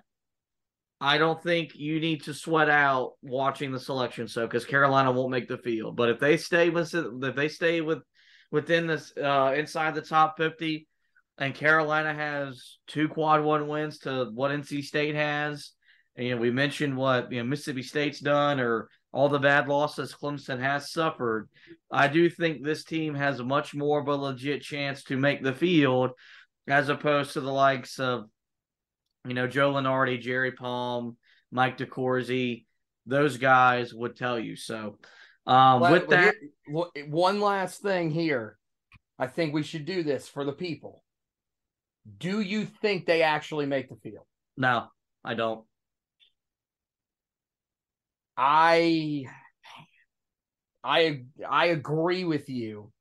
I 1.01 1.17
don't 1.17 1.41
think 1.41 1.75
you 1.75 1.99
need 1.99 2.23
to 2.23 2.33
sweat 2.33 2.69
out 2.69 3.13
watching 3.21 3.71
the 3.71 3.79
selection 3.79 4.27
so 4.27 4.45
because 4.45 4.65
Carolina 4.65 5.11
won't 5.11 5.31
make 5.31 5.47
the 5.47 5.57
field. 5.57 5.95
But 5.95 6.09
if 6.09 6.19
they 6.19 6.37
stay 6.37 6.69
with 6.69 6.93
if 6.93 7.35
they 7.35 7.47
stay 7.47 7.81
with 7.81 7.99
within 8.51 8.87
this 8.87 9.13
uh, 9.17 9.53
inside 9.55 9.95
the 9.95 10.01
top 10.01 10.37
fifty, 10.37 10.87
and 11.37 11.55
Carolina 11.55 12.13
has 12.13 12.77
two 12.87 13.07
quad 13.07 13.43
one 13.43 13.67
wins 13.67 13.99
to 13.99 14.29
what 14.33 14.51
NC 14.51 14.83
State 14.83 15.15
has, 15.15 15.71
and 16.17 16.27
you 16.27 16.35
know, 16.35 16.41
we 16.41 16.51
mentioned 16.51 16.97
what 16.97 17.31
you 17.31 17.39
know 17.39 17.45
Mississippi 17.45 17.83
State's 17.83 18.19
done 18.19 18.59
or 18.59 18.89
all 19.11 19.29
the 19.29 19.39
bad 19.39 19.67
losses 19.67 20.13
Clemson 20.13 20.59
has 20.59 20.91
suffered. 20.91 21.49
I 21.89 22.07
do 22.07 22.29
think 22.29 22.63
this 22.63 22.83
team 22.83 23.15
has 23.15 23.41
much 23.41 23.73
more 23.73 24.01
of 24.01 24.07
a 24.07 24.15
legit 24.15 24.61
chance 24.61 25.03
to 25.05 25.17
make 25.17 25.43
the 25.43 25.53
field 25.53 26.11
as 26.67 26.89
opposed 26.89 27.33
to 27.33 27.41
the 27.41 27.51
likes 27.51 27.99
of 27.99 28.25
you 29.25 29.33
know, 29.33 29.47
Joe 29.47 29.73
Lunardi, 29.73 30.19
Jerry 30.19 30.51
Palm, 30.51 31.17
Mike 31.51 31.77
DeCourcy, 31.77 32.65
those 33.05 33.37
guys 33.37 33.93
would 33.93 34.15
tell 34.15 34.39
you. 34.39 34.55
So, 34.55 34.97
um, 35.45 35.81
well, 35.81 35.91
with 35.91 36.09
that, 36.09 36.35
well, 36.69 36.91
one 37.07 37.41
last 37.41 37.81
thing 37.81 38.11
here. 38.11 38.57
I 39.17 39.27
think 39.27 39.53
we 39.53 39.63
should 39.63 39.85
do 39.85 40.01
this 40.01 40.29
for 40.29 40.45
the 40.45 40.53
people. 40.53 41.03
Do 42.17 42.39
you 42.39 42.65
think 42.65 43.05
they 43.05 43.21
actually 43.21 43.65
make 43.65 43.89
the 43.89 43.97
field? 43.97 44.25
No, 44.55 44.87
I 45.23 45.33
don't. 45.33 45.65
I 48.37 49.25
I 50.83 51.23
I 51.47 51.65
agree 51.67 52.23
with 52.23 52.47
you. 52.47 52.91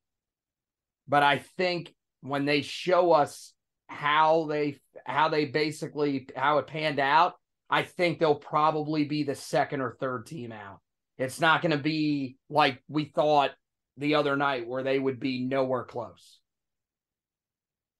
But 1.06 1.22
I 1.22 1.38
think 1.56 1.94
when 2.20 2.44
they 2.44 2.62
show 2.62 3.12
us 3.12 3.54
how 3.88 4.46
they 4.46 4.78
how 5.04 5.28
they 5.28 5.46
basically 5.46 6.28
how 6.36 6.58
it 6.58 6.66
panned 6.66 7.00
out, 7.00 7.34
I 7.68 7.82
think 7.82 8.18
they'll 8.18 8.34
probably 8.34 9.04
be 9.04 9.24
the 9.24 9.34
second 9.34 9.80
or 9.80 9.96
third 9.98 10.26
team 10.26 10.52
out. 10.52 10.80
It's 11.18 11.40
not 11.40 11.62
going 11.62 11.72
to 11.72 11.82
be 11.82 12.36
like 12.48 12.82
we 12.88 13.06
thought 13.06 13.50
the 13.96 14.14
other 14.14 14.36
night 14.36 14.68
where 14.68 14.82
they 14.82 14.98
would 14.98 15.18
be 15.18 15.44
nowhere 15.44 15.84
close. 15.84 16.38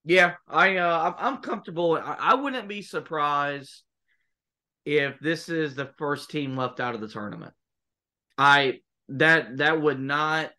Yeah, 0.05 0.35
I 0.47 0.77
uh, 0.77 1.15
I'm 1.19 1.39
comfortable. 1.39 1.95
I, 1.95 2.17
I 2.19 2.35
wouldn't 2.35 2.69
be 2.69 2.83
surprised 2.83 3.83
if 4.85 5.19
this 5.21 5.49
is 5.49 5.75
the 5.75 5.91
first 5.99 6.31
team 6.31 6.57
left 6.57 6.81
out 6.81 6.95
of 6.95 7.01
the 7.01 7.09
tournament. 7.09 7.53
I 8.39 8.81
that 9.09 9.59
that 9.59 9.83
would 9.83 10.01
not 10.01 10.51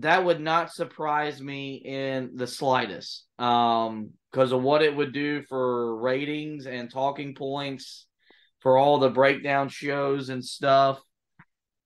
that 0.00 0.24
would 0.24 0.40
not 0.40 0.72
surprise 0.72 1.40
me 1.40 1.74
in 1.84 2.32
the 2.34 2.46
slightest. 2.46 3.24
Um, 3.38 4.10
because 4.30 4.52
of 4.52 4.62
what 4.62 4.82
it 4.82 4.94
would 4.94 5.12
do 5.14 5.42
for 5.42 5.96
ratings 6.00 6.66
and 6.66 6.90
talking 6.90 7.34
points 7.34 8.06
for 8.60 8.76
all 8.76 8.98
the 8.98 9.08
breakdown 9.08 9.70
shows 9.70 10.28
and 10.28 10.44
stuff. 10.44 11.00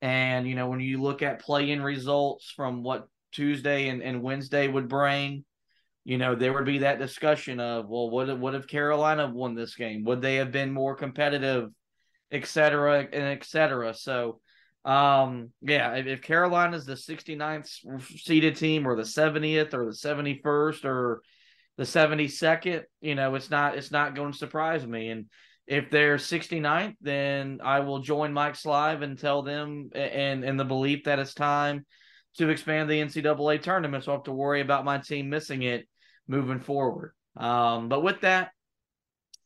And 0.00 0.48
you 0.48 0.56
know, 0.56 0.68
when 0.68 0.80
you 0.80 1.00
look 1.00 1.22
at 1.22 1.40
play-in 1.40 1.80
results 1.80 2.52
from 2.56 2.82
what 2.82 3.06
Tuesday 3.30 3.88
and, 3.88 4.02
and 4.02 4.22
Wednesday 4.22 4.66
would 4.66 4.88
bring, 4.88 5.44
you 6.04 6.18
know, 6.18 6.34
there 6.34 6.52
would 6.52 6.64
be 6.64 6.78
that 6.78 6.98
discussion 6.98 7.60
of, 7.60 7.88
well, 7.88 8.10
what 8.10 8.36
what 8.38 8.56
if 8.56 8.66
Carolina 8.66 9.30
won 9.32 9.54
this 9.54 9.76
game? 9.76 10.02
Would 10.04 10.20
they 10.20 10.36
have 10.36 10.50
been 10.50 10.72
more 10.72 10.96
competitive, 10.96 11.70
et 12.32 12.46
cetera, 12.46 13.00
and 13.00 13.24
et 13.24 13.44
cetera? 13.44 13.94
So 13.94 14.40
um, 14.84 15.50
yeah, 15.60 15.94
if, 15.94 16.06
if 16.06 16.22
Carolina's 16.22 16.86
the 16.86 16.94
69th 16.94 17.68
seeded 18.18 18.56
team 18.56 18.86
or 18.86 18.96
the 18.96 19.02
70th 19.02 19.74
or 19.74 19.86
the 19.86 19.92
71st 19.92 20.84
or 20.84 21.22
the 21.76 21.84
72nd, 21.84 22.82
you 23.00 23.14
know, 23.14 23.34
it's 23.34 23.50
not 23.50 23.76
it's 23.76 23.90
not 23.90 24.14
going 24.14 24.32
to 24.32 24.38
surprise 24.38 24.86
me. 24.86 25.08
And 25.08 25.26
if 25.66 25.90
they're 25.90 26.16
69th, 26.16 26.96
then 27.00 27.60
I 27.62 27.80
will 27.80 28.00
join 28.00 28.32
Mike's 28.32 28.66
live 28.66 29.02
and 29.02 29.18
tell 29.18 29.42
them 29.42 29.90
and 29.94 30.44
and 30.44 30.58
the 30.58 30.64
belief 30.64 31.04
that 31.04 31.20
it's 31.20 31.34
time 31.34 31.86
to 32.38 32.48
expand 32.48 32.90
the 32.90 33.00
NCAA 33.00 33.62
tournament. 33.62 34.04
So 34.04 34.12
I 34.12 34.14
have 34.16 34.24
to 34.24 34.32
worry 34.32 34.62
about 34.62 34.84
my 34.84 34.98
team 34.98 35.28
missing 35.28 35.62
it 35.62 35.86
moving 36.26 36.60
forward. 36.60 37.14
Um, 37.36 37.88
but 37.88 38.02
with 38.02 38.22
that, 38.22 38.50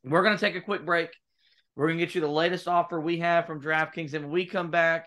we're 0.05 0.23
going 0.23 0.37
to 0.37 0.41
take 0.41 0.57
a 0.57 0.61
quick 0.61 0.87
break. 0.87 1.11
We're 1.75 1.89
going 1.89 1.99
to 1.99 2.05
get 2.07 2.15
you 2.15 2.21
the 2.21 2.29
latest 2.29 2.69
offer 2.69 2.99
we 2.99 3.19
have 3.19 3.47
from 3.47 3.61
DraftKings. 3.61 4.15
And 4.15 4.25
when 4.25 4.33
we 4.33 4.47
come 4.47 4.71
back, 4.71 5.07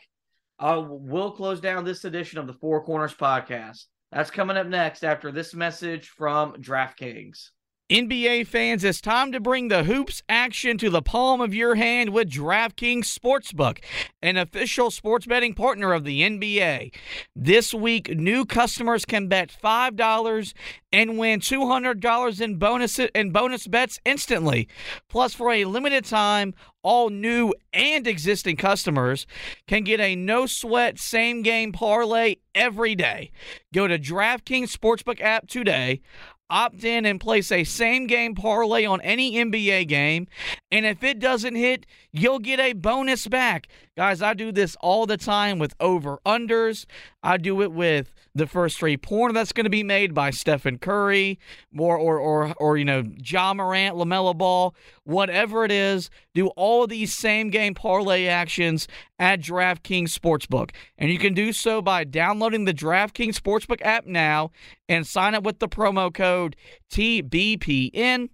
uh, 0.59 0.83
we'll 0.85 1.31
close 1.31 1.59
down 1.59 1.85
this 1.85 2.05
edition 2.05 2.37
of 2.37 2.47
the 2.47 2.53
Four 2.53 2.83
Corners 2.83 3.13
podcast. 3.13 3.85
That's 4.11 4.31
coming 4.31 4.57
up 4.57 4.67
next 4.67 5.03
after 5.03 5.31
this 5.31 5.53
message 5.53 6.09
from 6.09 6.53
DraftKings. 6.53 7.49
NBA 7.89 8.45
fans, 8.45 8.83
it's 8.83 9.01
time 9.01 9.31
to 9.31 9.39
bring 9.39 9.67
the 9.67 9.83
hoops 9.83 10.21
action 10.29 10.77
to 10.77 10.91
the 10.91 11.01
palm 11.01 11.41
of 11.41 11.55
your 11.55 11.73
hand 11.73 12.11
with 12.11 12.29
DraftKings 12.29 13.05
Sportsbook, 13.05 13.79
an 14.21 14.37
official 14.37 14.91
sports 14.91 15.25
betting 15.25 15.55
partner 15.55 15.91
of 15.91 16.03
the 16.03 16.21
NBA. 16.21 16.93
This 17.35 17.73
week, 17.73 18.15
new 18.15 18.45
customers 18.45 19.05
can 19.05 19.27
bet 19.27 19.49
$5 19.51 20.53
and 20.91 21.17
win 21.17 21.39
$200 21.39 22.41
in 22.41 22.57
bonus 22.57 22.99
and 23.15 23.33
bonus 23.33 23.65
bets 23.65 23.99
instantly. 24.05 24.67
Plus, 25.07 25.33
for 25.33 25.51
a 25.51 25.65
limited 25.65 26.05
time, 26.05 26.53
all 26.83 27.09
new 27.09 27.55
and 27.73 28.05
existing 28.05 28.55
customers 28.55 29.25
can 29.65 29.83
get 29.83 29.99
a 29.99 30.15
no 30.15 30.45
sweat 30.45 30.99
same 30.99 31.41
game 31.41 31.71
parlay 31.71 32.35
every 32.53 32.93
day. 32.93 33.31
Go 33.73 33.87
to 33.87 33.97
DraftKings 33.97 34.77
Sportsbook 34.77 35.19
app 35.21 35.47
today 35.47 36.01
opt 36.49 36.83
in 36.83 37.05
and 37.05 37.19
place 37.19 37.51
a 37.51 37.63
same 37.63 38.07
game 38.07 38.35
parlay 38.35 38.85
on 38.85 39.01
any 39.01 39.33
NBA 39.33 39.87
game. 39.87 40.27
And 40.71 40.85
if 40.85 41.03
it 41.03 41.19
doesn't 41.19 41.55
hit, 41.55 41.85
you'll 42.11 42.39
get 42.39 42.59
a 42.59 42.73
bonus 42.73 43.27
back. 43.27 43.67
Guys, 43.99 44.21
I 44.21 44.33
do 44.33 44.53
this 44.53 44.77
all 44.79 45.05
the 45.05 45.17
time 45.17 45.59
with 45.59 45.73
over 45.81 46.19
unders. 46.25 46.85
I 47.21 47.35
do 47.35 47.61
it 47.61 47.73
with 47.73 48.13
the 48.33 48.47
first 48.47 48.79
three 48.79 48.95
pointer 48.95 49.33
that's 49.33 49.51
going 49.51 49.65
to 49.65 49.69
be 49.69 49.83
made 49.83 50.13
by 50.13 50.29
Stephen 50.29 50.77
Curry, 50.77 51.37
or 51.77 51.97
or 51.97 52.53
or 52.53 52.77
you 52.77 52.85
know 52.85 53.03
Ja 53.17 53.53
Morant, 53.53 53.97
LaMelo 53.97 54.37
Ball, 54.37 54.73
whatever 55.03 55.65
it 55.65 55.71
is. 55.73 56.09
Do 56.33 56.47
all 56.55 56.83
of 56.83 56.89
these 56.89 57.13
same 57.13 57.49
game 57.49 57.73
parlay 57.73 58.25
actions 58.25 58.87
at 59.19 59.41
DraftKings 59.41 60.17
Sportsbook, 60.17 60.69
and 60.97 61.11
you 61.11 61.19
can 61.19 61.33
do 61.33 61.51
so 61.51 61.81
by 61.81 62.05
downloading 62.05 62.63
the 62.63 62.73
DraftKings 62.73 63.37
Sportsbook 63.37 63.81
app 63.81 64.05
now 64.05 64.51
and 64.87 65.05
sign 65.05 65.35
up 65.35 65.43
with 65.43 65.59
the 65.59 65.67
promo 65.67 66.13
code 66.13 66.55
TBPN. 66.89 68.29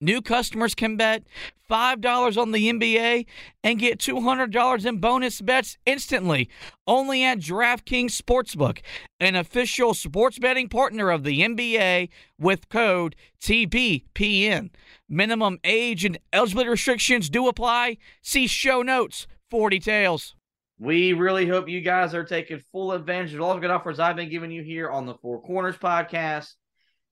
New 0.00 0.20
customers 0.20 0.74
can 0.74 0.96
bet 0.96 1.22
$5 1.70 2.36
on 2.36 2.52
the 2.52 2.70
NBA 2.70 3.24
and 3.64 3.78
get 3.78 3.98
$200 3.98 4.86
in 4.86 4.98
bonus 4.98 5.40
bets 5.40 5.78
instantly 5.86 6.50
only 6.86 7.24
at 7.24 7.38
DraftKings 7.38 8.10
Sportsbook, 8.10 8.80
an 9.20 9.34
official 9.36 9.94
sports 9.94 10.38
betting 10.38 10.68
partner 10.68 11.10
of 11.10 11.24
the 11.24 11.40
NBA 11.40 12.10
with 12.38 12.68
code 12.68 13.16
TBPN. 13.40 14.70
Minimum 15.08 15.58
age 15.64 16.04
and 16.04 16.18
eligibility 16.30 16.68
restrictions 16.68 17.30
do 17.30 17.48
apply. 17.48 17.96
See 18.20 18.46
show 18.46 18.82
notes 18.82 19.26
for 19.50 19.70
details. 19.70 20.34
We 20.78 21.14
really 21.14 21.46
hope 21.46 21.70
you 21.70 21.80
guys 21.80 22.14
are 22.14 22.24
taking 22.24 22.62
full 22.70 22.92
advantage 22.92 23.32
of 23.32 23.40
all 23.40 23.54
the 23.54 23.60
good 23.60 23.70
offers 23.70 23.98
I've 23.98 24.16
been 24.16 24.28
giving 24.28 24.50
you 24.50 24.62
here 24.62 24.90
on 24.90 25.06
the 25.06 25.14
Four 25.14 25.40
Corners 25.40 25.78
podcast. 25.78 26.52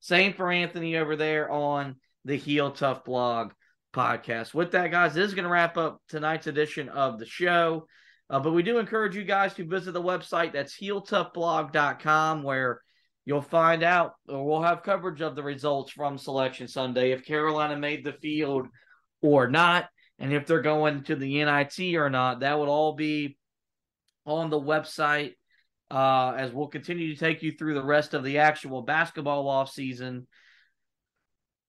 Same 0.01 0.35
for 0.35 0.53
Anthony 0.53 0.99
over 0.99 1.17
there 1.17 1.51
on 1.51 1.97
the 2.25 2.37
Heel 2.37 2.71
Tough 2.71 3.05
blog 3.05 3.53
podcast. 3.95 4.55
With 4.55 4.73
that, 4.73 4.91
guys, 4.91 5.15
this 5.15 5.27
is 5.27 5.35
going 5.35 5.45
to 5.45 5.51
wrap 5.51 5.77
up 5.77 6.01
tonight's 6.09 6.47
edition 6.47 6.89
of 6.89 7.19
the 7.19 7.27
show. 7.27 7.87
Uh, 8.31 8.41
but 8.41 8.53
we 8.53 8.63
do 8.63 8.79
encourage 8.79 9.15
you 9.15 9.25
guys 9.25 9.55
to 9.55 9.67
visit 9.67 9.93
the 9.93 10.03
website. 10.03 10.53
That's 10.53 10.79
heeltoughblog.com, 10.79 12.43
where 12.43 12.81
you'll 13.25 13.43
find 13.43 13.83
out, 13.83 14.13
or 14.29 14.45
we'll 14.45 14.63
have 14.63 14.83
coverage 14.83 15.21
of 15.21 15.37
the 15.37 15.43
results 15.43 15.93
from 15.93 16.19
Selection 16.19 16.67
Sunday, 16.67 17.13
if 17.13 17.25
Carolina 17.25 17.77
made 17.77 18.05
the 18.05 18.15
field 18.15 18.67
or 19.21 19.49
not, 19.49 19.89
and 20.19 20.33
if 20.33 20.47
they're 20.47 20.63
going 20.63 21.05
to 21.05 21.17
the 21.17 21.45
NIT 21.45 21.97
or 21.97 22.11
not. 22.11 22.41
That 22.41 22.59
would 22.59 22.69
all 22.69 22.95
be 22.95 23.37
on 24.27 24.51
the 24.51 24.61
website 24.61 25.35
uh, 25.91 26.35
as 26.37 26.53
we'll 26.53 26.69
continue 26.69 27.15
to 27.15 27.21
take 27.21 27.43
you 27.43 27.53
through 27.53 27.75
the 27.75 27.85
rest 27.85 28.15
of 28.15 28.25
the 28.25 28.39
actual 28.39 28.83
basketball 28.83 29.49
off 29.49 29.71
season 29.71 30.27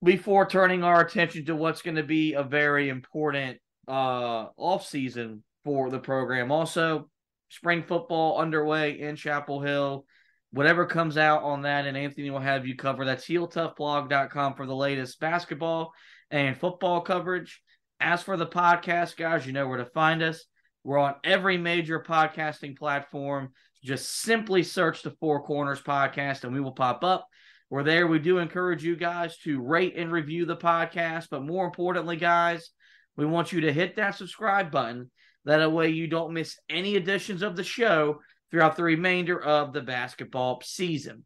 before 0.05 0.45
turning 0.45 0.83
our 0.83 1.01
attention 1.01 1.45
to 1.45 1.55
what's 1.55 1.81
going 1.81 1.95
to 1.95 2.03
be 2.03 2.33
a 2.33 2.43
very 2.43 2.89
important 2.89 3.57
uh 3.87 4.45
off 4.57 4.85
season 4.85 5.43
for 5.63 5.89
the 5.89 5.99
program. 5.99 6.51
Also, 6.51 7.09
spring 7.49 7.83
football 7.83 8.37
underway 8.37 8.99
in 8.99 9.15
Chapel 9.15 9.61
Hill. 9.61 10.05
Whatever 10.51 10.85
comes 10.85 11.17
out 11.17 11.43
on 11.43 11.63
that, 11.63 11.85
and 11.85 11.97
Anthony 11.97 12.29
will 12.29 12.39
have 12.39 12.65
you 12.65 12.77
cover. 12.77 13.03
That's 13.03 13.25
heeltoughblog.com 13.25 14.53
for 14.53 14.65
the 14.65 14.75
latest 14.75 15.19
basketball 15.19 15.91
and 16.31 16.57
football 16.57 17.01
coverage. 17.01 17.61
As 17.99 18.21
for 18.21 18.37
the 18.37 18.45
podcast, 18.45 19.17
guys, 19.17 19.45
you 19.45 19.53
know 19.53 19.67
where 19.67 19.79
to 19.79 19.85
find 19.85 20.21
us. 20.21 20.45
We're 20.83 20.99
on 20.99 21.15
every 21.23 21.57
major 21.57 21.99
podcasting 21.99 22.77
platform. 22.77 23.49
Just 23.83 24.21
simply 24.21 24.63
search 24.63 25.01
the 25.01 25.15
Four 25.19 25.43
Corners 25.43 25.81
Podcast 25.81 26.43
and 26.43 26.53
we 26.53 26.61
will 26.61 26.71
pop 26.71 27.03
up. 27.03 27.27
We're 27.69 27.83
there. 27.83 28.07
We 28.07 28.19
do 28.19 28.37
encourage 28.37 28.83
you 28.83 28.95
guys 28.95 29.37
to 29.39 29.61
rate 29.61 29.95
and 29.97 30.11
review 30.11 30.45
the 30.45 30.55
podcast. 30.55 31.27
But 31.31 31.43
more 31.43 31.65
importantly, 31.65 32.15
guys, 32.15 32.69
we 33.17 33.25
want 33.25 33.51
you 33.51 33.61
to 33.61 33.73
hit 33.73 33.95
that 33.95 34.15
subscribe 34.15 34.71
button. 34.71 35.09
That 35.45 35.71
way 35.71 35.89
you 35.89 36.07
don't 36.07 36.33
miss 36.33 36.57
any 36.69 36.95
editions 36.95 37.41
of 37.41 37.55
the 37.55 37.63
show 37.63 38.19
throughout 38.51 38.75
the 38.75 38.83
remainder 38.83 39.41
of 39.41 39.73
the 39.73 39.81
basketball 39.81 40.61
season. 40.63 41.25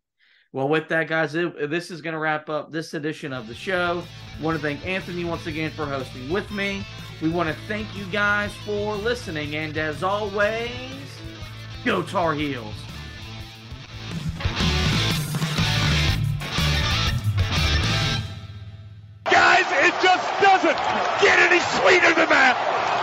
Well, 0.51 0.67
with 0.67 0.87
that, 0.89 1.07
guys, 1.07 1.33
this 1.33 1.91
is 1.91 2.01
going 2.01 2.13
to 2.13 2.19
wrap 2.19 2.49
up 2.49 2.71
this 2.71 2.95
edition 2.95 3.33
of 3.33 3.47
the 3.47 3.53
show. 3.53 4.03
I 4.37 4.43
want 4.43 4.57
to 4.57 4.61
thank 4.61 4.85
Anthony 4.85 5.23
once 5.23 5.45
again 5.45 5.71
for 5.71 5.85
hosting 5.85 6.29
with 6.29 6.49
me. 6.51 6.83
We 7.21 7.29
want 7.29 7.49
to 7.49 7.55
thank 7.67 7.95
you 7.95 8.05
guys 8.05 8.51
for 8.65 8.95
listening. 8.95 9.55
And 9.55 9.77
as 9.77 10.01
always, 10.01 10.71
go 11.85 12.01
Tar 12.01 12.33
Heels. 12.33 12.88
doesn't 20.61 20.77
get 21.21 21.39
any 21.39 21.59
sweeter 21.59 22.13
than 22.15 22.29
that. 22.29 22.99